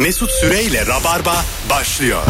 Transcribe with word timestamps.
Mesut 0.00 0.30
Süreyle 0.30 0.86
Rabarba 0.86 1.44
başlıyor. 1.70 2.22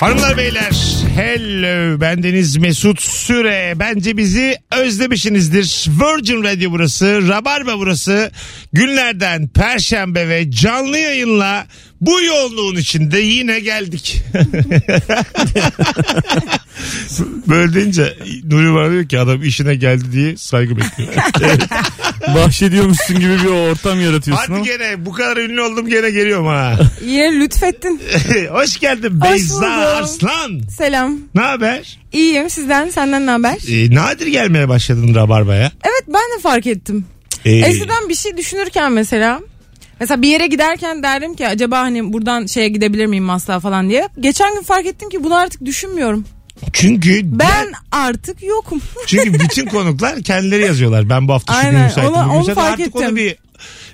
Hanımlar 0.00 0.36
beyler 0.36 0.72
hello. 1.14 2.00
Bendeniz 2.00 2.56
Mesut 2.56 3.02
Süre. 3.02 3.72
Bence 3.76 4.16
bizi 4.16 4.56
özlemişsinizdir. 4.72 5.86
Virgin 5.88 6.44
Radio 6.44 6.70
burası 6.70 7.28
Rabarba 7.28 7.78
burası. 7.78 8.30
Günlerden 8.72 9.48
Perşembe 9.48 10.28
ve 10.28 10.50
canlı 10.50 10.98
yayınla 10.98 11.66
bu 12.06 12.22
yoğunluğun 12.22 12.76
içinde 12.76 13.18
yine 13.18 13.60
geldik. 13.60 14.22
Böyle 17.48 17.74
deyince 17.74 18.14
Nuri 18.50 18.74
bana 18.74 18.90
diyor 18.90 19.08
ki 19.08 19.18
adam 19.18 19.42
işine 19.42 19.74
geldi 19.74 20.04
diye 20.12 20.36
saygı 20.36 20.76
bekliyor. 20.76 21.12
Bahşediyormuşsun 22.34 23.20
gibi 23.20 23.38
bir 23.44 23.48
ortam 23.48 24.00
yaratıyorsun 24.00 24.42
Hadi 24.44 24.52
ama. 24.56 24.64
gene 24.64 25.06
bu 25.06 25.12
kadar 25.12 25.36
ünlü 25.36 25.60
oldum 25.62 25.88
gene 25.88 26.10
geliyorum 26.10 26.46
ha. 26.46 26.78
Yine 27.06 27.40
lütfettin. 27.40 28.00
Hoş 28.50 28.80
geldin 28.80 29.20
Hoş 29.20 29.30
Beyza 29.30 29.54
buldum. 29.54 29.70
Arslan. 29.70 30.60
Selam. 30.78 31.18
Ne 31.34 31.40
haber? 31.40 31.98
İyiyim 32.12 32.50
sizden. 32.50 32.90
Senden 32.90 33.26
ne 33.26 33.30
haber? 33.30 33.56
Ee, 33.70 33.94
nadir 33.94 34.26
gelmeye 34.26 34.68
başladın 34.68 35.14
Rabarba'ya. 35.14 35.72
Evet 35.84 36.04
ben 36.08 36.38
de 36.38 36.42
fark 36.42 36.66
ettim. 36.66 37.04
Ee, 37.44 37.52
Eskiden 37.52 38.08
bir 38.08 38.14
şey 38.14 38.36
düşünürken 38.36 38.92
mesela 38.92 39.40
Mesela 40.00 40.22
bir 40.22 40.28
yere 40.28 40.46
giderken 40.46 41.02
derdim 41.02 41.34
ki 41.36 41.48
acaba 41.48 41.78
hani 41.80 42.12
buradan 42.12 42.46
şeye 42.46 42.68
gidebilir 42.68 43.06
miyim 43.06 43.24
Maslak'a 43.24 43.60
falan 43.60 43.88
diye. 43.88 44.08
Geçen 44.20 44.54
gün 44.54 44.62
fark 44.62 44.86
ettim 44.86 45.08
ki 45.08 45.24
bunu 45.24 45.34
artık 45.34 45.64
düşünmüyorum. 45.64 46.24
Çünkü 46.72 47.20
Ben 47.24 47.72
artık 47.92 48.42
yokum. 48.42 48.80
çünkü 49.06 49.34
bütün 49.40 49.66
konuklar 49.66 50.22
kendileri 50.22 50.62
yazıyorlar. 50.62 51.08
Ben 51.08 51.28
bu 51.28 51.32
hafta 51.32 51.54
şu 51.54 51.60
gün 51.60 51.66
Aynen, 51.68 51.84
müsaitim. 51.84 52.12
onu- 52.12 52.20
bugün 52.24 52.28
onu 52.30 52.38
müsaitim. 52.38 52.62
fark 52.62 52.80
Artık 52.80 52.96
onu 52.96 53.02
ettim. 53.04 53.16
bir 53.16 53.36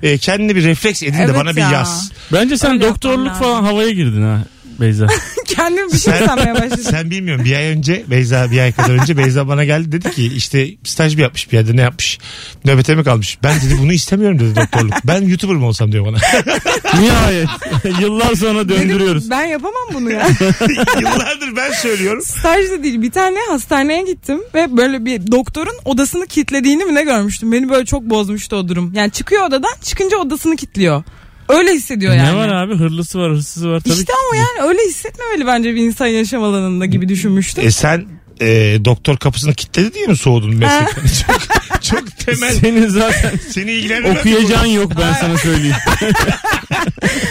e, 0.02 0.18
kendine 0.18 0.56
bir 0.56 0.64
refleks 0.64 1.02
edin 1.02 1.18
de 1.18 1.22
Evet 1.22 1.34
bana 1.36 1.56
bir 1.56 1.60
ya. 1.60 1.70
yaz. 1.70 2.12
Bence 2.32 2.58
sen 2.58 2.70
Öyle 2.72 2.80
doktorluk 2.88 3.26
yapmam 3.26 3.42
falan 3.42 3.64
havaya 3.64 3.90
girdin 3.90 4.22
ha 4.22 4.38
Beyza. 4.80 5.06
Kendimi 5.46 5.92
bir 5.92 5.98
şey 5.98 6.12
Sen- 6.12 6.26
sanmaya 6.26 6.54
başladım. 6.54 6.84
Sen 6.90 7.10
bilmiyorum 7.10 7.44
bir 7.44 7.56
ay 7.56 7.64
önce 7.64 8.04
Beyza 8.10 8.50
bir 8.50 8.58
ay 8.58 8.72
kadar 8.72 8.90
önce 8.90 9.16
Beyza 9.16 9.48
bana 9.48 9.64
geldi 9.64 9.92
dedi 9.92 10.10
ki 10.10 10.26
işte 10.26 10.68
staj 10.84 11.14
mı 11.14 11.20
yapmış 11.20 11.52
bir 11.52 11.56
yerde 11.56 11.76
ne 11.76 11.80
yapmış 11.80 12.18
nöbete 12.64 12.94
mi 12.94 13.04
kalmış 13.04 13.38
ben 13.42 13.56
dedi 13.56 13.78
bunu 13.82 13.92
istemiyorum 13.92 14.38
dedi 14.38 14.56
doktorluk 14.56 14.94
ben 15.04 15.22
youtuber 15.22 15.56
mı 15.56 15.66
olsam 15.66 15.92
diyor 15.92 16.06
bana 16.06 16.16
Nihayet. 17.00 17.48
Yıllar 18.00 18.34
sonra 18.34 18.68
döndürüyoruz. 18.68 19.30
Ben 19.30 19.44
yapamam 19.44 19.88
bunu 19.94 20.10
ya. 20.10 20.26
yıllardır 21.00 21.56
ben 21.56 21.72
söylüyorum 21.72 22.22
Stajda 22.22 22.82
değil 22.82 23.02
bir 23.02 23.10
tane 23.10 23.38
hastaneye 23.48 24.02
gittim 24.02 24.40
ve 24.54 24.76
böyle 24.76 25.04
bir 25.04 25.32
doktorun 25.32 25.74
odasını 25.84 26.26
kilitlediğini 26.26 26.84
mi 26.84 26.94
ne 26.94 27.02
görmüştüm. 27.02 27.52
Beni 27.52 27.68
böyle 27.68 27.84
çok 27.84 28.02
bozmuştu 28.02 28.56
o 28.56 28.68
durum. 28.68 28.92
Yani 28.94 29.10
çıkıyor 29.10 29.46
odadan 29.46 29.72
çıkınca 29.82 30.16
odasını 30.16 30.56
kilitliyor. 30.56 31.02
Öyle 31.58 31.72
hissediyor 31.74 32.14
yani. 32.14 32.28
Ne 32.32 32.36
var 32.36 32.48
abi 32.48 32.74
hırlısı 32.74 33.18
var 33.18 33.30
hırsızı 33.32 33.68
var 33.70 33.80
tabii 33.80 33.92
İşte 33.92 34.04
ki. 34.04 34.12
ama 34.28 34.36
yani 34.36 34.68
öyle 34.68 34.78
hissetmemeli 34.88 35.46
bence 35.46 35.74
bir 35.74 35.80
insan 35.80 36.06
yaşam 36.06 36.42
alanında 36.42 36.86
gibi 36.86 37.08
düşünmüştüm. 37.08 37.66
e, 37.66 37.70
sen 37.70 38.06
e, 38.40 38.78
doktor 38.84 39.16
kapısını 39.16 39.54
kilitledi 39.54 39.94
diye 39.94 40.06
mi 40.06 40.16
soğudun 40.16 40.54
meslekten 40.54 41.02
çok, 41.26 41.40
çok 41.82 42.18
temel 42.26 42.54
Senin 42.54 42.88
zaten 42.88 43.32
seni 43.50 43.72
ilgilendiren 43.72 44.14
bir 44.14 44.20
okuyacağın 44.20 44.66
yok 44.66 44.92
ben 45.00 45.12
sana 45.12 45.38
söyleyeyim. 45.38 45.76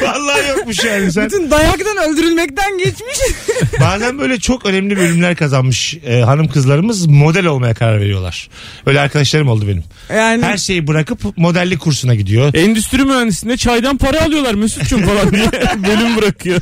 Vallahi 0.01 0.49
yokmuş 0.49 0.83
yani 0.83 1.11
sen. 1.11 1.25
Bütün 1.25 1.51
dayaktan 1.51 1.97
öldürülmekten 1.97 2.77
geçmiş. 2.77 3.17
Bazen 3.79 4.19
böyle 4.19 4.39
çok 4.39 4.65
önemli 4.65 4.97
bölümler 4.97 5.35
kazanmış 5.35 5.97
e, 6.05 6.19
hanım 6.21 6.47
kızlarımız 6.47 7.05
model 7.05 7.45
olmaya 7.45 7.73
karar 7.73 7.99
veriyorlar. 7.99 8.49
Öyle 8.85 8.99
arkadaşlarım 8.99 9.49
oldu 9.49 9.67
benim. 9.67 9.83
Yani 10.13 10.43
Her 10.43 10.57
şeyi 10.57 10.87
bırakıp 10.87 11.37
modellik 11.37 11.79
kursuna 11.79 12.15
gidiyor. 12.15 12.53
Endüstri 12.53 13.03
mühendisliğinde 13.03 13.57
çaydan 13.57 13.97
para 13.97 14.23
alıyorlar 14.23 14.53
Mesut'cum 14.53 15.01
falan 15.01 15.31
diye 15.31 15.51
bölüm 15.87 16.17
bırakıyor. 16.17 16.61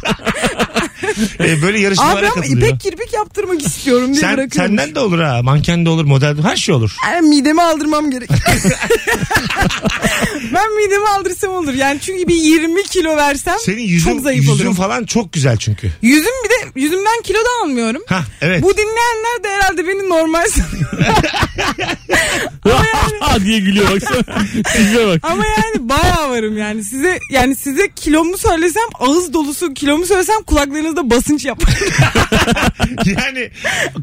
E, 1.40 1.62
böyle 1.62 1.80
yarışmalara 1.80 2.17
abi 2.20 2.26
ama 2.26 2.36
katılıyor. 2.36 2.67
ipek 2.67 2.80
kirpik 2.80 3.14
yaptırmak 3.14 3.62
istiyorum 3.66 4.11
diye 4.14 4.21
Sen, 4.21 4.38
bırakıyorum. 4.38 4.77
senden 4.77 4.95
de 4.95 4.99
olur 4.99 5.20
ha. 5.20 5.39
Manken 5.44 5.86
de 5.86 5.89
olur, 5.89 6.05
model 6.05 6.38
de 6.38 6.42
her 6.42 6.55
şey 6.55 6.76
olur. 6.76 6.95
Yani 7.05 7.27
midemi 7.30 7.61
aldırmam 7.61 8.11
gerek. 8.11 8.30
ben 10.54 10.76
midemi 10.77 11.08
aldırsam 11.08 11.52
olur. 11.52 11.73
Yani 11.73 11.99
çünkü 12.02 12.27
bir 12.27 12.36
20 12.36 12.83
kilo 12.83 13.16
versem 13.17 13.55
Senin 13.66 13.82
yüzün, 13.82 14.11
çok 14.11 14.21
zayıf 14.21 14.39
yüzün 14.42 14.54
olurum. 14.54 14.73
falan 14.73 15.05
çok 15.05 15.33
güzel 15.33 15.58
çünkü. 15.58 15.92
Yüzüm 16.02 16.33
yüzümden 16.76 17.22
kilo 17.23 17.38
da 17.38 17.64
almıyorum. 17.64 18.02
Ha 18.10 18.23
evet. 18.42 18.64
Bu 18.64 18.73
dinleyenler 18.73 19.44
de 19.44 19.50
herhalde 19.50 19.88
beni 19.88 20.10
normal 20.10 20.45
sanıyor. 20.48 20.88
Ha 23.20 23.39
diye 23.39 23.60
gülüyor 23.60 23.92
baksana. 23.92 24.23
Tipe 24.54 25.08
bak. 25.08 25.20
Ama 25.23 25.44
yani 25.45 25.89
bayağı 25.89 26.30
varım 26.30 26.58
yani. 26.58 26.83
Size 26.83 27.20
yani 27.32 27.56
size 27.56 27.89
kilomu 27.95 28.38
söylesem 28.38 28.83
ağız 29.00 29.33
dolusu 29.33 29.73
kilomu 29.73 30.06
söylesem 30.06 30.44
kulaklarınızda 30.44 31.10
basınç 31.10 31.45
yapar. 31.45 31.70
yani 33.05 33.49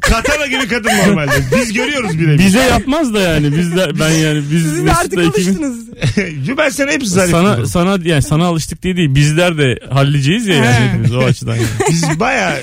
katana 0.01 0.47
gibi 0.47 0.69
kadın 0.69 0.91
normalde. 1.07 1.33
Biz 1.57 1.73
görüyoruz 1.73 2.19
bile. 2.19 2.39
Bize 2.39 2.59
yapmaz 2.61 3.15
da 3.15 3.21
yani 3.21 3.57
biz 3.59 3.77
de 3.77 3.99
ben 4.01 4.11
yani 4.11 4.43
biz 4.51 4.63
Siz 4.63 4.87
de 4.87 4.93
artık 4.93 5.13
Mesut'la 5.17 5.41
ikimiz 5.41 5.61
alıştınız. 5.65 6.59
ben 6.59 6.69
sana 6.69 6.91
hep 6.91 7.07
zarif 7.07 7.31
sana 7.31 7.53
bulurum. 7.53 7.67
sana 7.67 7.99
yani 8.05 8.23
sana 8.23 8.45
alıştık 8.47 8.83
diye 8.83 8.97
değil 8.97 9.15
bizler 9.15 9.59
de 9.59 9.79
halledeceğiz 9.91 10.47
ya 10.47 10.55
yani 10.55 10.67
He. 10.67 10.89
hepimiz 10.89 11.15
o 11.15 11.19
açıdan 11.19 11.55
yani. 11.57 11.67
Biz 11.91 12.21
baya 12.21 12.57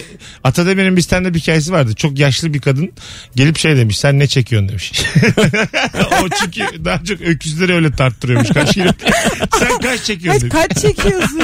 Atademir'in 0.43 0.97
bir 0.97 1.03
tane 1.03 1.33
bir 1.33 1.39
hikayesi 1.39 1.71
vardı. 1.71 1.93
Çok 1.95 2.19
yaşlı 2.19 2.53
bir 2.53 2.61
kadın 2.61 2.91
gelip 3.35 3.57
şey 3.57 3.77
demiş 3.77 3.99
sen 3.99 4.19
ne 4.19 4.27
çekiyorsun 4.27 4.69
demiş. 4.69 4.91
o 6.23 6.29
çünkü 6.43 6.85
daha 6.85 7.03
çok 7.03 7.21
öküzleri 7.21 7.73
öyle 7.73 7.91
tarttırıyormuş 7.91 8.49
kaç 8.49 8.73
kilo. 8.73 8.91
sen 9.59 9.77
kaç 9.81 10.03
çekiyorsun 10.03 10.49
Kaç, 10.49 10.69
demiş. 10.69 10.73
kaç 10.73 10.81
çekiyorsun? 10.81 11.39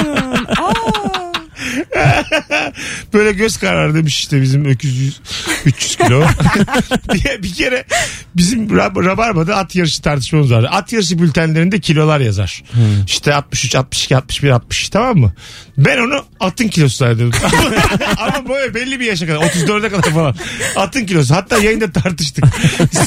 Aa. 0.58 1.27
Böyle 3.14 3.32
göz 3.32 3.56
kararı 3.56 3.94
demiş 3.94 4.18
işte 4.18 4.42
bizim 4.42 4.64
öküz 4.64 4.98
100, 5.00 5.20
300 5.66 5.96
kilo. 5.96 6.22
bir, 7.14 7.42
bir 7.42 7.54
kere 7.54 7.84
bizim 8.36 8.68
Rab- 8.68 9.04
Rabarba'da 9.04 9.56
at 9.56 9.74
yarışı 9.76 10.02
tartışmamız 10.02 10.52
vardı. 10.52 10.68
At 10.70 10.92
yarışı 10.92 11.18
bültenlerinde 11.18 11.80
kilolar 11.80 12.20
yazar. 12.20 12.62
İşte 13.06 13.34
63, 13.34 13.74
62, 13.74 14.16
61, 14.16 14.50
60 14.50 14.88
tamam 14.88 15.16
mı? 15.16 15.32
Ben 15.78 15.98
onu 15.98 16.24
atın 16.40 16.68
kilosu 16.68 16.96
zannediyordum. 16.96 17.40
Ama 18.18 18.48
böyle 18.48 18.74
belli 18.74 19.00
bir 19.00 19.04
yaşa 19.06 19.26
kadar 19.26 19.38
34'e 19.40 19.88
kadar 19.88 20.10
falan. 20.10 20.34
Atın 20.76 21.06
kilosu. 21.06 21.34
Hatta 21.34 21.58
yayında 21.58 21.92
tartıştık. 21.92 22.44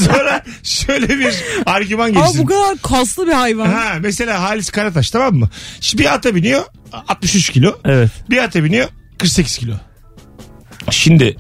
Sonra 0.06 0.44
şöyle 0.64 1.10
bir 1.20 1.36
argüman 1.66 2.10
Ama 2.10 2.20
geliştirdim. 2.20 2.44
bu 2.44 2.50
kadar 2.50 2.78
kaslı 2.82 3.28
bir 3.28 3.32
hayvan. 3.34 3.66
Ha, 3.70 3.94
mesela 4.02 4.42
Halis 4.42 4.70
Karataş 4.70 5.12
tamam 5.12 5.36
mı? 5.36 5.50
Şimdi 5.82 6.04
bir 6.04 6.14
ata 6.14 6.36
biniyor 6.36 6.64
63 6.94 7.50
kilo. 7.50 7.80
Evet. 7.86 8.12
Bir 8.30 8.38
ata 8.38 8.64
biniyor 8.64 8.88
48 9.18 9.58
kilo. 9.58 9.74
Şimdi 10.92 11.38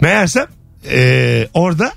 meğersem 0.00 0.46
eee, 0.84 1.48
orada 1.54 1.92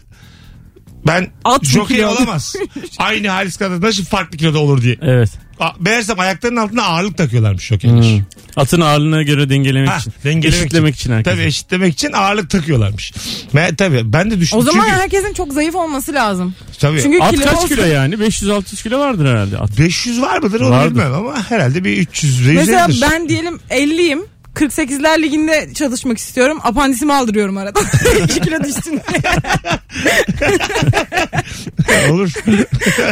ben 1.08 1.28
At 1.44 1.66
jokey 1.66 2.06
olamaz. 2.06 2.56
Aynı 2.98 3.28
Halis 3.30 3.62
nasıl 3.62 4.06
farklı 4.06 4.38
kiloda 4.38 4.60
olur 4.60 4.82
diye. 4.82 4.98
Evet. 5.02 5.30
A- 5.60 5.72
Meğersem 5.80 6.20
ayaklarının 6.20 6.60
altına 6.62 6.84
ağırlık 6.84 7.18
takıyorlarmış 7.18 7.64
jokeyler. 7.66 8.02
Hmm. 8.18 8.24
Atın 8.56 8.82
ağırlığına 8.82 9.24
göre 9.24 9.50
dengelemek 9.50 9.90
Ha, 9.90 9.98
için. 9.98 10.14
dengelemek 10.24 10.62
Eşitlemek 10.62 10.96
için, 10.96 11.12
herkese. 11.12 11.36
Tabii 11.36 11.46
eşitlemek 11.46 11.94
için 11.94 12.12
ağırlık 12.14 12.50
takıyorlarmış. 12.50 13.14
Me 13.54 13.76
tabii 13.76 14.14
ben 14.14 14.32
de 14.32 14.40
düşündüm. 14.40 14.60
O 14.60 14.64
zaman 14.72 14.86
Çünkü, 14.86 15.00
herkesin 15.02 15.34
çok 15.34 15.54
zayıf 15.54 15.76
olması 15.76 16.14
lazım. 16.14 16.56
tabii, 16.80 17.02
Çünkü 17.02 17.20
At 17.20 17.32
kilo 17.32 17.44
kaç 17.46 17.68
kilo 17.68 17.86
yani? 17.86 18.16
500-600 18.16 18.84
kilo 18.84 19.00
vardır 19.00 19.26
herhalde 19.32 19.58
at. 19.58 19.80
500 19.80 20.22
var 20.22 20.38
mıdır 20.40 20.62
onu 20.62 20.70
Vardır. 20.70 20.92
bilmem 20.96 21.14
ama 21.14 21.44
herhalde 21.50 21.84
bir 21.84 21.98
300 21.98 22.48
ve 22.48 22.54
Mesela 22.54 22.86
üzeridir. 22.90 23.08
ben 23.12 23.30
diyelim 23.30 23.60
50'yim. 23.70 24.20
48'ler 24.56 25.22
liginde 25.22 25.74
çalışmak 25.74 26.18
istiyorum. 26.18 26.60
Apandisimi 26.64 27.14
aldırıyorum 27.14 27.58
arada. 27.58 27.80
2 28.24 28.42
kilo 28.42 28.64
düştün. 28.64 29.02
Olur. 32.12 32.34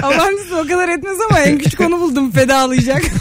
Apandisi 0.01 0.55
o 0.55 0.67
kadar 0.67 0.89
etmez 0.89 1.17
ama 1.29 1.39
en 1.39 1.57
küçük 1.57 1.81
onu 1.81 1.99
buldum 1.99 2.31
fedalayacak. 2.31 3.01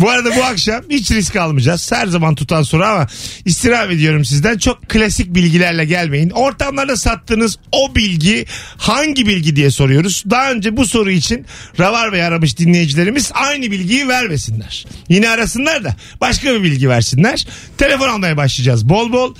Bu 0.00 0.10
arada 0.10 0.36
bu 0.36 0.44
akşam 0.44 0.82
hiç 0.90 1.10
risk 1.10 1.36
almayacağız. 1.36 1.92
Her 1.92 2.06
zaman 2.06 2.34
tutan 2.34 2.62
soru 2.62 2.84
ama 2.84 3.06
istirham 3.44 3.90
ediyorum 3.90 4.24
sizden. 4.24 4.58
Çok 4.58 4.88
klasik 4.88 5.34
bilgilerle 5.34 5.84
gelmeyin. 5.84 6.30
Ortamlarda 6.30 6.96
sattığınız 6.96 7.58
o 7.72 7.94
bilgi 7.94 8.46
hangi 8.76 9.26
bilgi 9.26 9.56
diye 9.56 9.70
soruyoruz. 9.70 10.24
Daha 10.30 10.52
önce 10.52 10.76
bu 10.76 10.86
soru 10.86 11.10
için 11.10 11.46
Ravar 11.78 12.12
Bey 12.12 12.22
aramış 12.22 12.58
dinleyicilerimiz 12.58 13.30
aynı 13.34 13.70
bilgiyi 13.70 14.08
vermesinler. 14.08 14.86
Yine 15.08 15.30
arasınlar 15.30 15.84
da 15.84 15.96
başka 16.20 16.54
bir 16.54 16.61
bilgi 16.62 16.88
versinler. 16.88 17.46
Telefon 17.78 18.08
almaya 18.08 18.36
başlayacağız 18.36 18.88
bol 18.88 19.12
bol. 19.12 19.34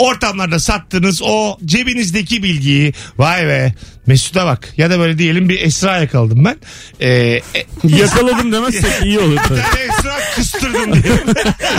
Ortamlarda 0.00 0.58
sattığınız 0.58 1.20
o 1.22 1.58
cebinizdeki 1.64 2.42
bilgiyi 2.42 2.92
vay 3.18 3.46
be 3.46 3.74
Mesut'a 4.06 4.46
bak 4.46 4.72
ya 4.76 4.90
da 4.90 4.98
böyle 4.98 5.18
diyelim 5.18 5.48
bir 5.48 5.60
Esra 5.60 5.98
yakaladım 5.98 6.44
ben. 6.44 6.56
Ee, 7.00 7.08
e, 7.08 7.42
Yakaladım 7.84 8.52
demezsek 8.52 9.02
iyi 9.04 9.18
olur 9.18 9.36
tabii. 9.48 9.60
tane 9.60 9.80
Esra 9.82 10.18
kıstırdım 10.36 10.92
diye. 10.92 11.02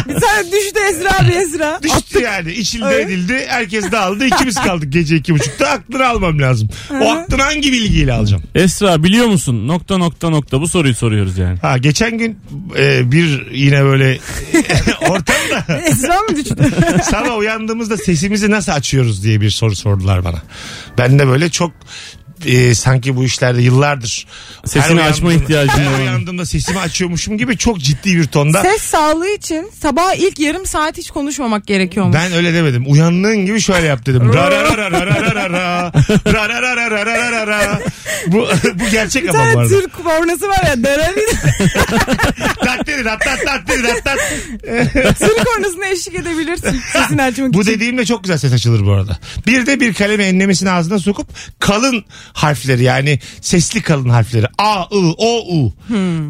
Bir 0.07 0.13
tane 0.21 0.51
düştü 0.51 0.79
Esra 0.91 1.27
bir 1.27 1.35
Esra. 1.35 1.79
Düştü 1.83 2.19
yani. 2.23 2.51
İçildi 2.51 2.85
Evet. 2.87 3.05
edildi. 3.05 3.45
Herkes 3.47 3.91
dağıldı. 3.91 4.25
İkimiz 4.25 4.55
kaldık 4.55 4.93
gece 4.93 5.15
iki 5.15 5.33
buçukta. 5.33 5.67
Aklını 5.69 6.07
almam 6.07 6.39
lazım. 6.41 6.69
O 7.01 7.11
aklını 7.11 7.41
hangi 7.41 7.71
bilgiyle 7.71 8.13
alacağım? 8.13 8.43
Esra 8.55 9.03
biliyor 9.03 9.27
musun? 9.27 9.67
Nokta 9.67 9.97
nokta 9.97 10.29
nokta 10.29 10.61
bu 10.61 10.67
soruyu 10.67 10.95
soruyoruz 10.95 11.37
yani. 11.37 11.57
Ha 11.59 11.77
geçen 11.77 12.17
gün 12.17 12.39
e, 12.77 13.11
bir 13.11 13.51
yine 13.51 13.83
böyle 13.83 14.17
ortamda 15.09 15.81
Esra 15.87 16.21
mı 16.21 16.35
düştü? 16.35 16.55
sabah 17.03 17.37
uyandığımızda 17.37 17.97
sesimizi 17.97 18.51
nasıl 18.51 18.71
açıyoruz 18.71 19.23
diye 19.23 19.41
bir 19.41 19.49
soru 19.49 19.75
sordular 19.75 20.23
bana. 20.23 20.41
Ben 20.97 21.19
de 21.19 21.27
böyle 21.27 21.49
çok 21.49 21.71
e, 22.45 22.75
sanki 22.75 23.15
bu 23.15 23.23
işlerde 23.23 23.61
yıllardır 23.61 24.27
Sesini 24.65 25.01
her 25.01 25.09
açma 25.09 25.29
uyandığımda- 25.29 25.43
ihtiyacın 25.43 25.71
her 25.83 25.87
olan. 25.89 26.01
uyandığımda 26.01 26.45
sesimi 26.45 26.79
açıyormuşum 26.79 27.37
gibi 27.37 27.57
çok 27.57 27.79
ciddi 27.79 28.17
bir 28.17 28.23
tonda. 28.27 28.61
Ses 28.61 28.81
sağlığı 28.81 29.29
için 29.29 29.71
sabah 29.81 30.13
ilk 30.15 30.39
yarım 30.39 30.65
saat 30.65 30.97
hiç 30.97 31.11
konuşmamak 31.11 31.67
gerekiyormuş. 31.67 32.15
Ben 32.15 32.31
öyle 32.33 32.53
demedim. 32.53 32.83
Uyandığın 32.87 33.45
gibi 33.45 33.61
şöyle 33.61 33.87
yap 33.87 34.05
dedim. 34.05 34.33
Ra 34.33 34.51
ra 34.51 34.63
ra 34.77 34.77
ra 34.77 34.91
ra 34.91 35.05
ra 35.05 35.35
ra 35.35 35.35
ra 35.35 35.49
ra. 35.49 35.91
Ra 36.33 36.49
ra 36.49 36.61
ra 36.61 36.75
ra 36.75 36.91
ra 36.91 37.05
ra 37.05 37.31
ra 37.31 37.47
ra. 37.47 37.79
Bu 38.27 38.47
bu 38.75 38.89
gerçek 38.91 39.23
bir 39.23 39.29
ama 39.29 39.39
bu 39.39 39.43
tane 39.43 39.57
arada. 39.57 39.69
Türk 39.69 39.93
kornası 40.03 40.47
var 40.47 40.63
ya. 40.67 40.83
Dereli 40.83 41.21
Tat 42.65 42.87
dedi, 42.87 43.03
tat 43.03 43.21
tat 43.21 43.39
tat 43.45 43.67
dedi, 43.67 43.81
tat 43.87 44.03
tat. 44.03 44.19
Türk 45.19 45.45
kornasına 45.45 45.87
eşlik 45.87 46.15
edebilirsin. 46.15 46.81
Sesini 46.93 47.23
açmak 47.23 47.53
Bu 47.53 47.61
için. 47.61 47.71
dediğimle 47.71 48.05
çok 48.05 48.23
güzel 48.23 48.37
ses 48.37 48.53
açılır 48.53 48.85
bu 48.85 48.91
arada. 48.91 49.17
Bir 49.47 49.65
de 49.65 49.79
bir 49.79 49.93
kalemi 49.93 50.23
enlemesini 50.23 50.71
ağzına 50.71 50.99
sokup 50.99 51.27
kalın 51.59 52.05
harfleri 52.33 52.83
yani 52.83 53.19
sesli 53.41 53.81
kalın 53.81 54.09
harfleri 54.09 54.45
A, 54.57 54.81
I, 54.91 55.13
O, 55.17 55.55
U. 55.57 55.73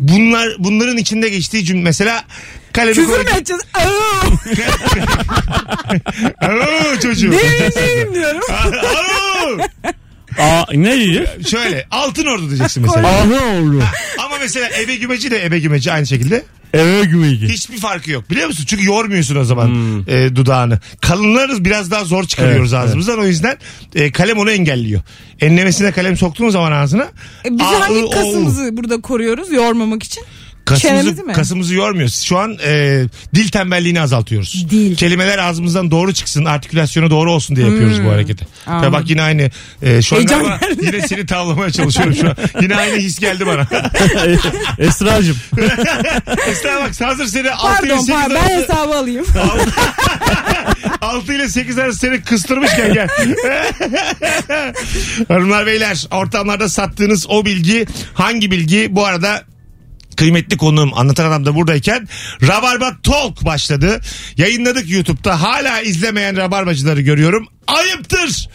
Bunlar 0.01 0.49
bunların 0.59 0.97
içinde 0.97 1.29
geçtiği 1.29 1.65
cümle 1.65 1.83
mesela 1.83 2.23
kalemi 2.73 2.95
Küfür 2.95 3.19
mü 3.19 3.29
edeceğiz? 3.37 3.61
Aa, 6.41 6.99
çocuğum. 7.01 7.31
Değilim 7.31 7.71
değilim 7.75 8.13
diyorum. 8.13 8.41
Aa, 8.51 9.67
Aa 10.39 10.63
ne 10.73 10.95
iyi? 10.97 11.25
Şöyle 11.49 11.87
altın 11.91 12.25
ordu 12.25 12.47
diyeceksin 12.49 12.83
mesela. 12.83 13.07
Aha 13.07 13.23
oldu. 13.59 13.83
Ama 14.25 14.35
mesela 14.41 14.69
ebe 14.79 14.95
gümeci 14.95 15.31
de 15.31 15.45
ebe 15.45 15.59
gümeci 15.59 15.91
aynı 15.91 16.07
şekilde. 16.07 16.43
Eve 16.73 17.03
gümeygi. 17.05 17.47
Hiçbir 17.49 17.77
farkı 17.77 18.11
yok 18.11 18.29
biliyor 18.29 18.47
musun? 18.47 18.65
Çünkü 18.67 18.85
yormuyorsun 18.85 19.35
o 19.35 19.43
zaman 19.43 19.69
e, 20.07 20.35
dudağını. 20.35 20.79
Kalınlarız 21.01 21.65
biraz 21.65 21.91
daha 21.91 22.03
zor 22.05 22.23
çıkarıyoruz 22.23 22.73
Evet, 22.73 22.83
ağzımızdan. 22.85 23.19
O 23.19 23.25
yüzden 23.25 23.57
e, 23.95 24.11
kalem 24.11 24.37
onu 24.37 24.51
engelliyor. 24.51 25.01
Enlemesine 25.39 25.91
kalem 25.91 26.17
soktuğun 26.17 26.49
zaman 26.49 26.71
ağzına. 26.71 27.03
E, 27.45 27.51
biz 27.51 27.61
A, 27.61 27.71
I, 27.77 27.79
hangi 27.79 28.03
O, 28.03 28.07
U. 28.07 28.11
kasımızı 28.11 28.77
burada 28.77 29.01
koruyoruz 29.01 29.51
yormamak 29.51 30.03
için? 30.03 30.23
Kasımızı, 30.65 30.87
Çenemizi 31.01 31.23
mi? 31.23 31.33
kasımızı 31.33 31.75
yormuyoruz. 31.75 32.21
Şu 32.21 32.37
an 32.37 32.57
e, 32.65 33.03
dil 33.35 33.49
tembelliğini 33.49 34.01
azaltıyoruz. 34.01 34.65
Dil. 34.69 34.95
Kelimeler 34.95 35.37
ağzımızdan 35.37 35.91
doğru 35.91 36.13
çıksın, 36.13 36.45
artikülasyonu 36.45 37.09
doğru 37.09 37.31
olsun 37.31 37.55
diye 37.55 37.67
yapıyoruz 37.67 38.03
bu 38.05 38.09
hareketi. 38.11 38.45
Ve 38.45 38.71
Anladım. 38.71 38.93
bak 38.93 39.09
yine 39.09 39.21
aynı 39.21 39.49
e, 39.81 40.01
şu 40.01 40.15
an 40.15 40.19
Heyecan 40.19 40.39
ama 40.39 40.57
geldi. 40.57 40.85
yine 40.85 41.07
seni 41.07 41.25
tavlamaya 41.25 41.71
çalışıyorum 41.71 42.15
şu 42.15 42.29
an. 42.29 42.35
Yine 42.61 42.75
aynı 42.75 42.95
his 42.95 43.19
geldi 43.19 43.45
bana. 43.47 43.67
Esra'cığım. 44.77 45.37
Esra 46.47 46.81
bak 46.83 47.01
hazır 47.01 47.25
seni 47.25 47.51
6 47.51 47.85
ile 47.85 47.91
Pardon 47.91 48.03
8 48.03 48.13
pardon 48.15 48.35
ben 48.35 48.41
arası, 48.55 48.73
hesabı 48.73 48.95
alayım. 48.97 49.25
6 51.01 51.33
ile 51.33 51.49
8 51.49 51.77
arası 51.77 51.99
seni 51.99 52.21
kıstırmışken 52.21 52.93
gel. 52.93 53.07
Hanımlar 55.27 55.65
beyler 55.65 56.07
ortamlarda 56.11 56.69
sattığınız 56.69 57.25
o 57.29 57.45
bilgi 57.45 57.85
hangi 58.13 58.51
bilgi 58.51 58.87
bu 58.91 59.05
arada 59.05 59.43
Kıymetli 60.15 60.57
konuğum 60.57 60.93
anlatan 60.93 61.25
adam 61.25 61.45
da 61.45 61.55
buradayken 61.55 62.07
Rabarba 62.47 62.97
Talk 63.03 63.45
başladı. 63.45 64.01
Yayınladık 64.37 64.89
YouTube'da. 64.89 65.41
Hala 65.41 65.81
izlemeyen 65.81 66.37
Rabarbacıları 66.37 67.01
görüyorum. 67.01 67.47
Ayıptır. 67.67 68.47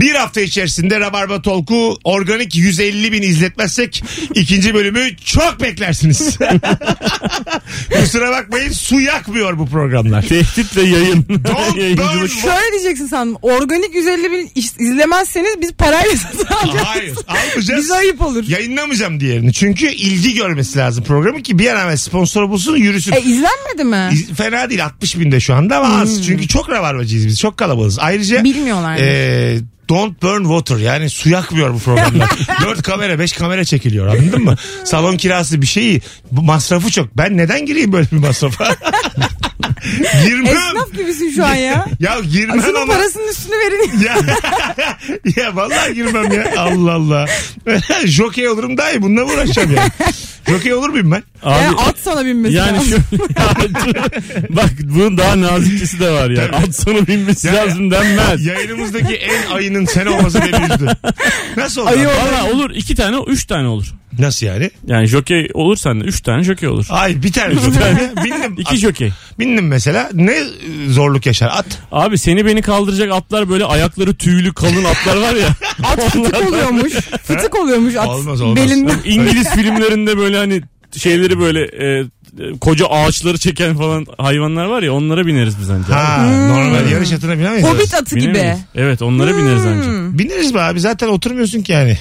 Bir 0.00 0.14
hafta 0.14 0.40
içerisinde 0.40 1.00
Rabarba 1.00 1.42
Talk'u 1.42 1.98
organik 2.04 2.56
150 2.56 3.12
bin 3.12 3.22
izletmezsek 3.22 4.04
ikinci 4.34 4.74
bölümü 4.74 5.16
çok 5.24 5.60
beklersiniz. 5.60 6.38
Kusura 8.00 8.30
bakmayın 8.30 8.72
su 8.72 9.00
yakmıyor 9.00 9.58
bu 9.58 9.66
programlar. 9.66 10.22
Tehditle 10.22 10.82
yayın. 10.82 11.26
Don't 11.28 11.76
burn 11.98 12.26
Şöyle 12.42 12.72
diyeceksin 12.72 13.06
sandım. 13.06 13.36
Organik 13.42 13.94
150 13.94 14.30
bin 14.32 14.50
izlemezseniz 14.78 15.54
biz 15.60 15.72
parayla 15.72 16.16
satın 16.16 16.54
alacağız. 16.54 16.84
Hayır 16.86 17.14
almayacağız. 17.28 17.82
Bize 17.82 17.94
ayıp 17.94 18.22
olur. 18.22 18.44
Yayınlamayacağım 18.48 19.20
diğerini. 19.20 19.52
Çünkü 19.52 19.86
ilgi 19.86 20.34
görmesi 20.34 20.78
lazım 20.78 21.04
programı 21.04 21.42
ki 21.42 21.58
bir 21.58 21.68
an 21.68 21.86
evvel 21.86 21.96
sponsor 21.96 22.48
bulsun 22.48 22.76
yürüsün. 22.76 23.12
E 23.12 23.20
izlenmedi 23.20 23.84
mi? 23.84 24.08
İz- 24.12 24.32
Fena 24.34 24.70
değil 24.70 24.84
60 24.84 25.18
binde 25.18 25.40
şu 25.40 25.54
anda 25.54 25.78
ama 25.78 26.00
az. 26.00 26.26
Çünkü 26.26 26.48
çok 26.48 26.70
rabarbacıyız 26.70 27.26
biz. 27.26 27.40
Çok 27.40 27.56
kalabalığız. 27.56 27.98
Ayrıca 27.98 28.44
Bilmiyorlar. 28.44 28.96
e, 28.98 29.58
Don't 29.92 30.22
burn 30.22 30.42
water 30.42 30.76
yani 30.76 31.10
su 31.10 31.28
yakmıyor 31.30 31.74
bu 31.74 31.78
programlar. 31.78 32.30
4 32.62 32.82
kamera 32.82 33.18
5 33.18 33.32
kamera 33.32 33.64
çekiliyor 33.64 34.06
anladın 34.06 34.44
mı? 34.44 34.56
Salon 34.84 35.16
kirası 35.16 35.62
bir 35.62 35.66
şeyi 35.66 36.00
bu 36.30 36.42
masrafı 36.42 36.90
çok. 36.90 37.16
Ben 37.16 37.36
neden 37.36 37.66
gireyim 37.66 37.92
böyle 37.92 38.06
bir 38.12 38.16
masrafa? 38.16 38.64
Girmem. 40.26 40.46
Esnaf 40.56 40.92
gibisin 40.92 41.30
şu 41.30 41.44
an 41.46 41.54
ya. 41.54 41.86
Ya 42.00 42.20
girmem 42.20 42.62
Şunun 42.62 42.74
ama. 42.82 42.92
parasının 42.92 43.28
üstünü 43.28 43.54
verin. 43.54 44.00
ya, 44.06 44.16
ya 45.36 45.56
vallahi 45.56 45.94
girmem 45.94 46.32
ya. 46.32 46.52
Allah 46.56 46.92
Allah. 46.92 47.26
Jokey 48.04 48.48
olurum 48.48 48.76
daha 48.76 48.90
iyi. 48.90 49.02
Bununla 49.02 49.24
uğraşacağım 49.24 49.72
ya? 49.74 49.88
Jokey 50.48 50.74
olur 50.74 50.88
muyum 50.88 51.10
ben? 51.10 51.22
Abi, 51.42 51.62
Ya 51.62 51.70
at 51.70 51.98
sana 52.04 52.24
binmesi 52.24 52.54
yani 52.54 52.76
lazım. 52.76 53.04
şu 53.10 53.18
bak 54.56 54.70
bunun 54.82 55.18
daha 55.18 55.40
nazikçesi 55.40 56.00
de 56.00 56.10
var 56.10 56.30
ya. 56.30 56.46
Tabii. 56.50 56.56
At 56.56 56.76
sonu 56.76 57.06
binmesi 57.06 57.46
Ya- 57.46 57.54
lazım 57.54 57.90
denmez. 57.90 58.46
Yayınımızdaki 58.46 59.14
en 59.14 59.50
ayının 59.50 59.84
sen 59.84 60.06
olması 60.06 60.40
beni 60.40 60.64
üzdü. 60.72 60.86
Nasıl 61.56 61.80
olur? 61.80 61.90
Ayı? 61.90 62.06
Valla 62.08 62.50
olur 62.52 62.70
iki 62.70 62.94
tane 62.94 63.16
üç 63.26 63.44
tane 63.46 63.68
olur. 63.68 63.86
Nasıl 64.18 64.46
yani? 64.46 64.70
Yani 64.86 65.06
jokey 65.06 65.48
olur 65.54 65.76
sende 65.76 66.04
üç 66.04 66.20
tane 66.20 66.42
jokey 66.42 66.68
olur. 66.68 66.86
Ay 66.90 67.22
bir 67.22 67.32
tane 67.32 67.54
jokey. 67.54 67.80
Bindim. 68.24 68.54
İki 68.58 68.76
jokey. 68.76 69.12
Bindim 69.38 69.66
mesela. 69.66 70.10
Ne 70.14 70.38
zorluk 70.88 71.26
yaşar? 71.26 71.50
At. 71.54 71.66
Abi 71.92 72.18
seni 72.18 72.46
beni 72.46 72.62
kaldıracak 72.62 73.12
atlar 73.12 73.48
böyle 73.48 73.64
ayakları 73.64 74.14
tüylü 74.14 74.54
kalın 74.54 74.84
atlar 74.84 75.16
var 75.16 75.34
ya. 75.34 75.48
At 75.84 76.10
fıtık 76.10 76.48
oluyormuş. 76.48 76.92
Fıtık 77.22 77.54
oluyormuş 77.58 77.96
at. 77.96 78.08
Olmaz, 78.08 78.40
olmaz. 78.40 78.56
Belinden. 78.56 78.98
İngiliz 79.04 79.50
filmlerinde 79.50 80.18
böyle 80.18 80.36
hani 80.36 80.62
şeyleri 80.96 81.38
böyle 81.38 81.60
e, 81.64 82.04
e, 82.38 82.58
koca 82.60 82.86
ağaçları 82.86 83.38
çeken 83.38 83.76
falan 83.76 84.06
hayvanlar 84.18 84.64
var 84.64 84.82
ya 84.82 84.92
onlara 84.92 85.26
bineriz 85.26 85.58
biz 85.60 85.70
anca. 85.70 85.96
Ha, 85.96 86.26
normal 86.48 86.90
yarış 86.90 87.12
atına 87.12 87.38
binemeyiz. 87.38 87.66
Hobbit 87.66 87.94
atı 87.94 88.18
gibi. 88.18 88.34
Binemeyiz. 88.34 88.58
Evet 88.74 89.02
onlara 89.02 89.36
bineriz 89.36 89.66
anca. 89.66 90.18
Bineriz 90.18 90.54
be 90.54 90.60
abi 90.60 90.80
zaten 90.80 91.08
oturmuyorsun 91.08 91.62
ki 91.62 91.72
yani. 91.72 91.98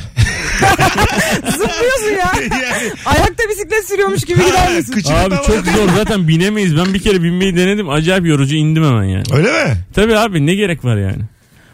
Zıplıyorsun 1.51 2.11
ya. 2.19 2.31
yani 2.63 2.91
Ayakta 3.05 3.43
bisiklet 3.49 3.87
sürüyormuş 3.87 4.25
gibi 4.25 4.45
gider 4.45 4.75
misin? 4.75 4.93
kıçını 4.93 5.15
Abi 5.17 5.35
tavana- 5.35 5.45
çok 5.47 5.65
zor 5.75 5.89
zaten 5.97 6.27
binemeyiz. 6.27 6.77
Ben 6.77 6.93
bir 6.93 6.99
kere 6.99 7.23
binmeyi 7.23 7.57
denedim. 7.57 7.89
Acayip 7.89 8.25
yorucu 8.25 8.55
indim 8.55 8.83
hemen 8.85 9.03
yani. 9.03 9.23
Öyle 9.33 9.47
mi? 9.63 9.77
Tabii 9.93 10.17
abi 10.17 10.45
ne 10.45 10.55
gerek 10.55 10.85
var 10.85 10.97
yani. 10.97 11.21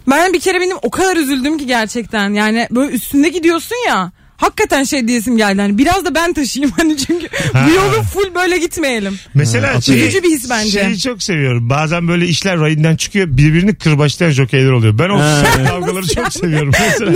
Ben 0.09 0.33
bir 0.33 0.39
kere 0.39 0.59
benim 0.61 0.77
o 0.81 0.89
kadar 0.91 1.17
üzüldüm 1.17 1.57
ki 1.57 1.65
gerçekten. 1.67 2.33
Yani 2.33 2.67
böyle 2.71 2.91
üstünde 2.91 3.29
gidiyorsun 3.29 3.75
ya. 3.87 4.11
Hakikaten 4.37 4.83
şey 4.83 5.07
diyesim 5.07 5.37
geldi. 5.37 5.61
Hani 5.61 5.77
biraz 5.77 6.05
da 6.05 6.15
ben 6.15 6.33
taşıyayım 6.33 6.73
hani 6.77 6.97
çünkü 6.97 7.27
bu 7.53 7.69
yolu 7.69 8.03
full 8.03 8.35
böyle 8.35 8.57
gitmeyelim. 8.57 9.19
Mesela 9.33 9.73
Üzücü 9.77 10.23
bir 10.23 10.29
his 10.29 10.49
bence. 10.49 10.83
Şeyi 10.83 10.99
çok 10.99 11.23
seviyorum. 11.23 11.69
Bazen 11.69 12.07
böyle 12.07 12.27
işler 12.27 12.59
rayından 12.59 12.95
çıkıyor. 12.95 13.27
Birbirini 13.29 13.75
kırbaçlayan 13.75 14.31
jokeyler 14.31 14.71
oluyor. 14.71 14.99
Ben 14.99 15.09
o 15.09 15.17
kavgaları 15.69 16.07
çok 16.07 16.33
seviyorum. 16.33 16.71
Mesela. 16.79 17.11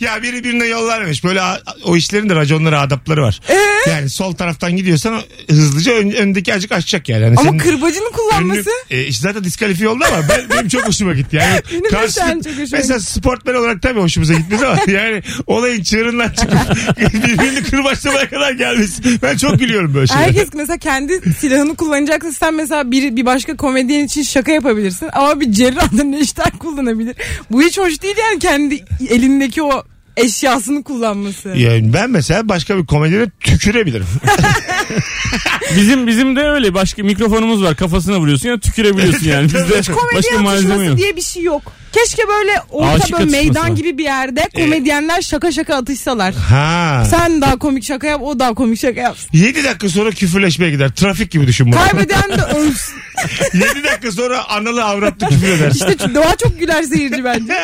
Ya 0.00 0.22
biri 0.22 0.44
birine 0.44 0.64
yol 0.66 0.88
vermiş. 0.88 1.24
Böyle 1.24 1.40
a- 1.42 1.60
o 1.84 1.96
işlerin 1.96 2.28
de 2.28 2.34
raconları, 2.34 2.78
adapları 2.80 3.22
var. 3.22 3.40
Ee? 3.48 3.90
Yani 3.90 4.10
sol 4.10 4.32
taraftan 4.32 4.76
gidiyorsan 4.76 5.20
hızlıca 5.50 5.92
ön, 5.92 6.10
öndeki 6.10 6.54
acık 6.54 6.72
açacak 6.72 7.08
yani. 7.08 7.22
yani 7.22 7.34
Ama 7.38 7.48
senin 7.50 7.58
kırbacının 7.58 8.12
kullanması 8.12 8.60
önünü- 8.90 9.00
e, 9.00 9.04
işte 9.06 9.22
zaten 9.28 9.44
diskalifiye 9.44 9.88
oldu 9.88 10.04
ama 10.08 10.28
ben, 10.28 10.40
benim 10.50 10.68
çok 10.68 10.86
hoşuma 10.88 11.14
gitti. 11.14 11.36
Yani 11.36 11.60
Benim 11.72 11.84
de 11.84 11.88
karşı, 11.88 12.12
sen 12.12 12.40
çok 12.40 12.52
hoşuma 12.52 12.66
mesela 12.78 13.00
sportmen 13.00 13.54
olarak 13.54 13.82
tabii 13.82 14.00
hoşumuza 14.00 14.34
gitmez 14.34 14.62
ama 14.62 14.78
yani 14.88 15.22
olayın 15.46 15.82
çığırından 15.82 16.28
çıkıp 16.28 16.55
birbirini 16.98 17.62
kırbaçlamaya 17.62 18.30
kadar 18.30 18.52
gelmesi. 18.52 19.22
Ben 19.22 19.36
çok 19.36 19.58
gülüyorum 19.58 19.94
böyle 19.94 20.06
şeylere. 20.06 20.26
herkes 20.26 20.48
mesela 20.54 20.78
kendi 20.78 21.32
silahını 21.32 21.76
kullanacaksa 21.76 22.32
sen 22.32 22.54
mesela 22.54 22.90
bir, 22.90 23.16
bir 23.16 23.26
başka 23.26 23.56
komedyen 23.56 24.04
için 24.04 24.22
şaka 24.22 24.52
yapabilirsin 24.52 25.08
ama 25.12 25.40
bir 25.40 25.52
cerrah 25.52 25.98
da 25.98 26.04
neşter 26.04 26.50
kullanabilir. 26.58 27.16
Bu 27.50 27.62
hiç 27.62 27.78
hoş 27.78 28.02
değil 28.02 28.16
yani 28.18 28.38
kendi 28.38 28.84
elindeki 29.08 29.62
o 29.62 29.82
eşyasını 30.16 30.82
kullanması. 30.82 31.48
Yani 31.48 31.92
ben 31.92 32.10
mesela 32.10 32.48
başka 32.48 32.78
bir 32.78 32.86
komedyene 32.86 33.26
tükürebilirim. 33.40 34.06
Bizim 35.76 36.06
bizim 36.06 36.36
de 36.36 36.40
öyle 36.40 36.74
başka 36.74 37.02
mikrofonumuz 37.02 37.62
var 37.62 37.76
kafasına 37.76 38.18
vuruyorsun 38.20 38.48
ya 38.48 38.58
tükürebiliyorsun 38.58 39.26
yani. 39.26 39.44
Bizde 39.44 39.78
başka 39.78 39.92
Komedyen 39.94 40.42
malzeme 40.42 40.54
atışması 40.74 40.84
yok. 40.84 40.98
diye 40.98 41.16
bir 41.16 41.22
şey 41.22 41.42
yok. 41.42 41.72
Keşke 41.92 42.22
böyle 42.28 42.52
orta 42.70 42.88
Aşık 42.88 43.12
böyle 43.12 43.24
atışması 43.24 43.44
meydan 43.44 43.74
gibi 43.76 43.98
bir 43.98 44.04
yerde 44.04 44.48
komedyenler 44.54 45.22
şaka 45.22 45.52
şaka 45.52 45.74
atışsalar. 45.76 46.34
Ha. 46.34 47.04
Sen 47.10 47.40
daha 47.40 47.56
komik 47.56 47.84
şaka 47.84 48.06
yap 48.06 48.20
o 48.22 48.38
daha 48.38 48.54
komik 48.54 48.80
şaka 48.80 49.00
yap. 49.00 49.16
7 49.32 49.64
dakika 49.64 49.88
sonra 49.88 50.10
küfürleşmeye 50.10 50.70
gider. 50.70 50.88
Trafik 50.88 51.30
gibi 51.30 51.46
düşün 51.46 51.66
bunu. 51.72 51.80
Kaybeden 51.80 52.28
de 52.38 52.42
ölsün. 52.58 52.94
7 53.54 53.84
dakika 53.84 54.12
sonra 54.12 54.48
analı 54.48 54.84
avratlı 54.84 55.28
küfür 55.28 55.48
eder. 55.48 55.70
İşte 55.70 56.14
daha 56.14 56.36
çok 56.36 56.58
güler 56.60 56.82
seyirci 56.82 57.24
bence. 57.24 57.54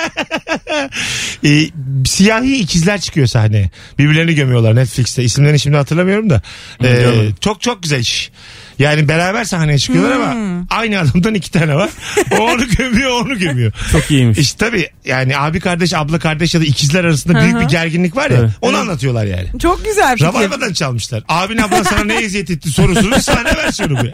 Ee, 1.45 1.69
siyahi 2.07 2.57
ikizler 2.57 3.00
çıkıyor 3.00 3.26
sahneye. 3.26 3.71
Birbirlerini 3.99 4.35
gömüyorlar 4.35 4.76
Netflix'te. 4.76 5.23
İsimlerini 5.25 5.61
şimdi 5.61 5.76
hatırlamıyorum 5.76 6.31
da. 6.31 6.43
Ee, 6.85 6.87
Biliyorum. 7.12 7.37
çok 7.40 7.61
çok 7.61 7.83
güzel 7.83 8.00
iş. 8.00 8.31
Yani 8.78 9.09
beraber 9.09 9.45
sahneye 9.45 9.78
çıkıyorlar 9.78 10.11
ama 10.16 10.35
aynı 10.71 10.99
adamdan 11.00 11.35
iki 11.35 11.50
tane 11.50 11.75
var. 11.75 11.90
O 12.38 12.42
onu 12.42 12.69
gömüyor, 12.69 13.11
o 13.11 13.14
onu 13.14 13.38
gömüyor. 13.38 13.73
Çok 13.92 14.11
iyiymiş. 14.11 14.38
İşte 14.38 14.66
tabii 14.66 14.88
yani 15.04 15.38
abi 15.38 15.61
kardeş, 15.61 15.95
abla 15.95 16.19
kardeş 16.19 16.54
ya 16.54 16.61
da 16.61 16.64
ikizler 16.64 17.04
arasında 17.04 17.40
büyük 17.40 17.61
bir 17.61 17.64
gerginlik 17.64 18.16
var 18.16 18.31
ya. 18.31 18.38
Evet. 18.38 18.50
Onu 18.61 18.76
anlatıyorlar 18.76 19.25
yani. 19.25 19.49
Çok 19.62 19.85
güzel 19.85 20.12
fikir. 20.12 20.25
Rabarba'dan 20.25 20.73
çalmışlar. 20.73 21.23
Abin 21.28 21.59
ablan 21.59 21.83
sana 21.83 22.04
ne 22.04 22.14
eziyet 22.14 22.50
etti 22.50 22.71
sorusunun 22.71 23.19
sahne 23.19 23.57
versiyonu 23.57 23.99
bu. 23.99 24.07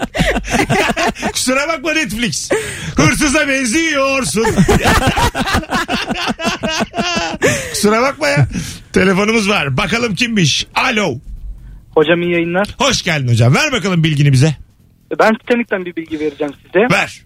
Kusura 1.33 1.69
bakma 1.69 1.93
Netflix. 1.93 2.50
Hırsıza 2.97 3.49
benziyorsun. 3.49 4.47
Kusura 7.73 8.02
bakma 8.02 8.28
ya. 8.28 8.49
Telefonumuz 8.93 9.49
var. 9.49 9.76
Bakalım 9.76 10.14
kimmiş. 10.14 10.67
Alo. 10.75 11.14
Hocam 11.99 12.23
iyi 12.23 12.33
yayınlar. 12.33 12.69
Hoş 12.78 13.02
geldin 13.02 13.28
hocam. 13.28 13.55
Ver 13.55 13.73
bakalım 13.73 14.05
bilgini 14.05 14.33
bize. 14.33 14.57
Ben 15.19 15.35
Titanic'ten 15.35 15.85
bir 15.85 15.97
bilgi 15.97 16.21
vereceğim 16.21 16.52
size. 16.67 16.81
Ver. 16.90 17.23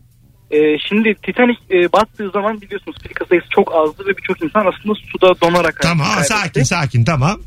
Ee, 0.51 0.79
şimdi 0.89 1.15
Titanic 1.15 1.59
e, 1.71 1.93
battığı 1.93 2.31
zaman 2.31 2.61
biliyorsunuz 2.61 2.97
filika 3.03 3.25
sayısı 3.25 3.47
çok 3.55 3.75
azdı 3.75 4.03
ve 4.07 4.17
birçok 4.17 4.43
insan 4.43 4.61
aslında 4.61 4.95
suda 5.13 5.41
donarak 5.41 5.81
Tamam 5.83 6.07
hayatını 6.07 6.25
sakin 6.27 6.41
kaybetti. 6.53 6.65
sakin 6.65 7.05
tamam. 7.05 7.41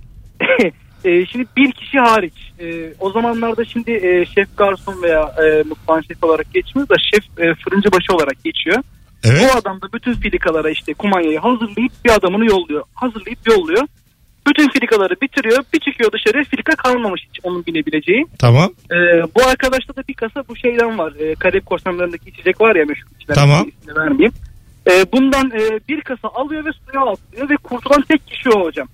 Ee, 1.05 1.25
şimdi 1.31 1.45
bir 1.57 1.71
kişi 1.71 1.99
hariç. 1.99 2.33
Ee, 2.59 2.93
o 2.99 3.11
zamanlarda 3.11 3.65
şimdi 3.65 3.91
e, 3.91 4.25
şef 4.25 4.57
garson 4.57 5.01
veya 5.03 5.21
e, 5.21 5.63
mutfağın 5.63 6.01
şef 6.01 6.23
olarak 6.23 6.53
geçmiyor 6.53 6.89
da 6.89 6.95
şef 7.13 7.23
e, 7.23 7.55
fırıncı 7.63 7.91
başı 7.91 8.13
olarak 8.13 8.43
geçiyor. 8.43 8.83
Evet. 9.23 9.41
Bu 9.41 9.57
adam 9.57 9.81
da 9.81 9.85
bütün 9.93 10.13
filikalara 10.13 10.69
işte 10.69 10.93
kumanyayı 10.93 11.39
hazırlayıp 11.39 11.91
bir 12.05 12.09
adamını 12.09 12.45
yolluyor. 12.45 12.83
Hazırlayıp 12.93 13.39
yolluyor. 13.47 13.87
Bütün 14.47 14.69
filikaları 14.69 15.15
bitiriyor. 15.21 15.63
Bir 15.73 15.79
çıkıyor 15.79 16.11
dışarı 16.11 16.43
filika 16.43 16.75
kalmamış 16.75 17.21
hiç 17.29 17.39
onun 17.43 17.65
binebileceği. 17.65 18.25
Tamam. 18.39 18.73
Ee, 18.91 18.95
bu 19.35 19.43
arkadaşta 19.49 19.95
da 19.95 20.01
bir 20.09 20.13
kasa 20.13 20.43
bu 20.49 20.55
şeyden 20.55 20.97
var. 20.97 21.13
Ee, 21.19 21.35
Karayip 21.35 21.65
korsanlarındaki 21.65 22.29
içecek 22.29 22.61
var 22.61 22.75
ya 22.75 22.85
meşhur 22.85 23.07
içilen. 23.19 23.35
Tamam. 23.35 23.67
İsmini 23.67 23.97
vermeyeyim. 23.97 24.33
Ee, 24.91 25.05
bundan 25.13 25.51
e, 25.51 25.79
bir 25.89 26.01
kasa 26.01 26.27
alıyor 26.27 26.65
ve 26.65 26.69
suya 26.71 27.05
atlıyor 27.05 27.49
ve 27.49 27.55
kurtulan 27.55 28.01
tek 28.01 28.27
kişi 28.27 28.49
o 28.49 28.65
hocam. 28.65 28.87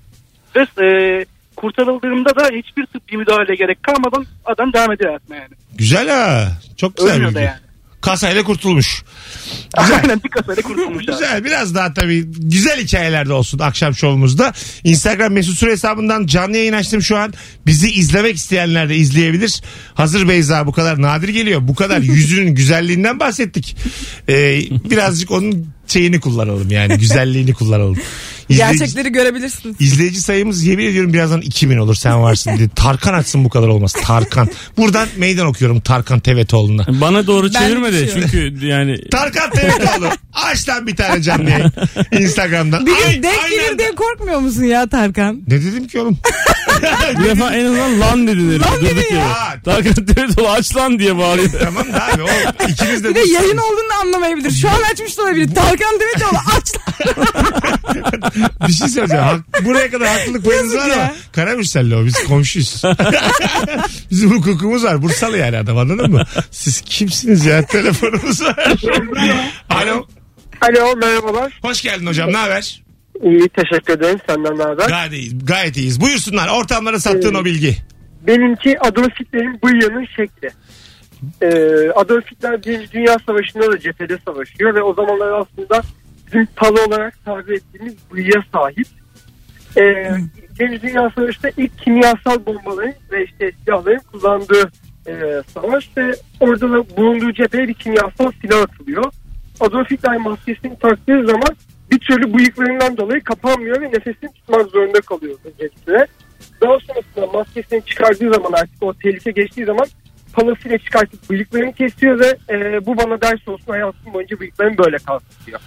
Ve 0.56 0.86
e, 0.86 1.26
kurtarıldığında 1.56 2.36
da 2.36 2.44
hiçbir 2.56 2.86
tıbbi 2.86 3.18
müdahale 3.18 3.56
gerek 3.56 3.84
kalmadan 3.84 4.26
adam 4.46 4.74
devam 4.74 4.92
ediyor 4.92 5.10
hayatına 5.10 5.36
yani. 5.36 5.54
Güzel 5.78 6.10
ha. 6.10 6.48
Çok 6.78 6.98
güzel 6.98 7.12
Ölmüyor 7.14 7.30
bilgi. 7.30 7.36
da 7.36 7.42
yani. 7.42 7.60
Kasayla 8.02 8.44
kurtulmuş. 8.44 9.04
Aynen 9.74 10.24
bir 10.24 10.30
kasayla 10.30 10.62
kurtulmuş 10.64 11.04
abi. 11.04 11.12
Güzel 11.12 11.46
biraz 11.46 11.76
daha 11.76 11.94
tabii 11.94 12.24
güzel 12.28 12.80
hikayelerde 12.80 13.34
olsun 13.34 13.60
akşam 13.60 13.96
şovumuzda. 13.96 14.54
Instagram 14.84 15.34
mesut 15.34 15.58
süre 15.58 15.72
hesabından 15.72 16.26
canlı 16.26 16.58
yayın 16.58 16.74
açtım 16.74 17.02
şu 17.02 17.18
an. 17.18 17.34
Bizi 17.66 17.92
izlemek 17.92 18.36
isteyenler 18.36 18.90
de 18.90 18.96
izleyebilir. 18.96 19.62
Hazır 19.94 20.28
Beyza 20.30 20.68
bu 20.68 20.72
kadar 20.72 21.02
nadir 21.02 21.30
geliyor. 21.30 21.68
Bu 21.68 21.76
kadar 21.76 22.00
yüzünün 22.00 22.56
güzelliğinden 22.56 23.20
bahsettik. 23.20 23.78
Ee, 24.30 24.62
birazcık 24.90 25.32
onun 25.32 25.68
şeyini 25.88 26.20
kullanalım 26.20 26.72
yani 26.72 26.98
güzelliğini 26.98 27.54
kullanalım. 27.54 27.98
İzleyici, 28.52 28.78
Gerçekleri 28.80 29.10
görebilirsiniz. 29.12 29.76
izleyici 29.80 30.22
sayımız 30.22 30.64
yemin 30.64 30.86
ediyorum 30.86 31.14
birazdan 31.14 31.42
2000 31.42 31.78
olur 31.78 31.96
sen 31.96 32.22
varsın 32.22 32.58
diye. 32.58 32.70
Tarkan 32.76 33.14
açsın 33.14 33.44
bu 33.46 33.50
kadar 33.50 33.68
olmaz. 33.68 33.94
Tarkan. 34.04 34.50
Buradan 34.78 35.08
meydan 35.18 35.46
okuyorum 35.48 35.80
Tarkan 35.82 36.20
Tevetoğlu'na. 36.20 36.86
Bana 37.02 37.28
doğru 37.28 37.46
Ben 37.54 37.60
çevirme 37.60 37.94
de 37.94 38.02
düşüyorum. 38.08 38.30
çünkü 38.32 38.66
yani 38.66 39.10
Tarkan 39.12 39.50
Tevetoğlu. 39.52 40.10
Aç 40.34 40.70
lan 40.70 40.88
bir 40.88 40.96
tane 40.96 41.22
canlı 41.22 41.50
yayın. 41.50 41.72
Instagram'dan. 42.12 42.86
Bir 42.86 42.92
Ay- 42.92 43.14
gün 43.16 43.24
denk 43.24 43.40
aynen. 43.44 43.50
gelir 43.66 43.78
diye 43.78 43.96
korkmuyor 43.96 44.40
musun 44.40 44.64
ya 44.64 44.88
Tarkan? 44.88 45.42
Ne 45.48 45.62
dedim 45.62 45.88
ki 45.88 46.00
oğlum? 46.00 46.18
bir 47.20 47.24
defa 47.26 47.54
en 47.56 47.66
azından 47.66 48.00
lan 48.00 48.28
dedin 48.28 48.50
herif. 48.52 48.62
Lan 48.68 48.82
dedi 48.82 49.14
ya. 49.14 49.28
Tarkan 49.66 49.94
Tevetoğlu 49.94 50.50
aç 50.50 50.76
lan 50.76 51.00
diye 51.00 51.18
bağırıyor. 51.18 51.50
tamam 51.64 51.94
da 51.94 52.06
abi 52.14 52.22
o 52.24 52.28
ikimiz 52.70 53.04
de 53.04 53.10
Bir 53.10 53.16
de 53.16 53.20
yayın 53.20 53.58
olduğunu 53.58 53.94
anlamayabilir. 54.02 54.52
Şu 54.52 54.70
an 54.70 54.82
açmış 54.94 55.18
da 55.18 55.22
olabilir. 55.24 55.56
Tarkan 55.56 56.00
Demirtaş'ı 56.00 56.58
aç. 56.58 56.72
bir 58.68 58.74
şey 58.74 58.88
söyleyeceğim. 58.88 59.24
Hak- 59.24 59.66
buraya 59.66 59.92
kadar 59.92 60.08
haklılık 60.08 60.46
payınız 60.46 60.76
var 60.76 60.90
ama. 60.90 61.14
Karamürsel'le 61.32 61.92
o 61.96 62.06
biz 62.06 62.24
komşuyuz. 62.24 62.82
Bizim 64.12 64.32
hukukumuz 64.32 64.84
var. 64.84 65.02
Bursalı 65.02 65.38
yani 65.38 65.58
adam 65.58 65.78
anladın 65.78 66.12
mı? 66.12 66.24
Siz 66.52 66.82
kimsiniz 66.82 67.46
ya? 67.46 67.66
Telefonumuz 67.66 68.42
var. 68.42 68.56
Alo. 69.70 70.06
Alo 70.62 70.96
merhabalar. 70.96 71.60
Hoş 71.62 71.82
geldin 71.82 72.06
hocam. 72.06 72.32
Ne 72.34 72.38
haber? 72.38 72.84
İyi 73.24 73.50
teşekkür 73.50 73.94
ederim. 73.94 74.20
Senden 74.30 74.58
ne 74.58 74.64
haber? 74.64 74.88
Gayet 74.88 75.14
iyiyiz. 75.14 75.46
Gayet 75.46 75.78
iyiyiz. 75.78 76.02
Buyursunlar. 76.02 76.48
Ortamlara 76.50 77.00
sattığın 77.00 77.34
o 77.36 77.46
bilgi. 77.46 77.78
Benimki 78.28 78.80
Adolf 78.80 79.20
Hitler'in 79.20 79.62
bıyığının 79.64 80.06
şekli. 80.16 80.50
Ee, 81.42 81.92
Adolf 81.96 82.32
Hitler 82.32 82.64
Birinci 82.64 82.92
Dünya 82.92 83.18
Savaşı'nda 83.26 83.72
da 83.72 83.80
cephede 83.80 84.18
savaşıyor 84.26 84.76
ve 84.76 84.82
o 84.82 84.94
zamanlar 84.94 85.32
aslında 85.42 85.82
bizim 86.32 86.48
talı 86.56 86.86
olarak 86.86 87.26
tabir 87.26 87.54
ettiğimiz 87.54 87.96
bıyığa 88.14 88.44
sahip. 88.54 88.88
Ee, 89.78 90.12
Birinci 90.60 90.82
Dünya 90.82 91.10
Savaşı'nda 91.16 91.52
ilk 91.58 91.78
kimyasal 91.78 92.46
bombaların 92.46 92.94
ve 93.12 93.26
işte 93.26 93.52
silahların 93.66 94.02
kullandığı 94.12 94.72
e, 95.08 95.42
savaş 95.54 95.90
ve 95.98 96.16
orada 96.40 96.72
da 96.72 96.98
bulunduğu 96.98 97.34
cepheye 97.34 97.68
bir 97.68 97.74
kimyasal 97.74 98.32
silah 98.42 98.62
atılıyor. 98.62 99.14
Adolf 99.60 99.92
Hitler 99.92 100.18
maskesini 100.18 100.80
taktığı 100.80 101.26
zaman 101.26 101.56
bir 101.92 102.00
türlü 102.00 102.34
bıyıklarından 102.34 102.98
dolayı 102.98 103.24
kapanmıyor 103.24 103.82
ve 103.82 103.86
nefesini 103.86 104.34
tutmak 104.34 104.68
zorunda 104.68 105.02
kalıyor 105.02 105.38
öncelikle. 105.46 106.08
Daha 106.62 106.78
sonrasında 106.80 107.38
maskesini 107.38 107.86
çıkardığı 107.86 108.34
zaman 108.34 108.52
artık 108.52 108.84
o 108.84 108.94
tehlike 108.94 109.32
geçtiği 109.32 109.66
zaman 109.66 109.88
palasıyla 110.34 110.78
çıkartıp 110.78 111.30
bıyıklarını 111.30 111.74
kesiyor 111.74 112.20
ve 112.20 112.38
e, 112.50 112.86
bu 112.86 112.98
bana 112.98 113.22
ders 113.22 113.48
olsun 113.48 113.72
hayatım 113.72 114.14
boyunca 114.14 114.40
bıyıklarım 114.40 114.78
böyle 114.78 114.98
kalsın 114.98 115.46
diyor. 115.48 115.60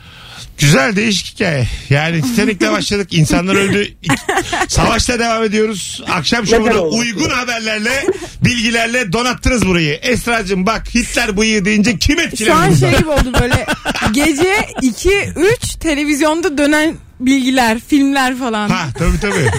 Güzel 0.58 0.96
değişik 0.96 1.34
hikaye. 1.34 1.68
Yani 1.90 2.23
Titanic'le 2.23 2.61
başladık. 2.73 3.08
İnsanlar 3.12 3.54
öldü. 3.54 3.88
Savaşta 4.68 5.18
devam 5.18 5.44
ediyoruz. 5.44 6.02
Akşam 6.11 6.44
olmasın? 6.80 6.99
uygun 6.99 7.30
haberlerle, 7.30 8.06
bilgilerle 8.44 9.12
donattınız 9.12 9.66
burayı. 9.66 9.94
Esra'cığım 9.94 10.66
bak 10.66 10.94
Hitler 10.94 11.37
bıyığı 11.37 11.64
deyince 11.64 11.99
kim 11.99 12.18
Şu 12.18 12.25
etkilendi 12.26 12.54
an 12.54 12.70
bundan? 12.75 12.90
şey 12.90 12.99
gibi 12.99 13.08
oldu 13.08 13.32
böyle 13.40 13.66
gece 14.12 14.54
2-3 14.82 15.78
televizyonda 15.78 16.58
dönen 16.58 16.94
bilgiler, 17.21 17.78
filmler 17.88 18.37
falan. 18.38 18.68
Ha 18.68 18.87
tabii 18.99 19.21
tabii. 19.21 19.50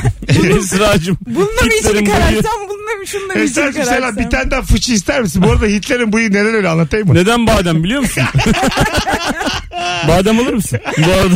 Esra'cığım. 0.58 1.18
Bununla 1.28 1.46
mı 1.46 1.70
Hitler'in 1.78 1.96
içini 1.96 2.10
bıyığı- 2.10 2.12
kararsam, 2.12 2.62
bununla 2.70 2.96
mı 3.00 3.08
şununla 3.08 3.34
mı 3.34 3.40
içini 3.40 3.44
Esra'cığım 3.64 3.84
selam 3.84 4.00
kararsam? 4.02 4.26
bir 4.26 4.30
tane 4.30 4.52
daha 4.52 4.62
fıçı 4.62 4.94
ister 4.94 5.22
misin? 5.22 5.42
Bu 5.42 5.52
arada 5.52 5.66
Hitler'in 5.66 6.14
bıyığı 6.14 6.30
neden 6.32 6.54
öyle 6.56 6.70
anlatayım 6.70 7.08
mı? 7.08 7.14
Neden 7.16 7.48
badem 7.48 7.84
biliyor 7.84 8.02
musun? 8.02 8.24
badem 10.08 10.40
alır 10.40 10.54
mısın? 10.54 10.80
Bu 10.98 11.12
arada 11.12 11.36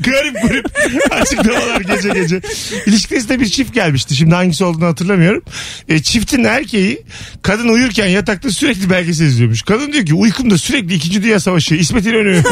Garip 0.00 0.42
garip 0.42 0.66
açıklamalar 1.10 1.80
gece 1.80 2.08
gece. 2.08 2.40
İlişkisinde 2.86 3.40
bir 3.40 3.46
çift 3.48 3.74
gelmişti. 3.74 4.16
Şimdi 4.16 4.34
hangisi 4.34 4.64
olduğunu 4.64 4.86
hatırlamıyorum. 4.86 5.42
E, 5.88 6.02
çiftin 6.02 6.44
erkeği 6.44 7.02
kadın 7.42 7.68
uyurken 7.68 8.06
yatakta 8.06 8.50
sürekli 8.50 8.90
belgesel 8.90 9.26
izliyormuş. 9.26 9.62
Kadın 9.62 9.92
diyor 9.92 10.06
ki 10.06 10.14
uykumda 10.14 10.58
sürekli 10.58 10.94
2. 10.94 11.22
Dünya 11.22 11.40
Savaşı 11.40 11.74
İsmet 11.74 12.06
İnönü. 12.06 12.42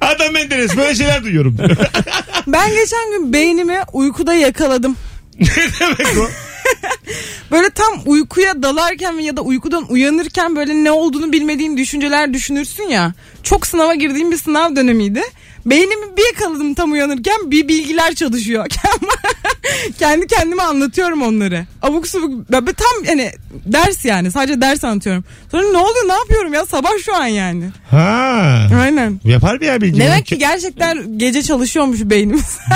Adam 0.00 0.32
Menderes 0.32 0.76
böyle 0.76 0.94
şeyler 0.94 1.22
duyuyorum. 1.24 1.58
diyor. 1.58 1.70
Ben 2.46 2.70
geçen 2.74 3.10
gün 3.10 3.32
beynimi 3.32 3.78
uykuda 3.92 4.34
yakaladım. 4.34 4.96
ne 5.40 5.46
demek 5.80 6.18
o? 6.18 6.28
Böyle 7.50 7.70
tam 7.70 8.00
uykuya 8.06 8.62
dalarken 8.62 9.12
ya 9.12 9.36
da 9.36 9.40
uykudan 9.40 9.92
uyanırken 9.92 10.56
böyle 10.56 10.74
ne 10.74 10.90
olduğunu 10.92 11.32
bilmediğin 11.32 11.76
düşünceler 11.76 12.34
düşünürsün 12.34 12.82
ya. 12.88 13.12
Çok 13.42 13.66
sınava 13.66 13.94
girdiğim 13.94 14.30
bir 14.30 14.36
sınav 14.36 14.76
dönemiydi. 14.76 15.22
Beynimi 15.66 16.16
bir 16.16 16.34
yakaladım 16.34 16.74
tam 16.74 16.92
uyanırken 16.92 17.50
bir 17.50 17.68
bilgiler 17.68 18.14
çalışıyor. 18.14 18.66
Kendi 19.98 20.26
kendime 20.26 20.62
anlatıyorum 20.62 21.22
onları. 21.22 21.66
Abuk 21.82 22.08
subuk. 22.08 22.52
Ben 22.52 22.64
tam 22.64 23.04
yani 23.04 23.32
ders 23.66 24.04
yani. 24.04 24.30
Sadece 24.30 24.60
ders 24.60 24.84
anlatıyorum. 24.84 25.24
Sonra 25.50 25.62
ne 25.62 25.76
oluyor 25.78 26.08
ne 26.08 26.12
yapıyorum 26.12 26.54
ya 26.54 26.66
sabah 26.66 26.90
şu 27.04 27.14
an 27.16 27.26
yani. 27.26 27.64
Ha. 27.90 28.68
Aynen. 28.80 29.20
Yapar 29.24 29.60
bir 29.60 29.66
ya 29.66 29.80
bilgi. 29.80 30.00
Demek 30.00 30.26
ki 30.26 30.38
gerçekten 30.38 31.18
gece 31.18 31.42
çalışıyormuş 31.42 32.00
beynimiz. 32.00 32.58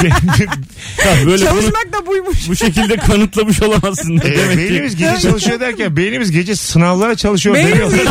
Ya 1.07 1.15
böyle 1.27 1.43
bunu 1.43 1.51
Çalışmak 1.51 1.93
da 1.93 2.07
buymuş. 2.07 2.49
bu 2.49 2.57
şekilde 2.57 2.97
kanıtlamış 2.97 3.63
olamazsın. 3.63 4.17
E, 4.17 4.23
Demek 4.23 4.51
ki 4.51 4.57
beynimiz 4.59 4.97
gece 4.97 5.21
çalışıyor 5.21 5.61
derken 5.61 5.97
beynimiz 5.97 6.31
gece 6.31 6.57
sınavlara 6.57 7.15
çalışıyor. 7.15 7.55
Beynimiz 7.57 7.93
gece 7.95 8.11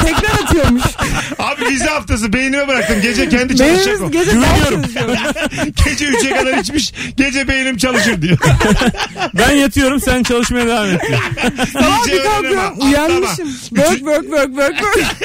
tekrar 0.00 0.44
atıyormuş. 0.44 0.82
Abi 1.38 1.64
vize 1.70 1.84
haftası 1.90 2.32
beynime 2.32 2.68
bıraktım. 2.68 2.96
Gece 3.02 3.28
kendi 3.28 3.56
çalışacak 3.56 4.02
o. 4.02 4.10
Gece 4.10 4.30
çalışıyormuş. 4.30 5.18
Gece 5.84 6.04
3'e 6.08 6.30
kadar 6.30 6.58
içmiş. 6.58 6.92
Gece 7.16 7.48
beynim 7.48 7.76
çalışır 7.76 8.22
diyor. 8.22 8.38
ben 9.34 9.50
yatıyorum 9.50 10.00
sen 10.00 10.22
çalışmaya 10.22 10.66
devam 10.66 10.90
et. 10.90 11.00
diyor. 11.08 11.20
Sabah 11.72 12.06
bir 12.06 12.22
kalkıyorum 12.22 12.72
uyanmışım. 12.80 13.52
Work 13.52 13.98
work 13.98 14.22
work 14.22 14.46
work 14.46 14.78
work. 14.78 15.16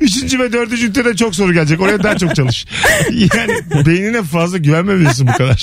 Üçüncü 0.00 0.38
ve 0.38 0.52
dördüncü 0.52 0.86
ünitede 0.86 1.16
çok 1.16 1.34
soru 1.34 1.52
gelecek. 1.52 1.80
Oraya 1.80 2.02
daha 2.02 2.16
çok 2.18 2.34
çalış. 2.36 2.66
Yani 3.10 3.86
beynine 3.86 4.22
fazla 4.22 4.58
güvenmemelisin 4.58 5.26
bu 5.26 5.32
kadar. 5.32 5.62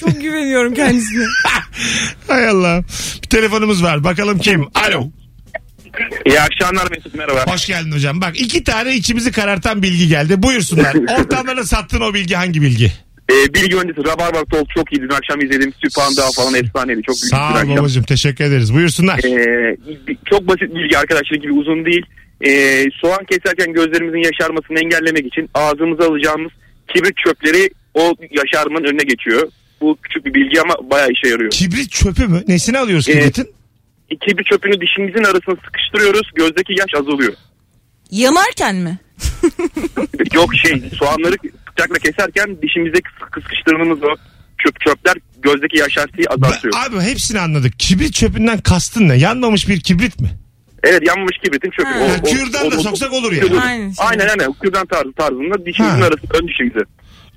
Çok 0.00 0.20
güveniyorum 0.20 0.74
kendisine. 0.74 1.24
Hay 2.28 2.48
Allah. 2.48 2.82
Bir 3.22 3.28
telefonumuz 3.28 3.82
var. 3.82 4.04
Bakalım 4.04 4.38
kim? 4.38 4.66
Alo. 4.74 5.10
İyi 6.26 6.40
akşamlar 6.40 6.90
Mesut 6.90 7.14
merhaba. 7.14 7.52
Hoş 7.52 7.66
geldin 7.66 7.92
hocam. 7.92 8.20
Bak 8.20 8.40
iki 8.40 8.64
tane 8.64 8.94
içimizi 8.94 9.32
karartan 9.32 9.82
bilgi 9.82 10.08
geldi. 10.08 10.42
Buyursunlar. 10.42 10.94
Ortamlara 11.20 11.64
sattığın 11.64 12.00
o 12.00 12.14
bilgi 12.14 12.34
hangi 12.34 12.62
bilgi? 12.62 12.92
Ee, 13.30 13.54
bilgi 13.54 13.76
öncesi 13.76 14.00
Rabarbar 14.04 14.44
Talk 14.44 14.70
çok 14.76 14.92
iyiydi. 14.92 15.04
Dün 15.10 15.14
akşam 15.14 15.40
izlediğim 15.40 15.72
Süphan 15.84 16.16
Dağ 16.16 16.30
falan 16.36 16.54
efsaneydi. 16.54 17.02
Çok 17.02 17.16
büyük 17.22 17.30
Sağ 17.30 17.62
ol 17.64 17.76
babacığım. 17.76 18.04
Teşekkür 18.04 18.44
ederiz. 18.44 18.74
Buyursunlar. 18.74 19.18
Ee, 19.18 19.76
çok 20.30 20.48
basit 20.48 20.74
bilgi 20.74 20.98
arkadaşlar 20.98 21.36
gibi 21.36 21.52
uzun 21.52 21.84
değil. 21.84 22.02
Ee, 22.46 22.84
soğan 23.00 23.24
keserken 23.30 23.72
gözlerimizin 23.72 24.22
yaşarmasını 24.24 24.78
engellemek 24.78 25.26
için 25.26 25.50
ağzımıza 25.54 26.08
alacağımız 26.10 26.52
kibrit 26.94 27.16
çöpleri 27.26 27.70
o 27.94 28.14
yaşarmanın 28.30 28.84
önüne 28.84 29.02
geçiyor. 29.02 29.48
Bu 29.80 29.98
küçük 30.02 30.24
bir 30.24 30.34
bilgi 30.34 30.60
ama 30.60 30.90
bayağı 30.90 31.08
işe 31.10 31.28
yarıyor. 31.28 31.50
Kibrit 31.50 31.90
çöpü 31.90 32.26
mü? 32.26 32.42
Nesini 32.48 32.78
alıyoruz 32.78 33.08
Ee, 33.08 33.12
kibritin? 33.12 33.48
Kibrit 34.10 34.46
çöpünü 34.46 34.80
dişimizin 34.80 35.24
arasına 35.24 35.54
sıkıştırıyoruz. 35.66 36.30
Gözdeki 36.34 36.72
yaş 36.78 36.94
azalıyor. 37.00 37.32
Yanarken 38.10 38.76
mi? 38.76 38.98
Yok 40.34 40.54
şey 40.54 40.82
soğanları 40.98 41.36
bıçakla 41.72 41.98
keserken 41.98 42.62
dişimize 42.62 42.98
kıs- 42.98 43.42
sıkıştırdığımız 43.42 43.98
o 44.02 44.16
çöp 44.58 44.80
çöpler 44.80 45.14
gözdeki 45.42 45.78
yaşartıyı 45.78 46.26
azaltıyor. 46.30 46.74
Abi 46.88 47.00
hepsini 47.00 47.40
anladık. 47.40 47.78
Kibrit 47.78 48.14
çöpünden 48.14 48.58
kastın 48.58 49.08
ne? 49.08 49.14
Yanmamış 49.16 49.68
bir 49.68 49.80
kibrit 49.80 50.20
mi? 50.20 50.30
Evet 50.82 51.08
yanmamış 51.08 51.36
kibritin 51.44 51.70
çöpü. 51.70 51.88
Ha. 51.88 51.98
Yani 51.98 52.22
kürdan 52.22 52.70
da 52.70 52.78
soksak 52.80 53.12
olur 53.12 53.32
yani. 53.32 53.48
Kürdan- 53.48 53.66
Aynen. 53.66 53.94
Aynen 53.98 54.28
aynen. 54.28 54.52
Kürdan 54.52 54.86
tarzı 54.86 55.12
tarzında 55.12 55.66
dişimizin 55.66 56.00
Ha. 56.00 56.06
arası 56.06 56.20
ön 56.42 56.48
dişimize. 56.48 56.80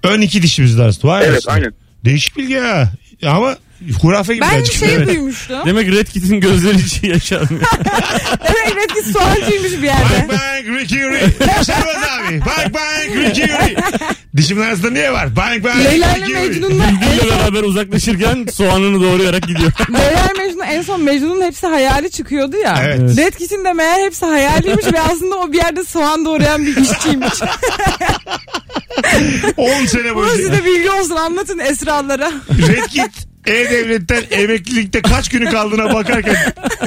Ön 0.04 0.22
iki 0.22 0.42
dişimizin 0.42 0.82
arasında. 0.84 1.12
Vay 1.12 1.22
Evet 1.24 1.32
anasını. 1.32 1.54
aynen. 1.54 1.74
Değişik 2.06 2.38
bilgi 2.38 2.56
ha. 2.58 2.92
Ama 3.26 3.58
hurafe 4.02 4.34
gibi 4.36 4.42
Ben 4.46 4.52
bir 4.52 4.56
birazcık. 4.58 4.76
şey 4.80 4.94
Evet. 4.96 5.08
duymuştum. 5.08 5.60
Demek 5.66 5.88
Red 5.92 6.08
Kit'in 6.08 6.40
gözleri 6.40 6.78
hiç 6.78 7.04
yaşarmıyor. 7.04 7.64
Evet 8.42 8.74
evet 8.74 8.94
ki 8.94 9.12
soğancıymış 9.12 9.72
bir 9.72 9.82
yerde. 9.88 10.28
Bang 10.30 10.40
bang 10.40 10.80
Ricky 10.80 11.02
Ri. 11.04 11.22
Yaşarmaz 11.58 11.96
abi. 12.20 12.40
Bang 12.42 12.74
bang 12.74 13.16
Ricky 13.26 13.48
Ri. 13.48 13.76
Dişimin 14.38 14.62
arasında 14.62 14.90
niye 14.92 15.12
var? 15.14 15.36
Bang 15.36 15.64
bang 15.64 15.76
Leyla 15.86 16.16
ile 16.16 16.26
Ricky 16.26 16.34
Ri. 16.46 16.50
Mecnun'la 16.50 16.84
Bülbül'le 16.90 17.30
beraber 17.32 17.64
uzaklaşırken 17.64 18.46
soğanını 18.54 19.02
doğrayarak 19.02 19.44
gidiyor. 19.48 19.72
Leyla 19.94 20.26
ile 20.36 20.44
Mecnun 20.48 20.64
en 20.66 20.82
son 20.82 21.02
Mecnun'un 21.04 21.42
hepsi 21.46 21.68
hayali 21.68 22.12
çıkıyordu 22.12 22.58
ya. 22.58 22.82
Evet. 22.84 23.18
Red 23.18 23.34
Kit'in 23.34 23.66
de 23.66 23.74
meğer 23.74 24.06
hepsi 24.06 24.26
hayaliymiş 24.26 24.86
ve 24.94 25.02
aslında 25.02 25.36
o 25.36 25.52
bir 25.52 25.58
yerde 25.58 25.84
soğan 25.84 26.26
doğrayan 26.26 26.66
bir 26.66 26.78
işçiymiş. 26.78 27.34
10 29.58 29.86
sene 29.86 30.16
Bu 30.16 30.26
size 30.30 30.44
boyunca. 30.50 30.66
bilgi 30.66 30.90
olsun 30.92 31.16
anlatın 31.16 31.60
esrarlara. 31.60 32.32
Red 32.68 32.86
Kit 32.88 33.29
E-Devlet'ten 33.46 34.24
emeklilikte 34.32 35.02
kaç 35.02 35.30
günü 35.30 35.46
kaldığına 35.50 35.94
bakarken 35.94 36.36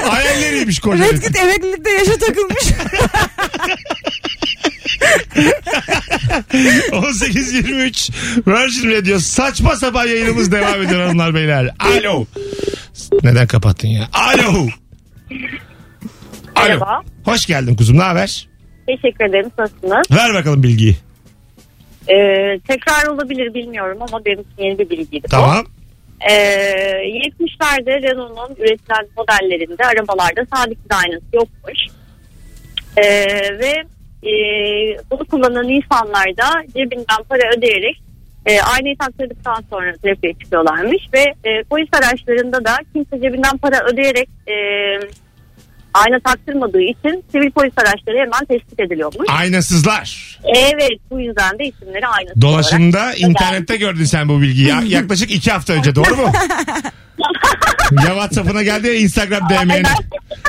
hayalleriymiş 0.03 0.81
koca. 0.81 1.05
Red 1.05 1.23
Kit 1.23 1.37
emeklilikte 1.39 1.91
yaşa 1.91 2.19
takılmış. 2.19 2.63
18.23 6.93 8.11
Virgin 8.47 8.91
Radio 8.91 9.19
saçma 9.19 9.77
sapan 9.77 10.07
yayınımız 10.07 10.53
devam 10.53 10.83
ediyor 10.83 11.01
hanımlar 11.03 11.35
beyler. 11.35 11.71
Alo. 11.81 12.25
Neden 13.23 13.47
kapattın 13.47 13.89
ya? 13.89 14.09
Alo. 14.13 14.49
Alo. 14.51 14.67
Merhaba. 16.57 17.01
Hoş 17.25 17.47
geldin 17.47 17.77
kuzum 17.77 17.99
ne 17.99 18.03
haber? 18.03 18.49
Teşekkür 18.87 19.25
ederim. 19.25 19.51
Nasılsınız? 19.59 20.11
Ver 20.11 20.35
bakalım 20.35 20.63
bilgiyi. 20.63 20.97
Ee, 22.09 22.15
tekrar 22.69 23.07
olabilir 23.07 23.55
bilmiyorum 23.55 23.99
ama 24.01 24.25
benim 24.25 24.41
için 24.41 24.63
yeni 24.63 24.79
bir 24.79 24.91
bilgiydi. 24.91 25.29
bu. 25.33 25.37
Ee, 26.31 26.33
70'lerde 27.05 28.02
Renault'un 28.02 28.57
üretilen 28.64 29.07
modellerinde 29.17 29.85
arabalarda 29.85 30.47
sabit 30.55 30.79
aynası 31.05 31.25
yokmuş. 31.33 31.79
Ee, 32.97 33.03
ve 33.59 33.85
e, 34.29 34.33
bunu 35.11 35.25
kullanan 35.25 35.68
insanlar 35.68 36.37
da 36.37 36.66
cebinden 36.75 37.23
para 37.29 37.57
ödeyerek 37.57 38.03
e, 38.47 38.61
aynayı 38.61 38.97
taktırdıktan 38.99 39.64
sonra 39.70 39.92
trafiğe 39.92 40.35
çıkıyorlarmış 40.35 41.03
ve 41.14 41.20
e, 41.44 41.62
polis 41.62 41.88
araçlarında 41.92 42.64
da 42.64 42.77
kimse 42.92 43.20
cebinden 43.20 43.59
para 43.59 43.85
ödeyerek 43.85 44.29
e, 44.47 44.55
ayna 45.94 46.20
taktırmadığı 46.20 46.81
için 46.83 47.24
sivil 47.33 47.50
polis 47.50 47.72
araçları 47.78 48.16
hemen 48.18 48.44
tespit 48.48 48.81
ediliyormuş. 48.81 49.26
Aynasızlar. 49.28 50.38
Evet 50.44 50.98
bu 51.11 51.20
yüzden 51.20 51.59
de 51.59 51.64
isimleri 51.64 52.07
olarak. 52.07 52.40
Dolaşımda 52.40 53.14
internette 53.14 53.76
gördün 53.76 54.05
sen 54.05 54.28
bu 54.28 54.40
bilgiyi. 54.40 54.68
Ya- 54.68 54.83
yaklaşık 54.87 55.31
iki 55.31 55.50
hafta 55.52 55.72
önce 55.72 55.94
doğru 55.94 56.16
mu? 56.16 56.33
ya 57.96 58.07
Whatsapp'ına 58.07 58.62
geldi 58.62 58.87
ya 58.87 58.94
Instagram 58.94 59.48
DM'ne. 59.48 59.83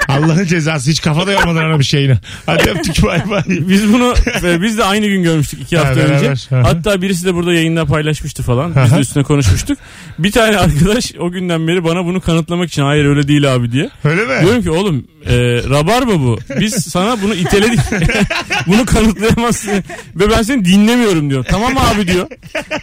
Allah'ın 0.08 0.45
cezası 0.45 0.91
hiç 0.91 1.01
kafada 1.01 1.32
yormadan 1.32 1.62
aramış 1.62 1.93
yayını. 1.93 2.17
Hadi 2.45 2.69
öptük 2.69 3.03
bay 3.03 3.29
bay. 3.29 3.43
Biz 3.47 3.93
bunu 3.93 4.13
e, 4.43 4.62
biz 4.62 4.77
de 4.77 4.84
aynı 4.84 5.08
gün 5.08 5.23
görmüştük 5.23 5.62
iki 5.62 5.77
Ha, 5.77 5.86
hafta 5.86 5.99
beraber. 5.99 6.29
önce. 6.29 6.49
Hı. 6.49 6.56
Hatta 6.62 7.01
birisi 7.01 7.25
de 7.25 7.34
burada 7.34 7.53
yayında 7.53 7.86
paylaşmıştı 7.86 8.43
falan. 8.43 8.73
Biz 8.86 8.95
de 8.95 8.99
üstüne 8.99 9.23
konuşmuştuk. 9.23 9.77
Bir 10.19 10.32
tane 10.32 10.58
arkadaş 10.58 11.12
o 11.19 11.32
günden 11.32 11.67
beri 11.67 11.84
bana 11.84 12.06
bunu 12.06 12.21
kanıtlamak 12.21 12.69
için 12.69 12.82
hayır 12.82 13.06
öyle 13.06 13.27
değil 13.27 13.53
abi 13.56 13.71
diye. 13.71 13.89
Öyle 14.03 14.21
mi? 14.25 14.41
Diyorum 14.41 14.63
ki 14.63 14.71
oğlum 14.71 15.08
e, 15.25 15.36
rabarba 15.69 16.19
bu. 16.19 16.39
Biz 16.60 16.73
sana 16.73 17.21
bunu 17.21 17.36
iteledik. 17.36 17.79
bunu 18.67 18.86
kanıtlayamazsın. 18.86 19.71
Ve 20.15 20.29
ben 20.29 20.41
seni 20.41 20.65
dinlemiyorum 20.65 21.29
diyor. 21.29 21.45
Tamam 21.49 21.73
abi 21.77 22.08
diyor. 22.08 22.27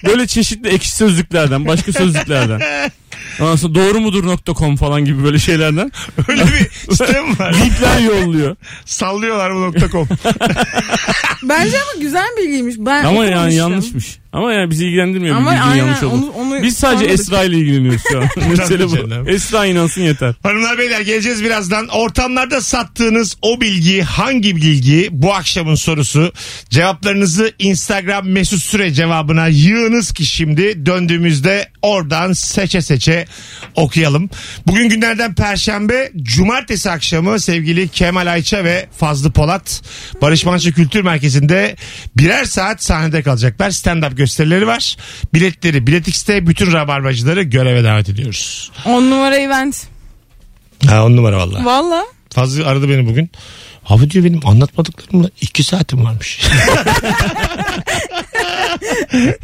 Böyle 0.06 0.26
çeşitli 0.26 0.68
ekşi 0.68 0.90
sözlüklerden, 0.96 1.66
başka 1.66 1.92
sözlüklerden. 1.92 2.60
Ondan 3.40 3.56
sonra 3.56 3.74
doğru 3.74 4.00
mudur.com 4.00 4.76
falan 4.76 5.04
gibi 5.04 5.24
böyle 5.24 5.38
şeylerden 5.38 5.92
Öyle 6.28 6.44
bir 6.44 6.70
sistem 6.70 7.38
var. 7.38 7.54
linkler 7.54 8.00
yolluyor. 8.00 8.56
Sallıyorlar 8.84 9.54
bu 9.54 9.88
com. 9.88 10.08
Bence 11.42 11.76
ama 11.76 12.02
güzel 12.02 12.26
bilgiymiş. 12.38 12.74
Ben 12.78 13.04
Ama 13.04 13.24
yani 13.24 13.54
yanlışmış. 13.54 14.19
Ama 14.32 14.52
yani 14.52 14.70
bizi 14.70 14.86
ilgilendirmiyor 14.86 15.36
Ama 15.36 15.46
bu 15.50 15.54
bilginin 15.54 15.70
aynen, 15.70 15.84
yanlış 15.86 16.02
olduğu. 16.02 16.14
onu- 16.14 16.30
onu 16.30 16.62
Biz 16.62 16.76
sadece 16.76 17.04
anladık. 17.04 17.20
Esra 17.20 17.42
ile 17.44 17.58
ilgileniyoruz 17.58 18.02
şu 18.12 18.18
an. 18.20 18.24
Mesele 18.50 18.88
canım. 18.88 19.26
bu. 19.26 19.30
Esra 19.30 19.66
inansın 19.66 20.00
yeter. 20.02 20.34
Hanımlar 20.42 20.78
beyler 20.78 21.00
geleceğiz 21.00 21.44
birazdan. 21.44 21.88
Ortamlarda 21.88 22.60
sattığınız 22.60 23.36
o 23.42 23.60
bilgi 23.60 24.02
hangi 24.02 24.56
bilgi? 24.56 25.08
Bu 25.12 25.34
akşamın 25.34 25.74
sorusu. 25.74 26.32
Cevaplarınızı 26.70 27.52
Instagram 27.58 28.28
mesut 28.28 28.62
süre 28.62 28.92
cevabına 28.92 29.46
yığınız 29.46 30.12
ki 30.12 30.26
şimdi 30.26 30.86
döndüğümüzde 30.86 31.68
oradan 31.82 32.32
seçe 32.32 32.82
seçe 32.82 33.24
okuyalım. 33.74 34.30
Bugün 34.66 34.88
günlerden 34.88 35.34
perşembe 35.34 36.12
cumartesi 36.22 36.90
akşamı 36.90 37.40
sevgili 37.40 37.88
Kemal 37.88 38.26
Ayça 38.26 38.64
ve 38.64 38.86
Fazlı 38.98 39.30
Polat 39.32 39.82
Barış 40.22 40.44
Manço 40.44 40.70
Kültür 40.70 41.00
Merkezi'nde 41.02 41.76
birer 42.16 42.44
saat 42.44 42.84
sahnede 42.84 43.22
kalacaklar. 43.22 43.70
Stand-up 43.70 44.19
gösterileri 44.20 44.66
var. 44.66 44.96
Biletleri 45.34 45.86
Bilet 45.86 46.08
X'te 46.08 46.46
bütün 46.46 46.72
rabarbacıları 46.72 47.42
göreve 47.42 47.84
davet 47.84 48.08
ediyoruz. 48.08 48.70
On 48.84 49.10
numara 49.10 49.36
event. 49.36 49.86
Ha 50.86 51.04
on 51.04 51.16
numara 51.16 51.38
valla. 51.38 51.64
Valla. 51.64 52.04
Fazlı 52.30 52.66
aradı 52.66 52.88
beni 52.88 53.06
bugün. 53.06 53.30
Abi 53.88 54.10
diyor 54.10 54.24
benim 54.24 54.46
anlatmadıklarımla 54.46 55.30
iki 55.40 55.64
saatim 55.64 56.04
varmış. 56.04 56.40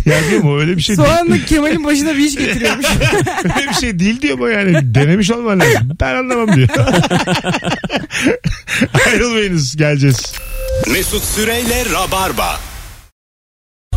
ya 0.07 0.31
diyorum 0.31 0.49
o 0.49 0.59
öyle 0.59 0.77
bir 0.77 0.83
şey 0.83 0.97
değil. 0.97 1.09
Sonra 1.09 1.45
Kemal'in 1.49 1.85
başına 1.85 2.17
bir 2.17 2.25
iş 2.25 2.37
getiriyormuş. 2.37 2.87
Öyle 3.45 3.69
bir 3.69 3.75
şey 3.75 3.99
değil 3.99 4.23
diyor 4.23 4.39
bu 4.39 4.49
yani. 4.49 4.95
Denemiş 4.95 5.31
olman 5.31 5.61
lazım. 5.61 5.97
Ben 6.01 6.15
anlamam 6.15 6.57
diyor. 6.57 6.69
Ayrılmayınız 9.07 9.77
geleceğiz. 9.77 10.33
Mesut 10.93 11.25
Süreyle 11.25 11.85
Rabarba. 11.93 12.61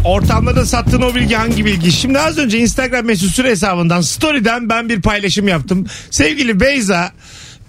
Ortamlarda 0.03 0.65
sattığın 0.65 1.01
o 1.01 1.15
bilgi 1.15 1.35
hangi 1.35 1.65
bilgi? 1.65 1.91
Şimdi 1.91 2.19
az 2.19 2.37
önce 2.37 2.59
Instagram 2.59 3.05
mesut 3.05 3.31
süre 3.31 3.49
hesabından 3.49 4.01
story'den 4.01 4.69
ben 4.69 4.89
bir 4.89 5.01
paylaşım 5.01 5.47
yaptım. 5.47 5.87
Sevgili 6.11 6.59
Beyza 6.59 7.11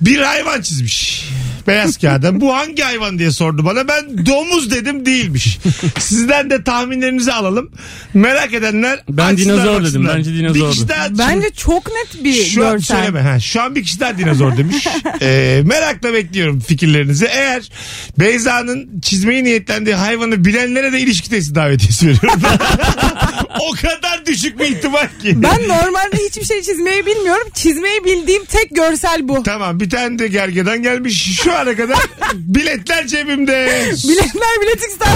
bir 0.00 0.18
hayvan 0.18 0.60
çizmiş. 0.60 1.24
Beyaz 1.70 1.98
kağıda. 1.98 2.40
Bu 2.40 2.54
hangi 2.54 2.82
hayvan 2.82 3.18
diye 3.18 3.30
sordu 3.30 3.64
bana. 3.64 3.88
Ben 3.88 4.26
domuz 4.26 4.70
dedim 4.70 5.06
değilmiş. 5.06 5.58
Sizden 5.98 6.50
de 6.50 6.64
tahminlerinizi 6.64 7.32
alalım. 7.32 7.70
Merak 8.14 8.54
edenler 8.54 9.00
Ben 9.08 9.24
açsınlar 9.34 9.54
dinozor 9.56 9.72
dedim. 9.72 9.84
baksınlar. 9.84 10.18
Bence 10.18 10.30
Bir 10.32 10.38
dinozordu. 10.38 10.70
kişi 10.70 10.88
daha 10.88 11.18
Bence 11.18 11.50
çok 11.50 11.86
net 11.86 12.24
bir 12.24 12.44
şu 12.44 12.66
an 12.66 12.72
görsel. 12.72 12.96
söyleme. 12.96 13.20
Ha, 13.20 13.40
şu 13.40 13.62
an 13.62 13.74
bir 13.74 13.82
kişi 13.82 14.00
daha 14.00 14.18
dinozor 14.18 14.56
demiş. 14.56 14.86
Ee, 15.22 15.62
merakla 15.64 16.12
bekliyorum 16.14 16.60
fikirlerinizi. 16.60 17.24
Eğer 17.26 17.70
Beyza'nın 18.18 19.00
çizmeyi 19.00 19.44
niyetlendiği 19.44 19.96
hayvanı 19.96 20.44
bilenlere 20.44 20.92
de 20.92 21.00
ilişki 21.00 21.30
testi 21.30 21.54
davetiyesi 21.54 22.06
veriyorum. 22.08 22.40
o 23.60 23.72
kadar 23.72 24.26
düşük 24.26 24.58
bir 24.60 24.64
ihtimal 24.64 25.08
ki. 25.22 25.42
Ben 25.42 25.68
normalde 25.68 26.16
hiçbir 26.28 26.44
şey 26.44 26.62
çizmeyi 26.62 27.06
bilmiyorum. 27.06 27.48
Çizmeyi 27.54 28.04
bildiğim 28.04 28.44
tek 28.44 28.70
görsel 28.76 29.28
bu. 29.28 29.42
Tamam 29.42 29.80
bir 29.80 29.90
tane 29.90 30.18
de 30.18 30.28
gergedan 30.28 30.82
gelmiş. 30.82 31.40
Şu 31.42 31.52
ana 31.60 31.76
kadar 31.76 31.98
biletler 32.34 33.06
cebimde. 33.06 33.90
Biletler 34.08 34.60
bilet 34.62 34.82
ister. 34.88 35.08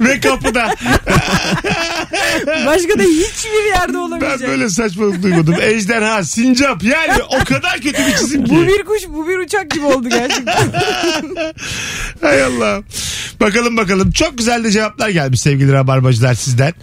Ve 0.00 0.20
kapıda. 0.20 0.74
Başka 2.66 2.98
da 2.98 3.02
hiçbir 3.02 3.66
yerde 3.74 3.92
Ben 3.92 3.98
olamayacak. 3.98 4.48
böyle 4.48 4.68
saçmalık 4.70 5.22
duymadım. 5.22 5.54
Ejderha, 5.60 6.24
sincap 6.24 6.82
yani 6.82 7.22
o 7.22 7.44
kadar 7.44 7.74
kötü 7.80 8.06
bir 8.06 8.16
çizim 8.16 8.44
ki. 8.44 8.50
Bu 8.50 8.66
bir 8.66 8.84
kuş 8.84 9.02
bu 9.08 9.28
bir 9.28 9.38
uçak 9.38 9.70
gibi 9.70 9.84
oldu 9.84 10.08
gerçekten. 10.08 10.72
Hay 12.20 12.42
Allah. 12.42 12.82
Bakalım 13.40 13.76
bakalım. 13.76 14.10
Çok 14.12 14.38
güzel 14.38 14.64
de 14.64 14.70
cevaplar 14.70 15.08
gelmiş 15.08 15.40
sevgili 15.40 15.72
rabarbacılar 15.72 16.34
sizden. 16.34 16.74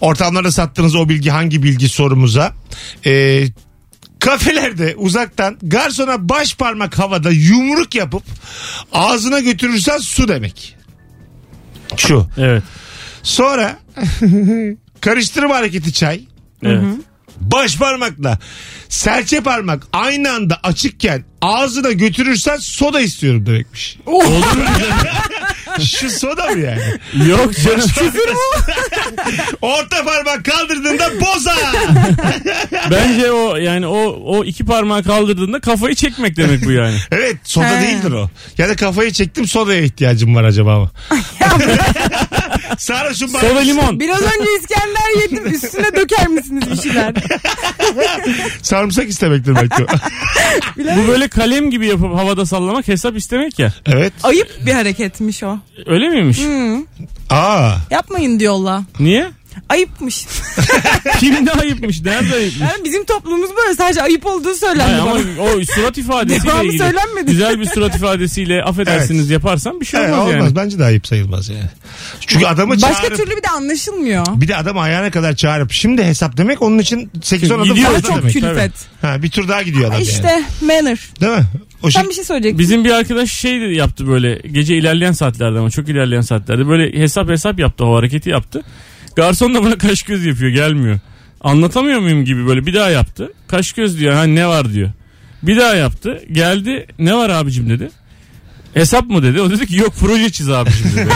Ortamlarda 0.00 0.52
sattığınız 0.52 0.94
o 0.96 1.08
bilgi 1.08 1.30
hangi 1.30 1.62
bilgi 1.62 1.88
sorumuza. 1.88 2.52
Ee, 3.06 3.44
kafelerde 4.24 4.94
uzaktan 4.96 5.58
garsona 5.62 6.28
baş 6.28 6.54
parmak 6.56 6.98
havada 6.98 7.30
yumruk 7.30 7.94
yapıp 7.94 8.22
ağzına 8.92 9.40
götürürsen 9.40 9.98
su 9.98 10.28
demek. 10.28 10.76
Şu. 11.96 12.26
Evet. 12.38 12.62
Sonra 13.22 13.78
karıştırma 15.00 15.56
hareketi 15.56 15.92
çay. 15.92 16.20
Evet. 16.62 16.84
Baş 17.40 17.78
parmakla 17.78 18.38
serçe 18.88 19.40
parmak 19.40 19.86
aynı 19.92 20.32
anda 20.32 20.60
açıkken 20.62 21.24
ağzına 21.40 21.92
götürürsen 21.92 22.56
soda 22.56 23.00
istiyorum 23.00 23.46
demekmiş. 23.46 23.98
Şu 25.80 26.10
soda 26.10 26.50
mı 26.50 26.58
yani? 26.60 26.82
Yok 27.30 27.54
canım. 27.64 27.86
Orta 29.62 30.04
parmak 30.04 30.44
kaldırdığında 30.44 31.20
boza. 31.20 31.54
Bence 32.90 33.32
o 33.32 33.56
yani 33.56 33.86
o 33.86 34.18
o 34.24 34.44
iki 34.44 34.64
parmağı 34.64 35.02
kaldırdığında 35.02 35.60
kafayı 35.60 35.94
çekmek 35.94 36.36
demek 36.36 36.64
bu 36.64 36.72
yani. 36.72 36.96
Evet 37.12 37.36
soda 37.44 37.80
He. 37.80 37.86
değildir 37.86 38.12
o. 38.12 38.30
Ya 38.58 38.68
da 38.68 38.76
kafayı 38.76 39.12
çektim 39.12 39.46
sodaya 39.46 39.80
ihtiyacım 39.82 40.34
var 40.34 40.44
acaba 40.44 40.78
mı? 40.78 40.90
Sarhoşum 42.78 43.32
bana. 43.34 43.40
Soda 43.42 43.58
limon. 43.60 44.00
Biraz 44.00 44.22
önce 44.22 44.46
İskender 44.60 45.22
yedim 45.22 45.46
üstüne 45.54 45.96
döker 45.96 46.28
misiniz 46.28 46.70
bir 46.70 46.76
şeyler? 46.76 47.14
Sarımsak 48.62 49.08
istemektir 49.08 49.54
belki 49.54 49.84
o. 49.84 49.86
Bu 50.96 51.08
böyle 51.08 51.28
kalem 51.28 51.70
gibi 51.70 51.86
yapıp 51.86 52.14
havada 52.18 52.46
sallamak 52.46 52.88
hesap 52.88 53.16
istemek 53.16 53.58
ya. 53.58 53.72
evet. 53.86 54.12
Ayıp 54.22 54.48
bir 54.66 54.72
hareketmiş 54.72 55.42
o. 55.42 55.58
Öyle 55.86 56.08
miymiş? 56.08 56.40
Aa. 57.30 57.70
Yapmayın 57.90 58.40
diyorlar. 58.40 58.80
Niye? 59.00 59.30
Ayıpmış. 59.68 60.26
Kimde 61.20 61.52
ayıpmış? 61.52 62.00
Nerede 62.02 62.34
ayıpmış? 62.34 62.60
Yani 62.60 62.84
bizim 62.84 63.04
toplumumuz 63.04 63.50
böyle 63.56 63.74
sadece 63.74 64.02
ayıp 64.02 64.26
olduğu 64.26 64.44
Hayır, 64.48 64.56
söylendi 64.56 65.00
ama 65.00 65.12
o 65.42 65.64
surat 65.64 65.98
ifadesiyle 65.98 66.44
Devamı 66.46 66.64
ilgili. 66.64 66.78
söylenmedi. 66.78 67.30
Güzel 67.30 67.60
bir 67.60 67.64
surat 67.66 67.96
ifadesiyle 67.96 68.62
affedersiniz 68.62 69.20
Evet. 69.20 69.30
yaparsan 69.30 69.80
bir 69.80 69.86
şey 69.86 70.00
Evet, 70.00 70.12
olmaz, 70.12 70.26
olmaz. 70.28 70.44
yani. 70.44 70.56
Bence 70.56 70.78
de 70.78 70.84
ayıp 70.84 71.06
sayılmaz 71.06 71.48
yani. 71.48 71.60
Çünkü 72.26 72.46
adamı 72.46 72.72
Başka 72.82 72.92
çağırıp 73.02 73.16
türlü 73.18 73.36
bir 73.36 73.42
de 73.42 73.48
anlaşılmıyor. 73.48 74.26
bir 74.28 74.48
de 74.48 74.56
adamı 74.56 74.80
ayağına 74.80 75.10
kadar 75.10 75.34
çağırıp 75.36 75.72
şimdi 75.72 76.04
hesap 76.04 76.36
demek 76.36 76.62
onun 76.62 76.78
için 76.78 77.10
8-10 77.20 77.54
adım 77.54 77.64
Gidiyor 77.64 77.86
Daha 77.90 77.94
fazla 77.94 78.08
çok 78.08 78.18
demek. 78.18 78.32
külfet. 78.32 78.72
Ha, 79.02 79.22
bir 79.22 79.30
tur 79.30 79.48
daha 79.48 79.62
gidiyor 79.62 79.84
adam 79.84 79.92
yani. 79.92 80.02
İşte 80.02 80.42
manner. 80.62 80.98
Değil 81.20 81.32
mi? 81.32 81.44
O 81.82 81.90
şey, 81.90 82.02
Sen 82.02 82.08
bir 82.10 82.14
şey 82.14 82.24
söyleyecektin. 82.24 82.58
Bizim 82.58 82.84
bir 82.84 82.90
arkadaş 82.90 83.32
şey 83.32 83.60
de 83.60 83.64
yaptı 83.64 84.08
böyle 84.08 84.34
gece 84.52 84.76
ilerleyen 84.76 85.12
saatlerde 85.12 85.58
ama 85.58 85.70
çok 85.70 85.88
ilerleyen 85.88 86.20
saatlerde 86.20 86.68
böyle 86.68 86.98
hesap 87.02 87.28
hesap 87.28 87.58
yaptı 87.58 87.84
o 87.84 87.96
hareketi 87.96 88.30
yaptı. 88.30 88.62
Garson 89.16 89.54
da 89.54 89.62
buna 89.62 89.78
kaş 89.78 90.02
göz 90.02 90.24
yapıyor 90.24 90.50
gelmiyor. 90.50 90.98
Anlatamıyor 91.40 92.00
muyum 92.00 92.24
gibi 92.24 92.46
böyle 92.46 92.66
bir 92.66 92.74
daha 92.74 92.90
yaptı. 92.90 93.32
Kaş 93.48 93.72
göz 93.72 93.98
diyor 93.98 94.14
ha 94.14 94.24
ne 94.24 94.46
var 94.46 94.72
diyor. 94.72 94.90
Bir 95.42 95.56
daha 95.56 95.74
yaptı 95.74 96.22
geldi 96.32 96.86
ne 96.98 97.14
var 97.14 97.30
abicim 97.30 97.70
dedi. 97.70 97.90
Hesap 98.74 99.06
mı 99.06 99.22
dedi. 99.22 99.40
O 99.40 99.50
dedi 99.50 99.66
ki 99.66 99.76
yok 99.76 99.94
proje 100.00 100.30
çiz 100.30 100.50
abicim 100.50 100.90
dedi. 100.96 101.08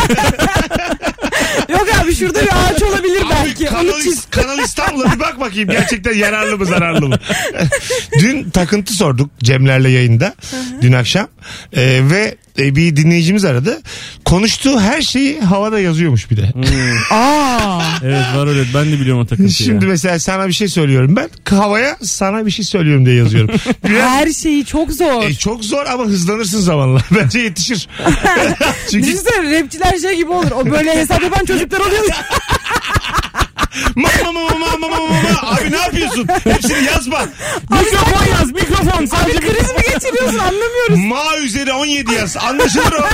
Yok 1.68 1.86
abi 2.02 2.14
şurada 2.14 2.42
bir 2.42 2.48
ağaç 2.48 2.82
olabilir 2.82 3.20
Abi, 3.20 3.30
belki. 3.30 3.64
Kanal, 3.64 3.88
Onu 3.88 4.02
çiz. 4.02 4.26
Kanal 4.30 4.58
İstanbul'a 4.58 5.12
bir 5.12 5.20
bak 5.20 5.40
bakayım 5.40 5.68
gerçekten 5.68 6.14
yararlı 6.14 6.58
mı 6.58 6.66
zararlı 6.66 7.08
mı? 7.08 7.16
Dün 8.20 8.50
takıntı 8.50 8.92
sorduk 8.92 9.30
Cemler'le 9.38 9.88
yayında 9.88 10.34
dün 10.82 10.92
akşam 10.92 11.28
Ee, 11.72 12.00
ve 12.10 12.36
e, 12.58 12.76
bir 12.76 12.96
dinleyicimiz 12.96 13.44
aradı. 13.44 13.80
Konuştuğu 14.24 14.80
her 14.80 15.02
şeyi 15.02 15.40
havada 15.40 15.80
yazıyormuş 15.80 16.30
bir 16.30 16.36
de. 16.36 16.52
Aa. 17.14 17.82
evet 18.04 18.24
var 18.36 18.46
öyle 18.46 18.64
ben 18.74 18.92
de 18.92 19.00
biliyorum 19.00 19.22
o 19.22 19.26
takıntıyı. 19.26 19.52
Şimdi 19.52 19.84
ya. 19.84 19.90
mesela 19.90 20.18
sana 20.18 20.48
bir 20.48 20.52
şey 20.52 20.68
söylüyorum 20.68 21.16
ben 21.16 21.30
havaya 21.56 21.96
sana 22.02 22.46
bir 22.46 22.50
şey 22.50 22.64
söylüyorum 22.64 23.06
diye 23.06 23.16
yazıyorum. 23.16 23.50
Biraz, 23.88 24.10
Her 24.10 24.32
şeyi 24.32 24.64
çok 24.64 24.92
zor. 24.92 25.22
e, 25.22 25.34
çok 25.34 25.64
zor 25.64 25.86
ama 25.86 26.04
hızlanırsın 26.04 26.60
zamanla. 26.60 27.00
Bence 27.10 27.38
yetişir. 27.38 27.88
Çünkü 28.90 29.06
Düşünsene 29.06 29.60
rapçiler 29.60 29.98
şey 29.98 30.16
gibi 30.16 30.30
olur. 30.30 30.50
O 30.50 30.70
böyle 30.70 30.96
hesap 30.96 31.22
yapan 31.22 31.44
çocuklar 31.44 31.80
oluyor. 31.80 32.04
Mama 34.32 34.58
mama 34.58 34.76
mama 34.76 34.96
mama 34.96 35.40
abi 35.42 35.72
ne 35.72 35.76
yapıyorsun? 35.76 36.28
Hepsini 36.44 36.84
yazma. 36.84 37.26
Mikrofon 37.70 38.26
yaz 38.26 38.52
mikrofon 38.52 38.98
Abi 38.98 39.08
sadece 39.08 39.38
kriz 39.38 39.70
mi 39.70 39.82
geçiriyorsun 39.94 40.38
anlamıyoruz. 40.38 40.98
Ma 40.98 41.36
üzeri 41.36 41.72
17 41.72 42.14
yaz. 42.14 42.36
Anlaşılır 42.36 42.92
o. 42.92 43.06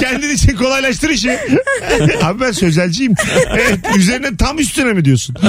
Kendin 0.00 0.34
için 0.34 0.56
kolaylaştır 0.56 1.08
işi. 1.08 1.30
Abi 2.22 2.40
ben 2.40 2.52
sözelciyim. 2.52 3.14
Evet, 3.50 3.78
üzerine 3.96 4.36
tam 4.36 4.58
üstüne 4.58 4.92
mi 4.92 5.04
diyorsun? 5.04 5.36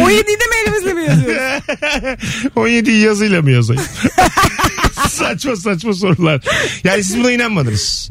O 0.00 0.10
yediği 0.10 0.40
de 0.40 0.44
mi 0.46 0.54
elimizle 0.64 0.92
mi 0.92 1.04
yazıyoruz? 1.04 1.62
17'yi 2.56 3.00
yazıyla 3.00 3.42
mı 3.42 3.50
yazayım? 3.50 3.82
saçma 5.08 5.56
saçma 5.56 5.92
sorular. 5.92 6.40
Yani 6.84 7.04
siz 7.04 7.18
buna 7.18 7.32
inanmadınız. 7.32 8.10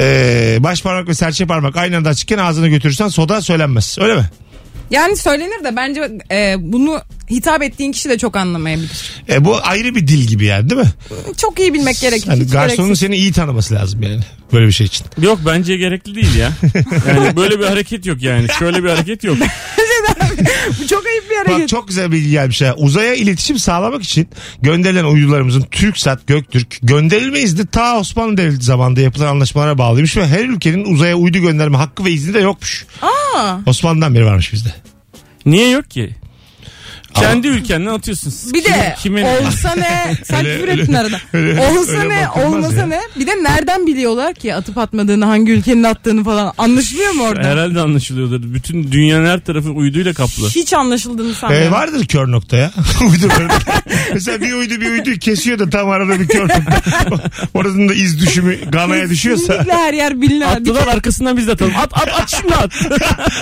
Ee, 0.00 0.56
baş 0.60 0.82
parmak 0.82 1.08
ve 1.08 1.14
serçe 1.14 1.46
parmak 1.46 1.76
aynı 1.76 1.96
anda 1.96 2.08
açıkken 2.08 2.38
ağzına 2.38 2.68
götürürsen 2.68 3.08
soda 3.08 3.42
söylenmez. 3.42 3.98
Öyle 4.00 4.14
mi? 4.14 4.30
Yani 4.92 5.16
söylenir 5.16 5.64
de 5.64 5.76
bence 5.76 6.10
e, 6.30 6.54
bunu 6.58 7.02
hitap 7.30 7.62
ettiğin 7.62 7.92
kişi 7.92 8.08
de 8.08 8.18
çok 8.18 8.36
anlamayabilir. 8.36 9.22
E, 9.28 9.44
bu 9.44 9.56
ayrı 9.62 9.94
bir 9.94 10.08
dil 10.08 10.26
gibi 10.26 10.44
yani 10.44 10.70
değil 10.70 10.80
mi? 10.80 10.92
Çok 11.36 11.60
iyi 11.60 11.74
bilmek 11.74 12.00
gerekir. 12.00 12.30
Yani 12.30 12.44
hiç 12.44 12.52
garsonun 12.52 12.88
gereksiz. 12.88 13.06
seni 13.06 13.16
iyi 13.16 13.32
tanıması 13.32 13.74
lazım 13.74 14.02
yani. 14.02 14.20
Böyle 14.52 14.66
bir 14.66 14.72
şey 14.72 14.86
için. 14.86 15.06
Yok 15.20 15.38
bence 15.46 15.76
gerekli 15.76 16.14
değil 16.14 16.34
ya. 16.34 16.52
Yani 17.08 17.36
böyle 17.36 17.58
bir 17.58 17.64
hareket 17.64 18.06
yok 18.06 18.22
yani. 18.22 18.46
Şöyle 18.58 18.84
bir 18.84 18.88
hareket 18.88 19.24
yok. 19.24 19.36
Bu 20.82 20.86
çok 20.86 21.06
ayıp 21.06 21.24
bir 21.30 21.36
Bak 21.36 21.48
hareket. 21.48 21.68
çok 21.68 21.88
güzel 21.88 22.12
bilgi 22.12 22.30
gelmiş 22.30 22.62
ha. 22.62 22.74
Uzaya 22.76 23.14
iletişim 23.14 23.58
sağlamak 23.58 24.02
için 24.02 24.28
gönderilen 24.62 25.04
uydularımızın 25.04 25.62
TürkSat, 25.62 26.26
Göktürk 26.26 26.78
gönderilme 26.82 27.40
izni 27.40 27.66
ta 27.66 27.98
Osmanlı 27.98 28.36
Devleti 28.36 28.64
zamanında 28.64 29.00
yapılan 29.00 29.26
anlaşmalara 29.26 29.78
bağlıymış 29.78 30.16
ve 30.16 30.26
her 30.26 30.44
ülkenin 30.44 30.84
uzaya 30.94 31.16
uydu 31.16 31.38
gönderme 31.38 31.76
hakkı 31.76 32.04
ve 32.04 32.10
izni 32.10 32.34
de 32.34 32.40
yokmuş. 32.40 32.86
Aa, 33.02 33.56
Osmanlı'dan 33.66 34.14
beri 34.14 34.24
varmış 34.26 34.52
bizde. 34.52 34.74
Niye 35.46 35.70
yok 35.70 35.90
ki? 35.90 36.16
Kendi 37.14 37.46
ülkenden 37.48 37.86
atıyorsun. 37.94 38.32
bir 38.54 38.64
de 38.64 38.68
Kime, 38.68 38.96
kime 39.02 39.22
ne? 39.22 39.38
olsa 39.46 39.74
ne? 39.74 40.16
Sen 40.24 40.38
Öyle- 40.46 40.54
küfür 40.56 40.68
öyle- 40.68 40.82
ettin 40.82 40.92
arada. 40.92 41.20
öyle- 41.32 41.60
olsa 41.60 41.92
öyle 41.92 42.08
ne? 42.08 42.26
bakılmaz 42.28 42.54
Olmasa 42.54 42.76
ya. 42.76 42.86
ne? 42.86 43.00
Bir 43.18 43.26
de 43.26 43.30
nereden 43.30 43.86
biliyorlar 43.86 44.34
ki 44.34 44.54
atıp 44.54 44.78
atmadığını, 44.78 45.24
hangi 45.24 45.52
ülkenin 45.52 45.82
attığını 45.82 46.24
falan. 46.24 46.52
Anlaşılıyor 46.58 47.12
mu 47.12 47.22
orada? 47.22 47.48
Herhalde 47.48 47.80
anlaşılıyordur. 47.80 48.54
Bütün 48.54 48.92
dünyanın 48.92 49.26
her 49.26 49.40
tarafı 49.44 49.70
uyduyla 49.70 50.12
kaplı. 50.14 50.48
Hiç 50.48 50.72
anlaşıldığını 50.72 51.30
Ee, 51.30 51.34
sanmıyorum. 51.34 51.72
vardır 51.72 52.06
kör 52.06 52.30
nokta 52.30 52.56
ya. 52.56 52.70
Uyduların. 53.10 53.50
Mesela 54.14 54.40
bir 54.40 54.52
uydu 54.52 54.80
bir 54.80 54.90
uydu 54.90 55.10
kesiyor 55.18 55.58
da 55.58 55.70
tam 55.70 55.90
arada 55.90 56.20
bir 56.20 56.28
kör 56.28 56.42
nokta. 56.42 56.82
Oradan 57.54 57.88
da 57.88 57.94
iz 57.94 58.20
düşümü 58.20 58.58
Gana'ya 58.70 59.10
düşüyorsa. 59.10 59.46
Kesinlikle 59.46 59.72
her 59.74 59.94
yer 59.94 60.20
bilinen. 60.20 60.48
Attılar 60.48 60.86
arkasından 60.86 61.36
biz 61.36 61.46
de 61.48 61.52
atalım. 61.52 61.72
At 61.76 61.90
at 62.02 62.08
at 62.20 62.30
şimdi 62.40 62.54
at. 62.54 62.72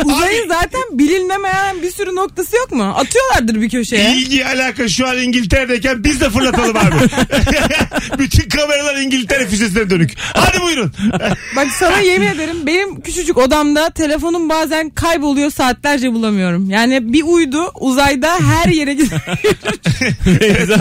Uzayın 0.05 0.49
zaten 0.49 0.83
bilinmeyen 0.93 1.83
bir 1.83 1.91
sürü 1.91 2.15
noktası 2.17 2.57
yok 2.57 2.73
mu? 2.73 2.83
Atıyorlardır 2.97 3.60
bir 3.63 3.69
köşeye. 3.69 4.17
İlgi 4.17 4.47
alaka 4.47 4.89
şu 4.89 5.09
an 5.09 5.19
İngiltere'deyken 5.19 6.05
biz 6.05 6.21
de 6.21 6.31
fırlatalım 6.31 6.77
abi. 6.77 6.95
Bütün 8.19 8.49
kameralar 8.49 8.97
İngiltere 8.97 9.47
füzesine 9.47 9.91
dönük. 9.91 10.11
Hadi 10.19 10.63
buyurun. 10.63 10.93
Bak 11.57 11.69
sana 11.79 11.99
yemin 11.99 12.27
ederim 12.27 12.57
benim 12.67 13.01
küçücük 13.01 13.39
odamda 13.39 13.91
telefonum 13.91 14.49
bazen 14.49 14.91
kayboluyor 14.91 15.51
saatlerce 15.51 16.13
bulamıyorum. 16.13 16.71
Yani 16.71 17.13
bir 17.13 17.23
uydu 17.23 17.73
uzayda 17.81 18.39
her 18.41 18.71
yere 18.73 18.95
gidiyor. 18.95 19.21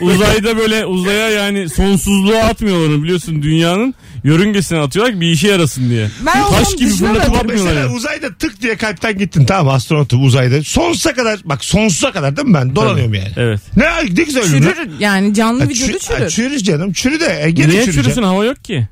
Uzayda 0.00 0.56
böyle 0.56 0.86
uzaya 0.86 1.30
yani 1.30 1.68
sonsuzluğa 1.68 2.42
atmıyorlar 2.42 2.88
onu 2.88 3.02
biliyorsun 3.02 3.42
dünyanın 3.42 3.94
yörüngesine 4.24 4.78
atıyorlar 4.78 5.14
ki 5.14 5.20
bir 5.20 5.30
işe 5.30 5.48
yarasın 5.48 5.90
diye. 5.90 6.10
Ben 6.26 6.42
Taş 6.50 6.76
gibi 6.76 6.90
fırlatıp 6.90 7.36
atmıyorlar. 7.36 7.54
Mesela 7.54 7.80
yani. 7.80 7.96
uzayda 7.96 8.34
tık 8.34 8.62
diye 8.62 8.76
kalpten 8.76 9.18
gittin 9.18 9.44
tamam 9.44 9.74
astronotum 9.74 10.24
uzayda. 10.24 10.62
Sonsuza 10.62 11.14
kadar 11.14 11.40
bak 11.44 11.64
sonsuza 11.64 12.12
kadar 12.12 12.36
değil 12.36 12.48
mi 12.48 12.54
ben 12.54 12.76
dolanıyorum 12.76 13.14
yani. 13.14 13.32
Evet. 13.36 13.60
Ne, 13.76 13.84
ne 14.16 14.22
güzel 14.22 14.42
ölüm 14.42 14.66
lan. 14.66 14.72
Çürür 14.72 14.90
yani 15.00 15.34
canlı 15.34 15.68
vücudu 15.68 15.96
çü- 15.96 16.12
ha, 16.12 16.18
çürür. 16.18 16.30
çürür 16.30 16.58
canım 16.58 16.92
çürü 16.92 17.20
de. 17.20 17.40
E, 17.42 17.50
gene 17.50 17.68
Niye 17.68 17.84
çürüsün 17.84 18.22
hava 18.22 18.44
yok 18.44 18.64
ki? 18.64 18.88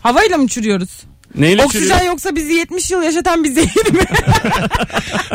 Havayla 0.00 0.36
mı 0.38 0.48
çürüyoruz? 0.48 0.90
Neyle 1.36 1.64
Oksijen 1.64 1.82
çürüyor? 1.84 2.06
yoksa 2.06 2.36
bizi 2.36 2.52
70 2.52 2.90
yıl 2.90 3.02
yaşatan 3.02 3.44
biz 3.44 3.56
değil 3.56 3.68
mi? 3.92 3.98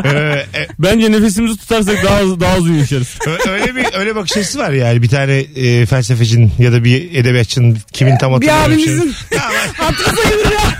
Ee, 0.04 0.08
e, 0.54 0.68
Bence 0.78 1.12
nefesimizi 1.12 1.56
tutarsak 1.58 2.04
daha 2.04 2.40
daha 2.40 2.56
uzun 2.58 2.74
yaşarız. 2.74 3.08
Ö- 3.26 3.50
öyle 3.50 3.76
bir 3.76 3.86
öyle 3.98 4.14
bakış 4.16 4.36
açısı 4.36 4.58
var 4.58 4.70
yani 4.70 5.02
bir 5.02 5.08
tane 5.08 5.36
e, 5.38 5.86
felsefecinin 5.86 6.52
ya 6.58 6.72
da 6.72 6.84
bir 6.84 7.14
edebiyatçının 7.14 7.78
kimin 7.92 8.18
tam 8.18 8.40
bir 8.40 8.48
hatırlamıyorum. 8.48 9.02
abimizin 9.02 9.14
hatırı 9.76 10.16
sayılır 10.16 10.52
ya. 10.52 10.74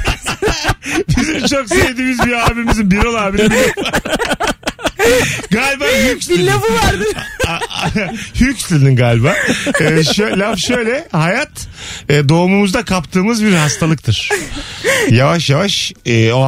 bizim 1.16 1.46
çok 1.46 1.68
sevdiğimiz 1.68 2.18
bir 2.26 2.46
abimizin 2.50 2.90
Birol 2.90 3.14
abinin 3.14 3.52
galiba 5.50 5.84
Bir 5.84 6.14
Huxley'nin. 6.14 6.46
lafı 6.46 6.74
vardır. 6.74 7.06
Huxley'nin 8.40 8.96
galiba. 8.96 9.34
Ee, 9.66 9.84
şö- 9.84 10.38
laf 10.38 10.58
şöyle 10.58 11.08
hayat 11.12 11.50
e, 12.08 12.28
doğumumuzda 12.28 12.84
kaptığımız 12.84 13.44
bir 13.44 13.52
hastalıktır. 13.54 14.28
Yavaş 15.11 15.50
yavaş 15.50 15.92
e, 16.06 16.32
o 16.32 16.42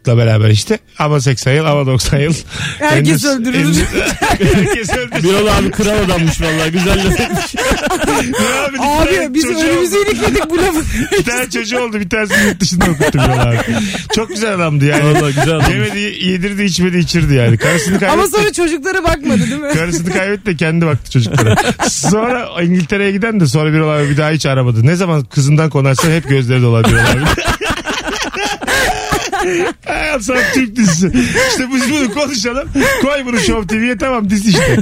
hastalıkla 0.00 0.16
beraber 0.16 0.50
işte 0.50 0.78
ama 0.98 1.20
80 1.20 1.52
yıl 1.52 1.64
ama 1.64 1.86
90 1.86 2.18
yıl. 2.18 2.34
Herkes 2.78 3.24
öldürülür. 3.24 3.76
Herkes 4.20 4.90
öldürülür. 4.90 5.22
Birol 5.22 5.46
abi 5.46 5.70
kral 5.70 6.04
adammış 6.04 6.40
vallahi 6.40 6.72
güzel 6.72 7.06
laf 7.06 7.20
etmiş. 7.20 7.54
Abi, 8.68 8.78
Abi 8.80 9.34
biz 9.34 9.44
önümüzü 9.44 9.96
ilikledik 9.96 10.50
bu 10.50 10.58
lafı. 10.58 10.80
Bir 11.18 11.24
tane 11.24 11.50
çocuğu 11.50 11.78
oldu. 11.78 12.00
Bir 12.00 12.08
tanesini 12.08 12.46
yurt 12.46 12.60
dışında 12.60 12.84
okuttu 12.84 13.18
Birol 13.18 13.38
abi. 13.38 13.58
Çok 14.14 14.28
güzel 14.28 14.54
adamdı 14.54 14.84
yani. 14.84 15.04
Vallahi 15.04 15.34
güzel 15.34 15.56
adammış. 15.56 15.68
Yemedi, 15.70 15.98
yedirdi, 16.24 16.62
içmedi, 16.62 16.98
içirdi 16.98 17.34
yani. 17.34 17.56
Karısını 17.58 17.98
kaybetti. 17.98 18.20
Ama 18.20 18.26
sonra 18.26 18.52
çocuklara 18.52 19.04
bakmadı 19.04 19.40
değil 19.40 19.60
mi? 19.60 19.72
Karısını 19.74 20.12
kaybetti 20.12 20.46
de 20.46 20.56
kendi 20.56 20.86
baktı 20.86 21.10
çocuklara. 21.10 21.56
Sonra 21.88 22.62
İngiltere'ye 22.62 23.12
giden 23.12 23.40
de 23.40 23.46
sonra 23.46 23.72
bir 23.72 23.80
abi 23.80 24.10
bir 24.10 24.16
daha 24.16 24.30
hiç 24.30 24.46
aramadı. 24.46 24.86
Ne 24.86 24.96
zaman 24.96 25.24
kızından 25.24 25.70
konarsa 25.70 26.08
hep 26.08 26.28
gözleri 26.28 26.62
dolar 26.62 26.84
Birol 26.84 26.98
abi. 26.98 27.24
Hayat 29.86 30.22
sana 30.22 30.38
Türk 30.54 30.76
dizisi. 30.76 31.06
İşte 31.50 31.66
biz 31.74 31.90
bunu 31.92 32.14
konuşalım. 32.14 32.68
Koy 33.02 33.24
bunu 33.26 33.40
Show 33.40 33.66
TV'ye 33.78 33.98
tamam 33.98 34.30
dizi 34.30 34.48
işte. 34.50 34.76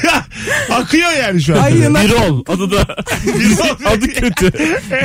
Akıyor 0.70 1.10
yani 1.12 1.42
şu 1.42 1.54
an. 1.58 1.62
Ay 1.62 1.78
yanak. 1.78 2.04
Birol 2.04 2.44
adı 2.48 2.70
da 2.70 2.96
adı 3.86 4.08
kötü. 4.12 4.52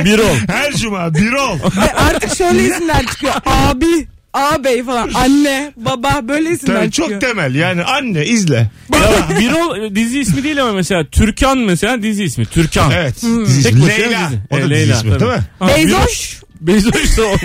Birol. 0.04 0.36
Her 0.48 0.72
cuma 0.76 1.14
Birol. 1.14 1.58
Ay, 1.80 1.88
Artık 2.08 2.36
şöyle 2.36 2.64
isimler 2.64 3.06
çıkıyor. 3.06 3.32
Abi, 3.46 4.06
ağabey 4.32 4.84
falan. 4.84 5.10
Anne, 5.14 5.72
baba 5.76 6.20
böyle 6.28 6.50
isimler 6.50 6.76
Tabii 6.76 6.90
çıkıyor. 6.90 7.20
çok 7.20 7.28
temel 7.28 7.54
yani 7.54 7.82
anne 7.84 8.26
izle. 8.26 8.70
Ya 8.94 9.38
Birol 9.40 9.78
e, 9.84 9.94
dizi 9.94 10.20
ismi 10.20 10.42
değil 10.44 10.62
ama 10.62 10.72
mesela 10.72 11.04
Türkan 11.04 11.58
mesela 11.58 12.02
dizi 12.02 12.24
ismi. 12.24 12.46
Türkan. 12.46 12.90
Evet. 12.90 13.22
Hmm. 13.22 13.46
Dizi 13.46 13.62
Tek 13.62 13.72
ismi. 13.72 13.82
başına 13.86 14.04
Leyla. 14.04 14.28
dizi. 14.30 14.40
O 14.50 14.56
da 14.56 14.60
E, 14.60 14.62
dizi 14.62 14.70
Leyla, 14.70 14.96
ismi 14.96 15.10
tabii. 15.10 15.20
değil 15.20 15.32
mi? 15.32 15.38
Ha, 15.58 15.68
Beyzoş. 15.76 16.40
Bezoş 16.66 17.16
da 17.18 17.24
olmaz. 17.24 17.40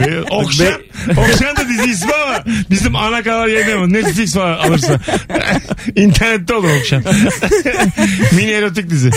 Ee, 0.00 0.20
Okşan, 0.30 0.72
Okşan 1.10 1.56
da 1.56 1.68
dizi 1.68 1.90
ismi 1.90 2.12
ama 2.12 2.44
bizim 2.70 2.96
ana 2.96 3.22
kanal 3.22 3.48
yayınlayamaz. 3.48 3.88
Netflix 3.88 4.34
falan 4.34 4.58
alırsa. 4.58 5.00
İnternette 5.96 6.54
olur 6.54 6.68
Okşan. 6.80 7.04
Mini 8.32 8.50
erotik 8.50 8.90
dizi. 8.90 9.10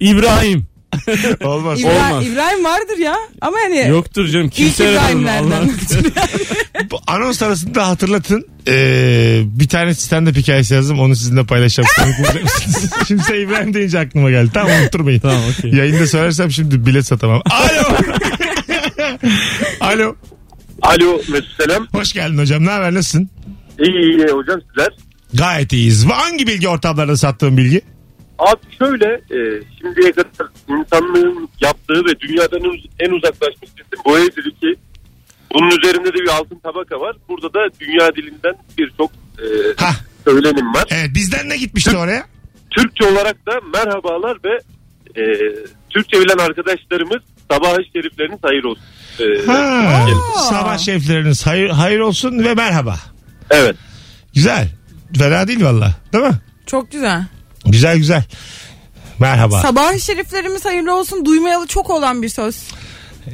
İbrahim. 0.00 0.71
Olmaz. 1.44 1.80
İbra- 1.80 2.08
Olmaz. 2.08 2.26
İbrahim 2.26 2.64
vardır 2.64 2.98
ya. 2.98 3.16
Ama 3.40 3.56
hani 3.64 3.88
Yoktur 3.88 4.28
canım. 4.28 4.46
ilk 4.46 4.52
Kimse 4.54 4.92
İbrahimlerden. 4.92 5.70
Bu 6.90 7.00
anons 7.06 7.42
arasında 7.42 7.88
hatırlatın. 7.88 8.46
Ee, 8.68 9.42
bir 9.44 9.68
tane 9.68 9.90
stand-up 9.90 10.36
hikayesi 10.36 10.74
yazdım. 10.74 11.00
Onu 11.00 11.16
sizinle 11.16 11.44
paylaşacağım. 11.46 11.88
Komik 11.96 12.44
mısınız? 12.44 12.90
şimdi 13.08 13.22
İbrahim 13.38 13.74
deyince 13.74 13.98
aklıma 13.98 14.30
geldi. 14.30 14.50
Tamam 14.54 14.72
unutturmayın. 14.82 15.20
Tamam, 15.20 15.40
okey. 15.58 15.70
Yayında 15.72 16.06
söylersem 16.06 16.50
şimdi 16.50 16.86
bilet 16.86 17.06
satamam. 17.06 17.42
Alo. 17.50 17.96
Alo. 19.80 20.14
Alo 20.82 21.16
Mesut 21.28 21.56
Selam. 21.62 21.86
Hoş 21.92 22.12
geldin 22.12 22.38
hocam. 22.38 22.64
Ne 22.66 22.70
haber? 22.70 22.94
Nasılsın? 22.94 23.30
İyi 23.78 23.90
iyi 24.16 24.32
hocam 24.32 24.60
sizler. 24.68 24.88
Gayet 25.34 25.72
iyiyiz. 25.72 26.04
Hangi 26.06 26.46
bilgi 26.46 26.68
ortamlarında 26.68 27.16
sattığın 27.16 27.56
bilgi? 27.56 27.80
Abi 28.50 28.60
şöyle 28.78 29.06
e, 29.06 29.38
şimdiye 29.80 30.12
kadar 30.12 30.46
insanlığın 30.68 31.48
yaptığı 31.60 32.04
ve 32.04 32.20
dünyadan 32.20 32.60
en- 33.00 33.10
uzaklaşmış 33.10 33.70
cisim 33.70 33.98
bu 34.04 34.18
evdir 34.18 34.50
ki 34.50 34.74
bunun 35.54 35.70
üzerinde 35.78 36.08
de 36.08 36.14
bir 36.14 36.28
altın 36.28 36.58
tabaka 36.58 37.00
var. 37.00 37.16
Burada 37.28 37.54
da 37.54 37.58
dünya 37.80 38.14
dilinden 38.16 38.54
birçok 38.78 39.10
e, 39.38 39.44
Hah. 39.76 39.94
söylenim 40.24 40.74
var. 40.74 40.84
Evet 40.90 41.10
bizden 41.14 41.48
ne 41.48 41.56
gitmişti 41.56 41.96
oraya? 41.96 42.26
Türkçe 42.70 43.04
olarak 43.04 43.46
da 43.46 43.60
merhabalar 43.74 44.38
ve 44.44 44.54
e, 45.20 45.22
Türkçe 45.90 46.20
bilen 46.20 46.38
arkadaşlarımız 46.38 47.22
sabah-ı 47.50 47.78
şerifleriniz 47.92 48.38
hayır 48.42 48.64
olsun. 48.64 48.82
E, 49.20 49.46
Ha, 49.46 50.06
sabah 50.50 50.78
şefleriniz 50.78 51.46
hayır, 51.46 51.68
hayır 51.70 51.98
olsun 52.00 52.44
ve 52.44 52.54
merhaba. 52.54 52.96
Evet. 53.50 53.76
Güzel. 54.34 54.68
Fena 55.18 55.48
değil 55.48 55.64
valla. 55.64 55.94
Değil 56.12 56.24
mi? 56.24 56.34
Çok 56.66 56.92
güzel. 56.92 57.22
Güzel 57.66 57.96
güzel. 57.96 58.22
Merhaba. 59.18 59.62
Sabah 59.62 59.98
şeriflerimiz 59.98 60.64
hayırlı 60.64 60.94
olsun 60.96 61.24
duymayalı 61.24 61.66
çok 61.66 61.90
olan 61.90 62.22
bir 62.22 62.28
söz. 62.28 62.56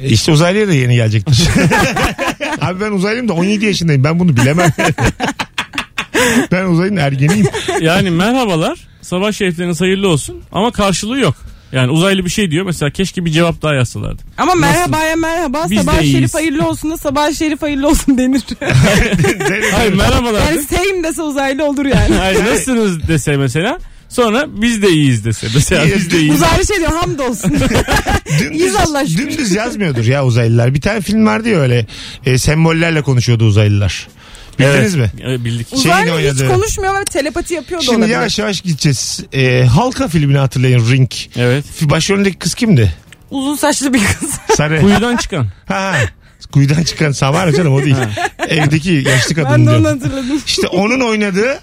işte 0.05 0.31
uzaylıya 0.31 0.67
da 0.67 0.73
yeni 0.73 0.95
gelecektir. 0.95 1.47
Abi 2.61 2.81
ben 2.81 2.91
uzaylıyım 2.91 3.27
da 3.27 3.33
17 3.33 3.65
yaşındayım. 3.65 4.03
Ben 4.03 4.19
bunu 4.19 4.37
bilemem. 4.37 4.69
ben 6.51 6.65
uzaylının 6.65 6.97
ergeniyim. 6.99 7.47
Yani 7.81 8.09
merhabalar. 8.09 8.79
Sabah 9.01 9.31
şerifleriniz 9.31 9.81
hayırlı 9.81 10.09
olsun. 10.09 10.41
Ama 10.51 10.71
karşılığı 10.71 11.19
yok. 11.19 11.35
Yani 11.71 11.91
uzaylı 11.91 12.25
bir 12.25 12.29
şey 12.29 12.51
diyor. 12.51 12.65
Mesela 12.65 12.91
keşke 12.91 13.25
bir 13.25 13.31
cevap 13.31 13.61
daha 13.61 13.73
yazsalardı. 13.73 14.21
Ama 14.37 14.55
merhabaya 14.55 15.15
merhaba 15.15 15.65
Biz 15.69 15.81
sabah 15.81 16.01
iyiyiz. 16.01 16.17
şerif 16.17 16.33
hayırlı 16.33 16.67
olsun 16.67 16.91
da 16.91 16.97
sabah 16.97 17.33
şerif 17.33 17.61
hayırlı 17.61 17.87
olsun 17.87 18.17
denir. 18.17 18.41
Hayır 19.75 19.93
merhabalar. 19.93 20.41
yani 20.51 20.61
same 20.63 21.03
dese 21.03 21.21
uzaylı 21.21 21.65
olur 21.65 21.85
yani. 21.85 22.15
Hayır 22.15 22.45
nasılsınız 22.45 23.07
dese 23.07 23.37
mesela. 23.37 23.79
Sonra 24.09 24.45
biz 24.61 24.81
de 24.81 24.89
iyiyiz 24.89 25.25
dese. 25.25 25.47
Mesela 25.55 25.85
biz 25.95 26.11
de 26.11 26.19
iyiyiz. 26.19 26.35
Uzaylı 26.35 26.65
şey 26.67 26.77
diyor 26.77 26.91
hamdolsun. 26.91 27.51
Dümdüz, 28.39 28.59
İyiyiz 28.61 28.75
Allah 28.75 29.07
dümdüz 29.07 29.51
yazmıyordur 29.51 30.05
ya 30.05 30.25
uzaylılar. 30.25 30.73
Bir 30.73 30.81
tane 30.81 31.01
film 31.01 31.25
vardı 31.25 31.49
ya 31.49 31.59
öyle. 31.59 31.85
E, 32.25 32.37
sembollerle 32.37 33.01
konuşuyordu 33.01 33.45
uzaylılar. 33.45 34.07
Bildiniz 34.59 34.95
mi? 34.95 35.11
Evet, 35.23 35.43
bildik. 35.43 35.69
Şeyin 35.69 35.81
Uzaylı 35.83 36.05
hiç 36.09 36.15
oynadığı. 36.15 36.47
konuşmuyor 36.47 36.99
ve 37.01 37.05
telepati 37.05 37.53
yapıyor 37.53 37.79
da 37.81 37.85
Şimdi 37.85 37.97
olabilir. 37.97 38.13
yavaş 38.13 38.39
yavaş 38.39 38.61
gideceğiz. 38.61 39.23
E, 39.33 39.65
Halka 39.65 40.07
filmini 40.07 40.37
hatırlayın 40.37 40.91
Ring. 40.91 41.11
Evet. 41.37 41.65
Başrolündeki 41.81 42.37
kız 42.37 42.53
kimdi? 42.55 42.93
Uzun 43.31 43.55
saçlı 43.55 43.93
bir 43.93 44.01
kız. 44.19 44.29
Sarı. 44.57 44.81
Kuyudan 44.81 45.17
çıkan. 45.17 45.47
Ha, 45.67 45.95
kuyudan 46.51 46.83
çıkan 46.83 47.11
Samara 47.11 47.53
canım 47.53 47.73
o 47.73 47.83
değil. 47.83 47.95
Evdeki 48.49 49.03
yaşlı 49.07 49.35
kadın 49.35 49.49
ben 49.51 49.61
de 49.61 49.69
diyor. 49.69 49.79
onu 49.79 49.87
hatırladım. 49.87 50.41
İşte 50.45 50.67
onun 50.67 50.99
oynadığı 50.99 51.59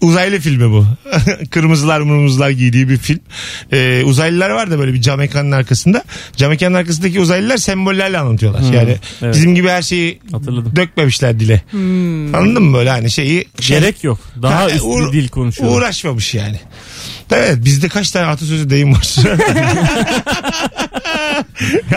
uzaylı 0.00 0.38
filmi 0.38 0.70
bu. 0.70 0.86
Kırmızılar 1.50 2.00
mırmızılar 2.00 2.50
giydiği 2.50 2.88
bir 2.88 2.96
film. 2.96 3.20
Ee, 3.72 4.02
uzaylılar 4.04 4.50
var 4.50 4.70
da 4.70 4.78
böyle 4.78 4.94
bir 4.94 5.00
cam 5.00 5.20
ekranın 5.20 5.52
arkasında. 5.52 6.04
Cam 6.36 6.52
ekranın 6.52 6.74
arkasındaki 6.74 7.20
uzaylılar 7.20 7.56
sembollerle 7.56 8.18
anlatıyorlar. 8.18 8.60
yani 8.74 8.96
evet. 9.22 9.34
bizim 9.34 9.54
gibi 9.54 9.68
her 9.68 9.82
şeyi 9.82 10.20
Hatırladım. 10.32 10.76
dökmemişler 10.76 11.40
dile. 11.40 11.62
Anladın 12.36 12.62
mı 12.62 12.76
böyle 12.76 12.90
hani 12.90 13.10
şeyi? 13.10 13.48
Şey, 13.60 13.80
Gerek 13.80 14.04
yok. 14.04 14.18
Daha 14.42 14.60
Ha, 14.60 14.70
üst 14.70 14.84
uğra- 14.84 15.12
bir 15.12 15.22
dil 15.22 15.28
konuşuyorlar. 15.28 15.78
Uğraşmamış 15.78 16.34
yani. 16.34 16.60
Evet 17.32 17.56
bizde 17.64 17.88
kaç 17.88 18.10
tane 18.10 18.26
atasözü 18.26 18.70
deyim 18.70 18.92
var. 18.94 19.16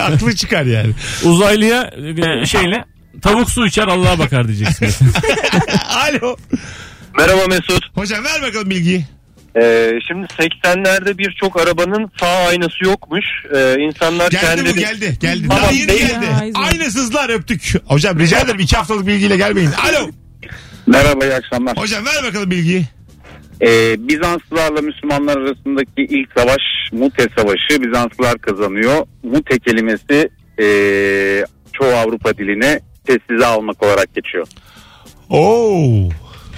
Aklı 0.02 0.36
çıkar 0.36 0.64
yani. 0.64 0.92
Uzaylıya 1.24 1.90
e, 2.42 2.46
şeyle 2.46 2.84
tavuk 3.22 3.50
su 3.50 3.66
içer 3.66 3.88
Allah'a 3.88 4.18
bakar 4.18 4.48
diyeceksin. 4.48 4.88
Alo. 5.88 6.36
Merhaba 7.18 7.46
Mesut. 7.48 7.84
Hocam 7.94 8.24
ver 8.24 8.42
bakalım 8.42 8.70
bilgiyi. 8.70 9.04
Ee, 9.56 9.92
şimdi 10.08 10.26
80'lerde 10.26 11.18
birçok 11.18 11.60
arabanın 11.60 12.10
sağ 12.20 12.46
aynası 12.48 12.84
yokmuş. 12.84 13.24
Ee, 13.56 13.76
insanlar 13.80 14.30
Geldi 14.30 14.44
kendileri... 14.44 14.74
bu 14.74 14.78
geldi 14.78 15.18
geldi. 15.20 15.48
Tamam, 15.48 15.62
Daha 15.62 15.72
yeni 15.72 15.88
değil. 15.88 16.00
geldi. 16.08 16.24
Ya, 16.24 16.44
izin. 16.44 16.54
Aynısızlar 16.54 17.28
öptük. 17.28 17.74
Hocam 17.84 18.18
rica 18.18 18.40
ederim 18.40 18.60
iki 18.60 18.76
haftalık 18.76 19.06
bilgiyle 19.06 19.36
gelmeyin. 19.36 19.70
Alo. 19.72 20.10
Merhaba 20.86 21.24
iyi 21.24 21.34
akşamlar. 21.34 21.76
Hocam 21.76 22.04
ver 22.06 22.24
bakalım 22.28 22.50
bilgiyi. 22.50 22.84
Ee, 23.62 23.94
Bizanslılarla 24.08 24.80
Müslümanlar 24.82 25.36
arasındaki 25.36 26.02
ilk 26.02 26.28
savaş 26.36 26.62
Mute 26.92 27.28
Savaşı. 27.36 27.82
Bizanslılar 27.82 28.38
kazanıyor. 28.38 29.06
Mute 29.22 29.58
kelimesi 29.58 30.30
ee, 30.62 31.44
çoğu 31.72 31.92
Avrupa 31.94 32.38
diline 32.38 32.80
sessize 33.06 33.46
almak 33.46 33.82
olarak 33.82 34.14
geçiyor. 34.14 34.46
Oo. 35.30 36.08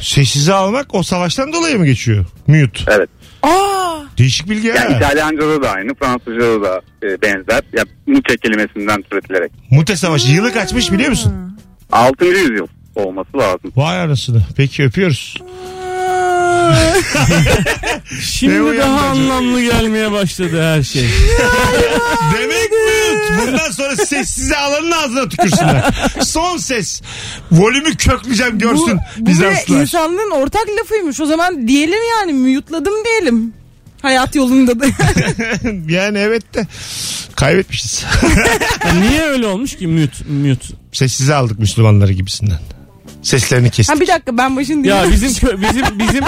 Sessize 0.04 0.52
almak 0.52 0.94
o 0.94 1.02
savaştan 1.02 1.52
dolayı 1.52 1.78
mı 1.78 1.86
geçiyor? 1.86 2.24
Mute. 2.46 2.80
Evet. 2.88 3.08
Aa, 3.42 3.94
Değişik 4.18 4.50
bilgi 4.50 4.68
Yani 4.68 4.78
ha. 4.78 4.96
İtalyanca'da 4.96 5.62
da 5.62 5.70
aynı, 5.70 5.94
Fransızca'da 5.94 6.62
da 6.62 6.80
e, 7.02 7.22
benzer. 7.22 7.62
Ya, 7.72 7.84
Mute 8.06 8.36
kelimesinden 8.36 9.02
türetilerek. 9.02 9.52
Mute 9.70 9.96
Savaşı 9.96 10.28
yılı 10.32 10.52
kaçmış 10.52 10.92
biliyor 10.92 11.10
musun? 11.10 11.32
6. 11.92 12.24
yüzyıl 12.24 12.66
olması 12.94 13.38
lazım. 13.38 13.72
Vay 13.76 14.00
anasını. 14.00 14.42
Peki 14.56 14.84
öpüyoruz. 14.84 15.36
Ne 16.70 18.20
Şimdi 18.20 18.78
daha 18.78 19.00
anlamlı 19.06 19.62
gelmeye 19.62 20.12
başladı 20.12 20.62
her 20.62 20.82
şey. 20.82 21.08
Demek 22.34 22.70
mute. 22.70 23.46
Bundan 23.46 23.70
sonra 23.70 23.96
sessize 23.96 24.56
alanın 24.56 24.90
ağzına 24.90 25.28
tükürsünler. 25.28 25.84
Son 26.24 26.56
ses. 26.56 27.02
Volümü 27.52 27.96
kökleyeceğim 27.96 28.58
görsün 28.58 28.98
bu, 28.98 29.20
bu 29.20 29.26
bile 29.26 29.30
Bizanslılar. 29.30 29.80
insanlığın 29.80 30.30
ortak 30.30 30.66
lafıymış. 30.80 31.20
O 31.20 31.26
zaman 31.26 31.68
diyelim 31.68 31.98
yani 32.18 32.32
mute'ladım 32.32 32.94
diyelim. 33.04 33.52
Hayat 34.02 34.34
yolunda 34.34 34.80
da. 34.80 34.84
yani 35.88 36.18
evet 36.18 36.54
de 36.54 36.66
kaybetmişiz. 37.36 38.04
Niye 39.00 39.22
öyle 39.22 39.46
olmuş 39.46 39.76
ki 39.76 39.86
mute 39.86 40.24
mute? 40.24 40.66
Sessize 40.92 41.34
aldık 41.34 41.58
Müslümanları 41.58 42.12
gibisinden. 42.12 42.58
Seslerini 43.24 43.70
kestik. 43.70 43.96
ha 43.96 44.00
bir 44.00 44.06
dakika 44.08 44.38
ben 44.38 44.56
başını 44.56 44.86
Ya 44.86 44.96
dinledim. 45.04 45.12
bizim 45.12 45.28
kö- 45.48 45.62
bizim 45.68 45.98
bizim 45.98 46.24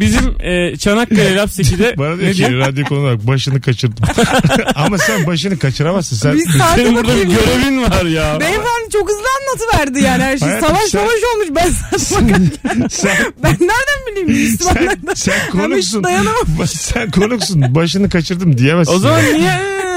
bizim 0.00 0.34
e, 0.40 0.76
Çanakkale 0.76 1.36
Lapseki'de 1.36 1.94
Bana 1.98 2.16
diyor 2.18 2.28
ne 2.28 2.32
ki 2.32 2.56
radyo 2.58 2.84
konu 2.84 3.00
olarak 3.00 3.26
başını 3.26 3.60
kaçırdım. 3.60 4.04
Ama 4.74 4.98
sen 4.98 5.26
başını 5.26 5.58
kaçıramazsın. 5.58 6.16
Sen 6.16 6.34
Biz 6.34 6.44
saate 6.58 6.82
Senin 6.82 6.96
burada 6.96 7.08
bir 7.16 7.28
bakayım. 7.28 7.30
görevin 7.46 7.82
var 7.82 8.04
ya. 8.04 8.40
Beyefendi 8.40 8.90
çok 8.92 9.08
hızlı 9.08 9.22
anlatıverdi 9.40 10.00
yani 10.00 10.22
her 10.22 10.38
şey. 10.38 10.48
Hayatım, 10.48 10.68
savaş 10.68 10.82
sen- 10.82 10.98
savaş 10.98 11.12
olmuş 11.34 11.48
ben 11.56 11.70
saçma 11.98 12.28
sen, 12.90 13.16
Ben 13.42 13.52
nereden 13.52 14.06
bileyim 14.26 14.28
sen, 14.28 14.36
Müslümanlardan. 14.52 15.14
sen 15.14 15.34
Ben 15.34 15.44
hiç 15.46 15.50
konuksun. 15.52 16.04
dayanamam. 16.04 16.46
sen 16.66 17.10
konuksun. 17.10 17.74
Başını 17.74 18.08
kaçırdım 18.10 18.58
diyemezsin. 18.58 18.94
O 18.94 18.98
zaman 18.98 19.24
niye 19.24 19.60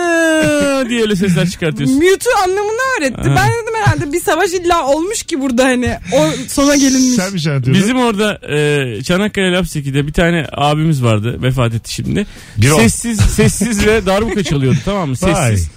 diye 0.94 1.02
öyle 1.02 1.16
sesler 1.16 1.50
çıkartıyorsun? 1.50 1.96
Mute'u 1.96 2.44
anlamını 2.44 2.82
öğretti. 3.00 3.30
Ha. 3.30 3.36
Ben 3.36 3.50
dedim 3.50 3.74
herhalde 3.84 4.14
bir 4.14 4.20
savaş 4.20 4.52
illa 4.52 4.88
olmuş 4.88 5.24
ki 5.24 5.42
burada 5.42 5.66
hani 5.66 5.98
o 6.14 6.30
sona 6.48 6.76
gelinmiş. 6.76 7.16
Sen 7.16 7.34
bir 7.34 7.40
şey 7.40 7.52
anlatıyordun. 7.52 7.84
Bizim 7.84 7.98
orada 7.98 8.40
e, 8.54 9.04
Çanakkale 9.04 9.52
Lapseki'de 9.52 10.08
bir 10.08 10.14
tane 10.14 10.48
abimiz 10.52 11.04
vardı 11.04 11.38
vefat 11.42 11.74
etti 11.74 11.94
şimdi. 11.94 12.26
Bir 12.58 12.70
o. 12.70 12.78
sessiz 12.78 13.20
sessiz 13.20 13.88
ve 13.88 14.06
darbuka 14.06 14.44
çalıyordu 14.44 14.78
tamam 14.86 15.10
mı? 15.10 15.16
Vay. 15.22 15.52
Sessiz. 15.52 15.70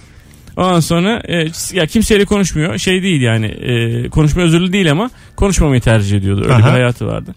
Ondan 0.57 0.79
sonra 0.79 1.21
e, 1.27 1.47
ya 1.73 1.85
kimseyle 1.87 2.25
konuşmuyor. 2.25 2.77
Şey 2.77 3.03
değil 3.03 3.21
yani 3.21 3.45
e, 3.45 4.09
konuşma 4.09 4.41
özürlü 4.41 4.73
değil 4.73 4.91
ama 4.91 5.09
konuşmamayı 5.35 5.81
tercih 5.81 6.17
ediyordu. 6.17 6.41
Öyle 6.41 6.53
Aha. 6.53 6.59
bir 6.59 6.71
hayatı 6.71 7.07
vardı. 7.07 7.35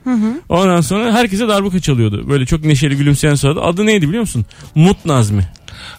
Ondan 0.48 0.80
sonra 0.80 1.12
herkese 1.12 1.48
darbuka 1.48 1.80
çalıyordu. 1.80 2.28
Böyle 2.28 2.46
çok 2.46 2.64
neşeli 2.64 2.96
gülümseyen 2.96 3.34
sonra 3.34 3.60
adı 3.60 3.86
neydi 3.86 4.08
biliyor 4.08 4.20
musun? 4.20 4.46
Mut 4.74 5.04
Nazmi. 5.04 5.48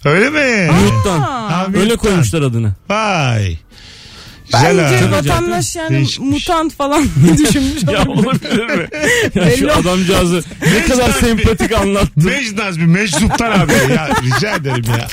Öyle 0.04 0.30
mi? 0.30 0.70
Mut'tan. 0.72 1.20
Ha, 1.20 1.66
Öyle 1.76 1.96
koymuşlar 1.96 2.42
adını. 2.42 2.72
Vay. 2.90 3.56
Güzel 4.44 4.78
Bence 4.78 5.04
ha. 5.04 5.10
vatandaş 5.10 5.76
yani 5.76 5.90
Değişikmiş. 5.90 6.32
mutant 6.48 6.76
falan 6.76 7.08
düşünmüş 7.38 7.82
Ya 7.92 8.02
olabilir. 8.06 8.26
olabilir 8.26 8.66
mi? 8.76 8.88
Ya 9.34 9.42
Belli 9.46 9.56
şu 9.58 9.64
olmaz. 9.64 9.78
adamcağızı 9.86 10.42
ne 10.74 10.84
kadar 10.84 11.10
sempatik 11.10 11.72
anlattı. 11.72 12.10
Mecz 12.16 12.52
Nazmi, 12.52 12.86
Meczup'tan 12.86 13.50
abi. 13.50 13.72
Ya 13.72 14.08
rica 14.22 14.54
ederim 14.54 14.84
ya. 14.98 15.08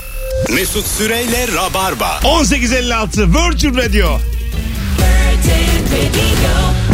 Mesut 0.56 0.88
Süreyle 0.88 1.48
Rabarba. 1.56 2.20
1856 2.24 3.28
Virgin 3.34 3.76
Radio. 3.78 4.20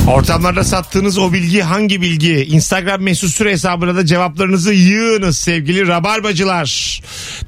Ortamlarda 0.08 0.64
sattığınız 0.64 1.18
o 1.18 1.34
bilgi 1.34 1.62
hangi 1.62 2.02
bilgi? 2.02 2.46
Instagram 2.46 3.02
mesut 3.02 3.32
süre 3.32 3.52
hesabına 3.52 3.96
da 3.96 4.06
cevaplarınızı 4.06 4.74
yığınız 4.74 5.38
sevgili 5.38 5.88
rabarbacılar. 5.88 7.02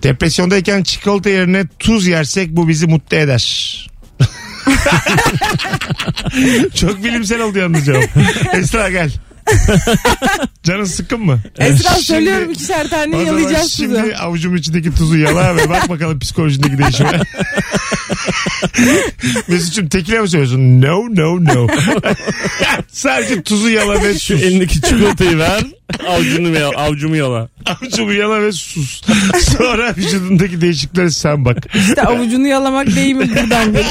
Depresyondayken 0.03 0.83
çikolata 0.83 1.29
yerine 1.29 1.63
tuz 1.79 2.07
yersek 2.07 2.49
bu 2.49 2.67
bizi 2.67 2.87
mutlu 2.87 3.17
eder. 3.17 3.87
Çok 6.75 7.03
bilimsel 7.03 7.41
oldu 7.41 7.57
yalnız 7.57 7.85
cevap. 7.85 8.03
Esra 8.53 8.89
gel. 8.89 9.11
Canın 10.63 10.83
sıkkın 10.85 11.19
mı? 11.19 11.39
Esra 11.59 11.89
Şimdi- 11.89 12.03
söylüyorum 12.05 12.51
ikişer 12.51 12.89
tane 12.89 13.15
o 13.15 13.19
zaman 13.25 13.39
yalayacağız 13.39 13.71
şimdi 13.71 13.95
sizi. 13.99 14.17
avucum 14.17 14.55
içindeki 14.55 14.95
tuzu 14.95 15.17
yala 15.17 15.55
ve 15.55 15.69
bak 15.69 15.89
bakalım 15.89 16.19
psikolojindeki 16.19 16.77
değişime. 16.77 17.19
Mesut'cum 19.47 19.87
tekile 19.89 20.21
mi 20.21 20.29
söylüyorsun? 20.29 20.81
No 20.81 21.01
no 21.15 21.45
no. 21.45 21.67
Sadece 22.91 23.43
tuzu 23.43 23.69
yala 23.69 24.03
ve 24.03 24.13
Şu 24.13 24.19
sus. 24.19 24.43
elindeki 24.43 24.81
çikolatayı 24.81 25.37
ver. 25.37 25.61
Avcunu 26.07 26.59
yala, 26.59 26.77
avcumu 26.77 27.15
yala. 27.15 27.49
Avucumu 27.65 28.13
yala 28.13 28.41
ve 28.41 28.51
sus. 28.51 29.01
Sonra 29.57 29.93
vücudundaki 29.97 30.61
değişikliklere 30.61 31.09
sen 31.09 31.45
bak. 31.45 31.57
İşte 31.75 32.01
avucunu 32.01 32.47
yalamak 32.47 32.95
değil 32.95 33.15
mi 33.15 33.29
buradan 33.29 33.73
gelir. 33.73 33.85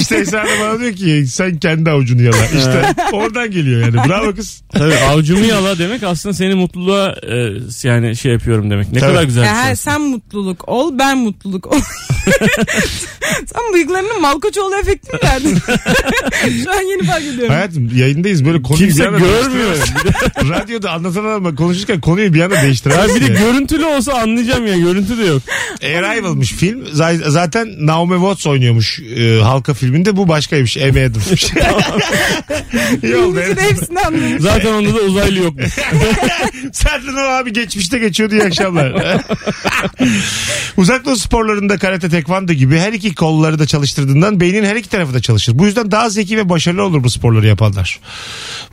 İşte 0.00 0.16
Esra 0.16 0.44
da 0.44 0.48
bana 0.60 0.80
diyor 0.80 0.92
ki 0.92 1.24
sen 1.28 1.56
kendi 1.58 1.90
avucunu 1.90 2.22
yala. 2.22 2.46
İşte 2.46 2.94
oradan 3.12 3.50
geliyor 3.50 3.80
yani. 3.80 4.08
Bravo 4.08 4.34
kız. 4.34 4.62
Tabii 4.72 4.94
avcumu 4.94 5.44
yala 5.44 5.78
demek 5.78 6.02
aslında 6.02 6.34
seni 6.34 6.54
mutluluğa 6.54 7.14
e, 7.22 7.52
yani 7.82 8.16
şey 8.16 8.32
yapıyorum 8.32 8.70
demek. 8.70 8.92
Ne 8.92 8.98
Tabii. 8.98 9.10
kadar 9.12 9.24
güzel 9.24 9.42
bir 9.60 9.66
şey. 9.66 9.76
sen 9.76 10.00
mutluluk 10.00 10.68
ol 10.68 10.98
ben 10.98 11.18
mutluluk 11.18 11.66
ol. 11.66 11.76
sen 13.46 13.72
bıyıklarının 13.74 14.20
Malkoçoğlu 14.20 14.76
efekti 14.76 15.12
mi 15.12 15.18
verdin? 15.24 15.58
Şu 16.64 16.70
an 16.72 16.82
yeni 16.90 17.02
fark 17.06 17.22
ediyorum. 17.22 17.54
Hayatım 17.54 17.90
yayındayız 17.96 18.44
böyle 18.44 18.62
konuyu 18.62 18.84
Kimse 18.86 19.02
bir 19.02 19.06
anda 19.08 19.18
görmüyor. 19.18 19.76
Radyoda 20.48 20.90
anlatan 20.90 21.24
adamla 21.24 21.54
konuşurken 21.54 22.00
konuyu 22.00 22.34
bir 22.34 22.40
anda 22.40 22.54
Ya 22.56 22.62
değiştiremezsin. 22.62 23.16
bir 23.16 23.20
de 23.28 23.32
görüntülü 23.40 23.84
olsa 23.84 24.12
anlayacağım 24.12 24.66
ya 24.66 24.78
görüntü 24.78 25.18
de 25.18 25.24
yok. 25.24 25.42
Arrival'mış 25.82 26.52
film. 26.52 26.84
Z- 26.84 27.30
Zaten 27.30 27.68
Naomi 27.86 28.14
Watts 28.14 28.46
oynuyormuş 28.46 29.00
e, 29.00 29.40
halka 29.42 29.74
filminde. 29.74 30.16
Bu 30.16 30.28
başkaymış. 30.28 30.76
Amy 30.76 31.04
Adams'mış. 31.04 31.44
İyi 33.02 33.16
oldu. 33.16 33.40
Evet. 33.42 33.60
hepsini 33.60 34.00
anlamış. 34.00 34.42
Zaten 34.42 34.72
onda 34.72 34.94
da 34.94 35.00
uzaylı 35.00 35.38
yokmuş. 35.38 35.72
Zaten 36.72 37.14
o 37.14 37.20
abi 37.20 37.52
geçmişte 37.52 37.98
geçiyordu 37.98 38.34
iyi 38.34 38.42
akşamlar. 38.42 38.92
Uzak 40.76 41.04
doğu 41.04 41.16
sporlarında 41.16 41.78
karate 41.78 42.08
tekvando 42.08 42.52
gibi 42.52 42.78
her 42.78 42.92
iki 42.92 43.14
kolları 43.14 43.58
da 43.58 43.66
çalıştırdığından 43.66 44.40
beynin 44.40 44.64
her 44.64 44.76
iki 44.76 44.88
tarafı 44.88 45.14
da 45.14 45.20
çalışır. 45.20 45.58
Bu 45.58 45.66
yüzden 45.66 45.90
daha 45.90 46.10
zeki 46.10 46.36
ve 46.36 46.48
başarılı 46.48 46.82
olur 46.82 47.04
bu 47.04 47.10
sporları 47.10 47.46
yapanlar. 47.46 48.00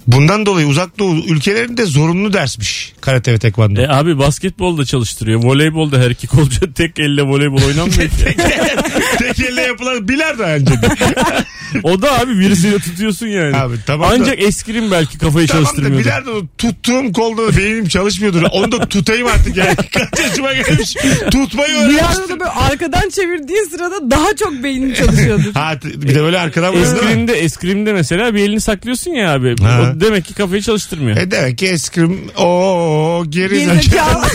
Bundan 0.07 0.45
dolayı 0.45 0.67
uzak 0.67 0.99
doğu 0.99 1.15
ülkelerinde 1.15 1.85
zorunlu 1.85 2.33
dersmiş 2.33 2.93
karate 3.01 3.33
ve 3.33 3.39
tekvando. 3.39 3.81
E 3.81 3.87
abi 3.87 4.17
basketbol 4.19 4.77
da 4.77 4.85
çalıştırıyor. 4.85 5.43
Voleybol 5.43 5.91
da 5.91 5.97
her 5.99 6.11
iki 6.11 6.27
kolcu 6.27 6.73
tek 6.73 6.99
elle 6.99 7.21
voleybol 7.21 7.61
oynanmıyor 7.61 8.09
ki. 8.09 8.35
Tek 9.17 9.39
elle 9.39 9.61
yapılan 9.61 10.07
bilardo 10.07 10.43
ancak. 10.47 10.83
O 11.83 12.01
da 12.01 12.19
abi 12.19 12.39
birisiyle 12.39 12.79
tutuyorsun 12.79 13.27
yani. 13.27 13.55
Abi 13.57 13.75
tamam 13.87 14.09
da- 14.09 14.13
Ancak 14.19 14.41
eskrim 14.41 14.91
belki 14.91 15.17
kafayı 15.17 15.47
Tamam 15.47 15.63
da 15.63 15.67
çalıştırmıyordu. 15.67 16.05
bilardo 16.05 16.41
tuttuğum 16.57 17.13
kolda 17.13 17.47
da 17.53 17.57
beynim 17.57 17.87
çalışmıyordur. 17.87 18.41
Onu 18.51 18.71
da 18.71 18.85
tutayım 18.89 19.27
artık 19.27 19.57
yani. 19.57 19.75
Kaç 19.93 20.19
yaşıma 20.19 20.53
gelmiş. 20.53 20.93
Tutmayı 21.31 21.69
Bir 21.73 21.75
öğrenmiştim. 21.79 22.21
anda 22.23 22.39
böyle 22.39 22.49
arkadan 22.51 23.09
çevirdiğin 23.09 23.63
sırada 23.69 24.11
daha 24.11 24.35
çok 24.35 24.63
beynin 24.63 24.93
çalışıyordur. 24.93 25.53
Ha, 25.53 25.79
t- 25.79 26.01
bir 26.01 26.15
de 26.15 26.21
böyle 26.23 26.39
arkadan 26.39 26.73
vuruyor 26.73 26.85
değil 26.85 27.01
mi? 27.03 27.07
Eskrimde, 27.09 27.33
eskrimde 27.33 27.93
mesela 27.93 28.33
bir 28.33 28.39
elini 28.43 28.61
saklıyorsun 28.61 29.11
ya 29.11 29.33
abi. 29.33 29.55
Ha. 29.61 29.93
O 29.97 29.99
demek 30.01 30.25
ki 30.25 30.33
kafayı 30.33 30.61
çalıştırmıyor. 30.61 31.17
E 31.17 31.31
demek 31.31 31.57
ki 31.57 31.67
eskrim 31.67 32.21
o 32.37 33.23
geri 33.29 33.49
Gerizekalı. 33.65 34.25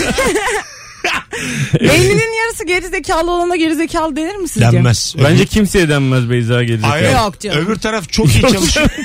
Beyninin 1.81 2.39
yarısı 2.45 2.65
geri 2.67 2.89
zekalı 2.89 3.31
olana 3.31 3.57
geri 3.57 3.75
zekalı 3.75 4.17
denir 4.17 4.37
mi 4.37 4.49
sizce? 4.49 4.73
denmez. 4.73 5.15
Bence 5.25 5.47
kimseye 5.47 5.89
denmez 5.89 6.31
Beyza 6.31 6.65
gelecek. 6.65 6.91
Hayır. 6.91 7.13
Yok 7.13 7.41
canım. 7.41 7.59
Öbür 7.59 7.77
taraf 7.77 8.13
çok 8.13 8.35
iyi 8.35 8.41
çalışıyor. 8.41 8.87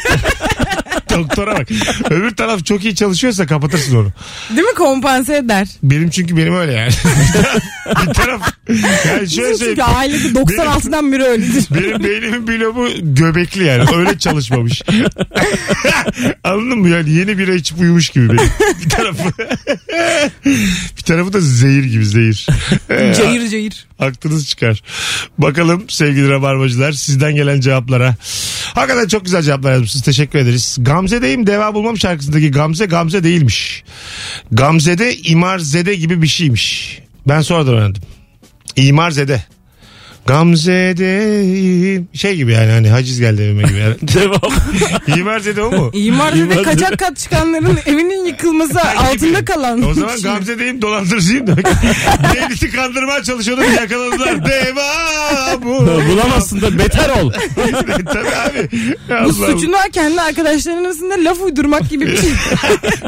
Doktora 1.10 1.58
bak. 1.58 1.68
Öbür 2.10 2.36
taraf 2.36 2.65
çok 2.65 2.84
iyi 2.84 2.96
çalışıyorsa 2.96 3.48
kapatırsın 3.48 3.96
onu. 3.96 4.12
Değil 4.50 4.68
mi 4.68 4.74
kompanse 4.74 5.38
eder? 5.38 5.68
Benim 5.84 6.10
çünkü 6.10 6.38
benim 6.38 6.56
öyle 6.56 6.72
yani. 6.74 6.92
bir 8.08 8.13
taraf 8.13 8.42
yani 8.70 8.78
şöyle 9.08 9.22
Bizim 9.22 9.44
çünkü 9.46 9.58
söyleyeyim. 9.58 9.89
ailede 9.96 10.39
96'dan 10.39 11.12
biri 11.12 11.24
öyledir. 11.24 11.65
Benim 11.72 12.04
beynimin 12.04 12.48
bloğu 12.48 12.89
göbekli 13.02 13.63
yani. 13.63 13.84
Öyle 13.96 14.18
çalışmamış. 14.20 14.82
Anladın 16.44 16.80
mı? 16.80 16.89
Yani 16.89 17.10
yeni 17.12 17.38
bira 17.38 17.54
içip 17.54 17.80
uyumuş 17.80 18.10
gibi 18.10 18.30
benim. 18.30 18.50
Bir 18.86 18.89
tarafı. 18.89 19.24
Tarafı 21.10 21.34
da 21.34 21.39
zehir 21.41 21.84
gibi 21.84 22.06
zehir. 22.06 22.48
Ee, 22.89 23.13
Cayır 23.17 23.50
cayır. 23.50 23.88
Aklınız 24.00 24.48
çıkar. 24.48 24.84
Bakalım 25.38 25.89
sevgili 25.89 26.30
rabarbacılar 26.30 26.91
sizden 26.91 27.36
gelen 27.36 27.60
cevaplara. 27.60 28.15
Hakikaten 28.76 29.08
çok 29.08 29.26
güzel 29.26 29.41
cevaplar 29.41 29.72
yazmışsınız. 29.72 30.06
Teşekkür 30.06 30.39
ederiz. 30.39 30.78
Gamze'deyim 30.80 31.48
deva 31.48 31.74
bulmam 31.74 31.98
şarkısındaki 31.98 32.52
Gamze 32.52 32.86
Gamze 32.86 33.24
değilmiş. 33.24 33.84
Gamze'de 34.52 35.17
imarzede 35.17 35.95
gibi 35.95 36.22
bir 36.22 36.28
şeymiş. 36.28 37.00
Ben 37.28 37.41
sonradan 37.41 37.74
öğrendim. 37.74 38.04
İmarzede. 38.76 39.43
Gamze'deyim. 40.27 42.08
Şey 42.13 42.35
gibi 42.35 42.52
yani 42.54 42.71
hani 42.71 42.89
haciz 42.89 43.19
geldi 43.19 43.41
evime 43.41 43.63
gibi. 43.63 43.77
Yani. 43.79 43.96
Devam. 44.02 45.19
İmarzede 45.19 45.62
o 45.63 45.71
mu? 45.71 45.91
İmarda 45.94 46.37
İmarda- 46.37 46.63
kaçak 46.63 47.00
kat 47.00 47.17
çıkanların 47.17 47.79
evinin 47.85 48.25
yıkılması 48.25 48.81
altında 48.81 49.46
kalan. 49.46 49.81
O 49.89 49.94
zaman 49.94 50.13
şey. 50.17 50.21
Gamze'deyim 50.23 50.81
dolandırıcıyım 50.81 51.48
demek. 51.48 51.65
Devleti 52.35 52.71
kandırmaya 52.71 53.23
çalışıyordum 53.23 53.65
yakaladılar. 53.75 54.46
Deva 54.46 54.83
bu. 55.63 55.87
Bulamazsın 56.12 56.62
da 56.62 56.79
beter 56.79 57.10
ol. 57.10 57.31
Tabii 58.06 58.29
abi. 58.29 58.69
Bu 59.25 59.33
suçunu 59.33 59.75
kendi 59.94 60.21
arkadaşlarının 60.21 60.85
arasında 60.85 61.15
laf 61.29 61.41
uydurmak 61.41 61.89
gibi 61.89 62.06
bir 62.08 62.17
şey. 62.17 62.29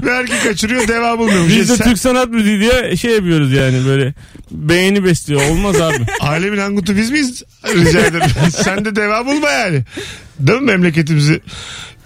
Vergi 0.03 0.33
kaçırıyor 0.43 0.87
devam 0.87 1.19
bulmuyormuş. 1.19 1.53
Biz 1.55 1.69
de 1.69 1.75
Sen- 1.75 1.87
Türk 1.87 1.97
sanat 1.99 2.29
müziği 2.29 2.59
diye 2.59 2.95
şey 2.97 3.11
yapıyoruz 3.11 3.51
yani 3.53 3.85
böyle 3.87 4.13
beğeni 4.51 5.03
besliyor. 5.03 5.41
Olmaz 5.49 5.81
abi. 5.81 5.95
Alemin 6.19 6.57
angutu 6.57 6.95
biz 7.01 7.11
miyiz? 7.11 7.43
Rica 7.65 7.99
ederim. 7.99 8.29
Sen 8.51 8.85
de 8.85 8.95
devam 8.95 9.25
bulma 9.25 9.49
yani. 9.49 9.83
Değil 10.39 10.59
mi 10.59 10.65
memleketimizi 10.65 11.41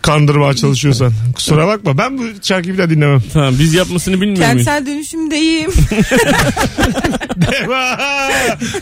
kandırmaya 0.05 0.53
çalışıyorsan? 0.53 1.13
Kusura 1.35 1.67
bakma. 1.67 1.97
Ben 1.97 2.17
bu 2.17 2.23
şarkıyı 2.41 2.73
bir 2.73 2.77
daha 2.79 2.89
dinlemem. 2.89 3.23
Tamam 3.33 3.55
biz 3.59 3.73
yapmasını 3.73 4.21
bilmiyor 4.21 4.51
muyuz? 4.51 4.65
Kentsel 4.65 4.85
dönüşümdeyim. 4.85 5.71
Deva 7.37 7.99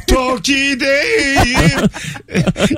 Toki'deyim. 0.08 1.80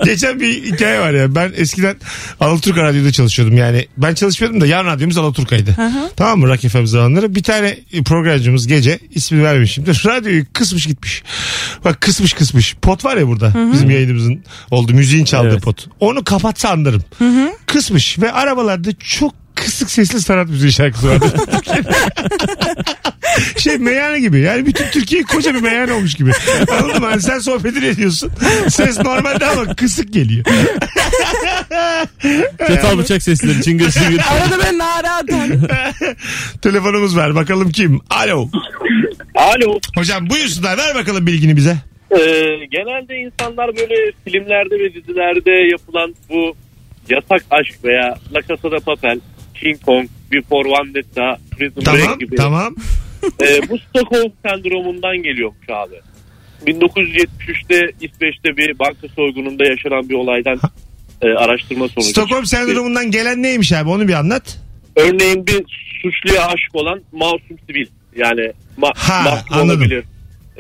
Geçen 0.06 0.40
bir 0.40 0.64
hikaye 0.64 1.00
var 1.00 1.12
ya. 1.14 1.36
Ben 1.36 1.52
eskiden 1.56 1.96
Alaturka 2.40 2.84
Radyo'da 2.84 3.12
çalışıyordum. 3.12 3.58
Yani 3.58 3.88
ben 3.98 4.14
çalışmıyordum 4.14 4.62
da 4.62 4.66
yan 4.68 4.86
radyomuz 4.86 5.18
Alaturka'ydı. 5.18 5.76
tamam 6.16 6.40
mı? 6.40 6.48
Rock 6.48 6.70
FM 6.70 6.86
zamanları. 6.86 7.36
Bir 7.36 7.44
tane 7.44 7.78
programcımız 8.06 8.68
gece 8.68 9.00
ismini 9.12 9.44
vermemişimdir. 9.44 10.04
Radyoyu 10.06 10.46
kısmış 10.54 10.86
gitmiş. 10.88 11.24
Bak 11.86 12.02
kısmış 12.02 12.34
kısmış. 12.34 12.76
Pot 12.82 13.06
var 13.06 13.18
ya 13.18 13.28
burada. 13.28 13.54
Bizim 13.74 13.90
yayınımızın 13.90 14.44
oldu. 14.72 14.94
Müziğin 14.94 15.26
çaldığı 15.26 15.48
Evet. 15.50 15.62
pot. 15.64 15.88
Onu 16.00 16.24
kapatsa 16.24 16.70
anlarım. 16.70 17.04
Kısmış 17.76 18.20
ve 18.20 18.32
arabalarda 18.32 18.90
çok 19.00 19.34
kısık 19.56 19.92
sesli 19.92 20.22
sanat 20.22 20.50
müziği 20.50 20.72
şarkısı 20.72 21.10
vardı. 21.10 21.26
şey 23.58 23.78
meyhane 23.78 24.20
gibi. 24.20 24.40
Yani 24.40 24.66
bütün 24.66 24.86
Türkiye 24.86 25.24
koca 25.24 25.54
bir 25.54 25.62
meyhane 25.62 25.94
olmuş 25.94 26.14
gibi. 26.14 26.32
Anladın 26.72 27.02
mı? 27.02 27.06
Hani 27.06 27.22
sen 27.22 27.40
sohbetini 27.40 27.86
ediyorsun. 27.86 28.32
Ses 28.70 29.00
normalde 29.00 29.46
ama 29.46 29.76
kısık 29.76 30.14
geliyor. 30.14 30.46
Çatal 32.68 32.98
bıçak 32.98 33.24
sesleri 33.24 33.62
çıngır 33.62 33.92
çıngır. 33.92 34.20
Arada 34.32 34.64
ben 34.66 34.78
nara 34.78 35.16
atan. 35.16 35.68
Telefonumuz 36.62 37.18
var. 37.18 37.36
Bakalım 37.36 37.72
kim? 37.72 38.02
Alo. 38.10 38.50
Alo. 39.36 39.80
Hocam 39.96 40.30
buyursunlar. 40.30 40.78
Ver 40.78 40.96
bakalım 40.96 41.28
bilgini 41.28 41.56
bize. 41.56 41.78
Ee, 42.12 42.18
genelde 42.72 43.16
insanlar 43.16 43.68
böyle 43.68 44.12
filmlerde 44.26 44.80
ve 44.80 44.94
dizilerde 44.94 45.52
yapılan 45.52 46.16
bu 46.30 46.56
yasak 47.10 47.46
aşk 47.52 47.84
veya 47.84 48.16
La 48.34 48.42
Casa 48.42 48.72
de 48.72 48.80
Papel, 48.80 49.20
King 49.62 49.82
Kong, 49.86 50.08
Before 50.32 50.70
Vendetta, 50.70 51.38
Prison 51.58 51.82
Tamam. 51.82 52.02
Break 52.02 52.20
gibi. 52.20 52.36
Tamam. 52.36 52.76
Ee, 53.42 53.70
bu 53.70 53.78
Stockholm 53.78 54.32
sendromundan 54.46 55.18
geliyormuş 55.18 55.70
abi. 55.70 55.96
1973'te 56.68 57.92
İsveç'te 58.02 58.58
bir 58.58 58.80
banka 58.80 59.08
soygununda 59.16 59.66
yaşanan 59.66 60.10
bir 60.10 60.14
olaydan 60.16 60.60
e, 61.22 61.28
araştırma 61.28 61.88
sonucu. 61.88 62.10
Stockholm 62.10 62.44
çıktı. 62.44 62.58
sendromundan 62.58 63.12
gelen 63.12 63.44
neymiş 63.44 63.74
abi? 63.74 63.90
Onu 63.90 64.08
bir 64.08 64.14
anlat. 64.14 64.60
Örneğin 64.96 65.48
bir 65.48 65.64
suçluya 66.02 66.46
aşık 66.48 66.76
olan 66.76 67.02
masum 67.12 67.58
sivil. 67.68 67.88
Yani 68.16 68.52
ma- 68.78 68.98
Ha, 68.98 69.22
mahkum 69.24 69.58
anladım. 69.58 69.80
olabilir, 69.82 70.04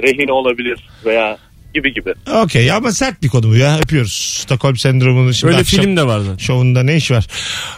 rehin 0.03 0.27
olabilir 0.27 0.79
veya 1.05 1.37
gibi 1.75 1.93
gibi. 1.93 2.13
Okey 2.43 2.71
ama 2.71 2.91
sert 2.91 3.21
bir 3.23 3.27
konu 3.29 3.49
bu 3.49 3.55
ya. 3.55 3.77
Öpüyoruz. 3.77 4.39
Stockholm 4.43 4.77
sendromunu 4.77 5.33
şimdi 5.33 5.53
Öyle 5.53 5.61
akşam- 5.61 5.81
film 5.81 5.97
de 5.97 6.05
var 6.07 6.19
zaten. 6.19 6.37
Şovunda 6.37 6.83
ne 6.83 6.95
iş 6.95 7.11
var? 7.11 7.27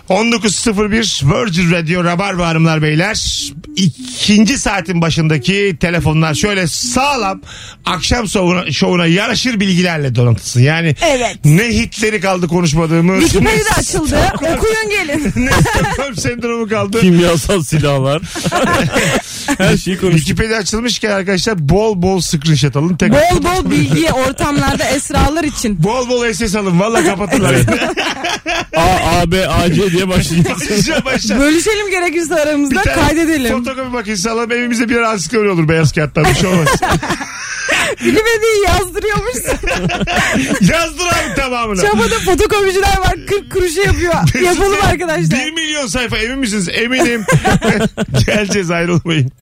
19.01 0.09 1.23
Virgin 1.45 1.71
Radio 1.71 2.03
Rabarba 2.03 2.47
Hanımlar 2.47 2.81
Beyler. 2.81 3.43
İkinci 3.75 4.57
saatin 4.59 5.01
başındaki 5.01 5.77
telefonlar 5.79 6.33
şöyle 6.33 6.67
sağlam 6.67 7.41
akşam 7.85 8.27
şovuna, 8.27 8.71
şovuna 8.71 9.05
yaraşır 9.05 9.59
bilgilerle 9.59 10.15
donatılsın. 10.15 10.61
Yani 10.61 10.95
Evet. 11.01 11.37
ne 11.45 11.63
hitleri 11.69 12.19
kaldı 12.19 12.47
konuşmadığımız. 12.47 13.21
Wikipedia 13.21 13.75
açıldı. 13.77 14.19
Okuyun 14.35 14.89
gelin. 14.89 15.33
ne 15.45 15.51
Stockholm 15.51 16.15
sendromu 16.15 16.67
kaldı. 16.69 17.01
Kimyasal 17.01 17.63
silahlar. 17.63 18.21
Her 19.57 19.77
şeyi 19.77 19.97
konuştuk. 19.97 20.27
Wikipedia 20.27 20.57
açılmışken 20.57 21.11
arkadaşlar 21.11 21.69
bol 21.69 22.01
bol 22.01 22.19
screenshot 22.21 22.75
alın. 22.75 22.95
Tek 22.97 23.11
Bol 23.11 23.43
bol 23.43 23.71
bilgi 23.71 23.86
ortamlarda 24.13 24.83
esralar 24.83 25.43
için. 25.43 25.83
Bol 25.83 26.09
bol 26.09 26.33
SS 26.33 26.55
alın. 26.55 26.79
Valla 26.79 27.03
kapatırlar. 27.03 27.55
A, 28.75 29.19
A, 29.21 29.31
B, 29.31 29.47
A, 29.47 29.73
C 29.73 29.91
diye 29.91 30.07
başlayacağız. 30.07 30.61
Başla 30.69 31.05
başla. 31.05 31.39
Bölüşelim 31.39 31.89
gerekirse 31.89 32.35
aramızda 32.41 32.83
Bir 32.85 32.93
kaydedelim. 32.93 33.57
Fotokopi 33.57 33.89
makinesi 33.89 34.29
alalım 34.29 34.51
evimize 34.51 34.89
birer 34.89 35.01
ansiklopedi 35.01 35.49
olur 35.49 35.69
beyaz 35.69 35.91
kağıttan 35.93 36.25
bir 36.25 36.35
şey 36.35 36.49
olmaz. 36.49 36.67
Wikipedia 37.97 38.73
yazdırıyormuşsun. 38.73 39.69
Yazdır 40.73 41.05
abi 41.05 41.35
tamamını. 41.35 41.81
Çabada 41.81 42.19
fotokopiciler 42.25 42.97
var 42.97 43.15
40 43.27 43.51
kuruşa 43.51 43.81
yapıyor. 43.81 44.13
Yapalım 44.43 44.77
arkadaşlar. 44.83 45.39
Bir 45.39 45.51
milyon 45.51 45.87
sayfa 45.87 46.17
emin 46.17 46.39
misiniz? 46.39 46.69
Eminim. 46.71 47.25
Geleceğiz 48.25 48.71
ayrılmayın. 48.71 49.31